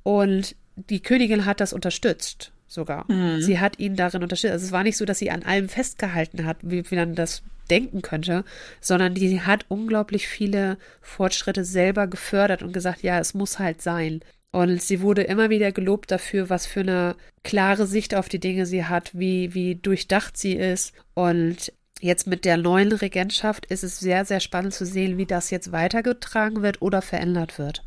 Und 0.03 0.57
die 0.75 1.01
Königin 1.01 1.47
hat 1.47 1.61
das 1.61 1.73
unterstützt 1.73 2.51
sogar. 2.67 3.11
Mhm. 3.11 3.41
Sie 3.41 3.59
hat 3.59 3.79
ihn 3.79 3.97
darin 3.97 4.23
unterstützt. 4.23 4.53
Also 4.53 4.67
es 4.67 4.73
war 4.73 4.83
nicht 4.83 4.97
so, 4.97 5.05
dass 5.05 5.19
sie 5.19 5.31
an 5.31 5.43
allem 5.43 5.69
festgehalten 5.69 6.45
hat, 6.45 6.59
wie, 6.63 6.91
wie 6.91 6.97
man 6.97 7.15
das 7.15 7.43
denken 7.71 8.03
könnte, 8.03 8.45
sondern 8.81 9.15
die 9.15 9.41
hat 9.41 9.67
unglaublich 9.69 10.29
viele 10.29 10.79
Fortschritte 11.01 11.65
selber 11.65 12.07
gefördert 12.07 12.63
und 12.63 12.73
gesagt, 12.73 13.03
ja, 13.03 13.19
es 13.19 13.35
muss 13.35 13.59
halt 13.59 13.83
sein. 13.83 14.21
Und 14.53 14.81
sie 14.81 15.01
wurde 15.01 15.23
immer 15.23 15.51
wieder 15.51 15.73
gelobt 15.73 16.11
dafür, 16.11 16.49
was 16.49 16.67
für 16.67 16.81
eine 16.81 17.17
klare 17.45 17.87
Sicht 17.87 18.15
auf 18.15 18.29
die 18.29 18.39
Dinge 18.39 18.65
sie 18.67 18.85
hat, 18.85 19.11
wie, 19.13 19.53
wie 19.55 19.75
durchdacht 19.75 20.37
sie 20.37 20.55
ist. 20.55 20.95
Und 21.15 21.73
jetzt 22.01 22.27
mit 22.27 22.45
der 22.45 22.57
neuen 22.57 22.93
Regentschaft 22.93 23.67
ist 23.67 23.85
es 23.85 23.99
sehr, 23.99 24.25
sehr 24.25 24.41
spannend 24.41 24.73
zu 24.73 24.87
sehen, 24.87 25.19
wie 25.19 25.27
das 25.27 25.51
jetzt 25.51 25.73
weitergetragen 25.73 26.63
wird 26.63 26.81
oder 26.81 27.03
verändert 27.03 27.59
wird. 27.59 27.85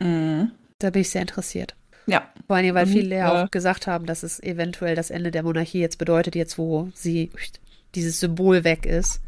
Mhm. 0.00 0.52
Da 0.78 0.90
bin 0.90 1.02
ich 1.02 1.10
sehr 1.10 1.22
interessiert. 1.22 1.76
Ja. 2.08 2.26
Vor 2.46 2.56
allem, 2.56 2.74
weil 2.74 2.86
viele 2.86 3.16
ja 3.16 3.44
auch 3.44 3.50
gesagt 3.50 3.86
haben, 3.86 4.06
dass 4.06 4.22
es 4.22 4.42
eventuell 4.42 4.94
das 4.94 5.10
Ende 5.10 5.30
der 5.30 5.42
Monarchie 5.42 5.80
jetzt 5.80 5.98
bedeutet, 5.98 6.34
jetzt 6.34 6.56
wo 6.56 6.88
sie 6.94 7.30
dieses 7.94 8.18
Symbol 8.20 8.64
weg 8.64 8.86
ist. 8.86 9.20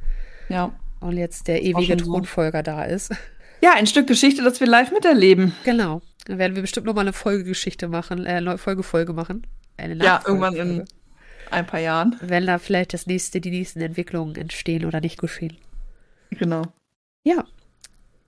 Ja. 0.49 0.73
Und 1.01 1.17
jetzt 1.17 1.47
der 1.49 1.63
ewige 1.63 1.97
Thronfolger 1.97 2.59
so. 2.59 2.63
da 2.63 2.85
ist. 2.85 3.13
Ja, 3.63 3.75
ein 3.75 3.87
Stück 3.87 4.07
Geschichte, 4.07 4.43
das 4.43 4.61
wir 4.61 4.67
live 4.67 4.91
miterleben. 4.91 5.55
Genau. 5.65 6.01
Dann 6.25 6.39
werden 6.39 6.55
wir 6.55 6.63
bestimmt 6.63 6.87
nochmal 6.87 7.05
eine 7.05 7.13
Folgegeschichte 7.13 7.89
machen, 7.89 8.25
äh, 8.25 8.31
eine 8.31 8.57
Folgefolge 8.57 9.13
machen. 9.13 9.47
Eine 9.77 10.03
ja, 10.03 10.23
irgendwann 10.27 10.57
in 10.57 10.85
ein 11.51 11.67
paar 11.67 11.81
Jahren. 11.81 12.17
Wenn 12.21 12.47
da 12.47 12.59
vielleicht 12.59 12.95
das 12.95 13.07
nächste, 13.07 13.41
die 13.41 13.51
nächsten 13.51 13.81
Entwicklungen 13.81 14.37
entstehen 14.37 14.87
oder 14.87 15.01
nicht 15.01 15.19
geschehen. 15.19 15.57
Genau. 16.31 16.63
Ja, 17.23 17.45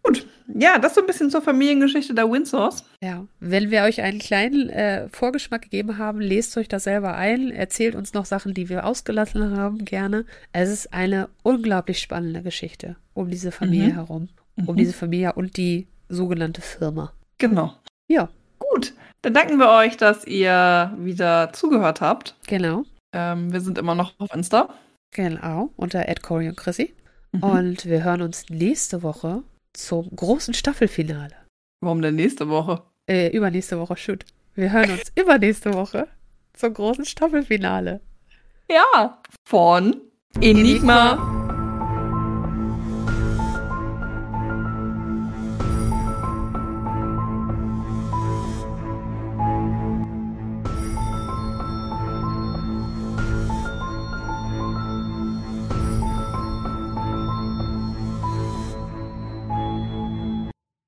Gut, 0.03 0.27
ja, 0.55 0.79
das 0.79 0.95
so 0.95 1.01
ein 1.01 1.07
bisschen 1.07 1.31
zur 1.31 1.43
Familiengeschichte 1.43 2.15
der 2.15 2.31
Windsors. 2.31 2.85
Ja, 3.01 3.27
wenn 3.41 3.71
wir 3.71 3.83
euch 3.83 4.03
einen 4.03 4.19
kleinen 4.19 4.69
äh, 4.69 5.09
Vorgeschmack 5.11 5.63
gegeben 5.63 5.99
haben, 5.99 6.21
lest 6.21 6.57
euch 6.57 6.69
das 6.69 6.85
selber 6.85 7.15
ein, 7.15 7.51
erzählt 7.51 7.95
uns 7.95 8.13
noch 8.13 8.25
Sachen, 8.25 8.53
die 8.55 8.69
wir 8.69 8.85
ausgelassen 8.85 9.57
haben, 9.57 9.85
gerne. 9.85 10.25
Es 10.53 10.71
ist 10.71 10.93
eine 10.93 11.29
unglaublich 11.43 12.01
spannende 12.01 12.43
Geschichte 12.43 12.97
um 13.15 13.31
diese 13.31 13.53
Familie 13.53 13.89
mhm. 13.89 13.95
herum, 13.95 14.29
um 14.67 14.75
mhm. 14.75 14.79
diese 14.79 14.93
Familie 14.93 15.35
und 15.35 15.57
die 15.57 15.87
sogenannte 16.09 16.61
Firma. 16.61 17.13
Genau. 17.39 17.75
Ja. 18.09 18.29
Gut, 18.59 18.95
dann 19.23 19.35
danken 19.35 19.59
wir 19.59 19.71
euch, 19.71 19.97
dass 19.97 20.25
ihr 20.27 20.95
wieder 20.99 21.53
zugehört 21.53 22.01
habt. 22.01 22.37
Genau. 22.47 22.85
Ähm, 23.15 23.53
wir 23.53 23.61
sind 23.61 23.79
immer 23.79 23.95
noch 23.95 24.19
auf 24.19 24.35
Insta. 24.35 24.71
Genau, 25.15 25.71
unter 25.77 26.09
Ed 26.09 26.23
Corey 26.23 26.49
und 26.49 26.57
Chrissy. 26.57 26.95
Mhm. 27.33 27.43
Und 27.43 27.87
wir 27.87 28.03
hören 28.03 28.23
uns 28.23 28.49
nächste 28.49 29.03
Woche 29.03 29.43
zum 29.73 30.14
großen 30.14 30.55
Staffelfinale. 30.55 31.35
Warum 31.81 32.03
denn 32.03 32.14
nächste 32.14 32.49
Woche? 32.49 32.83
Äh, 33.09 33.29
übernächste 33.37 33.79
Woche, 33.79 33.97
shoot. 33.97 34.25
Wir 34.55 34.70
hören 34.73 34.91
uns 34.93 35.12
übernächste 35.16 35.75
Woche 35.75 36.09
zum 36.53 36.75
großen 36.75 37.05
Staffelfinale. 37.05 38.01
Ja, 38.70 39.20
von 39.45 40.01
Enigma, 40.41 41.12
Enigma 41.12 41.41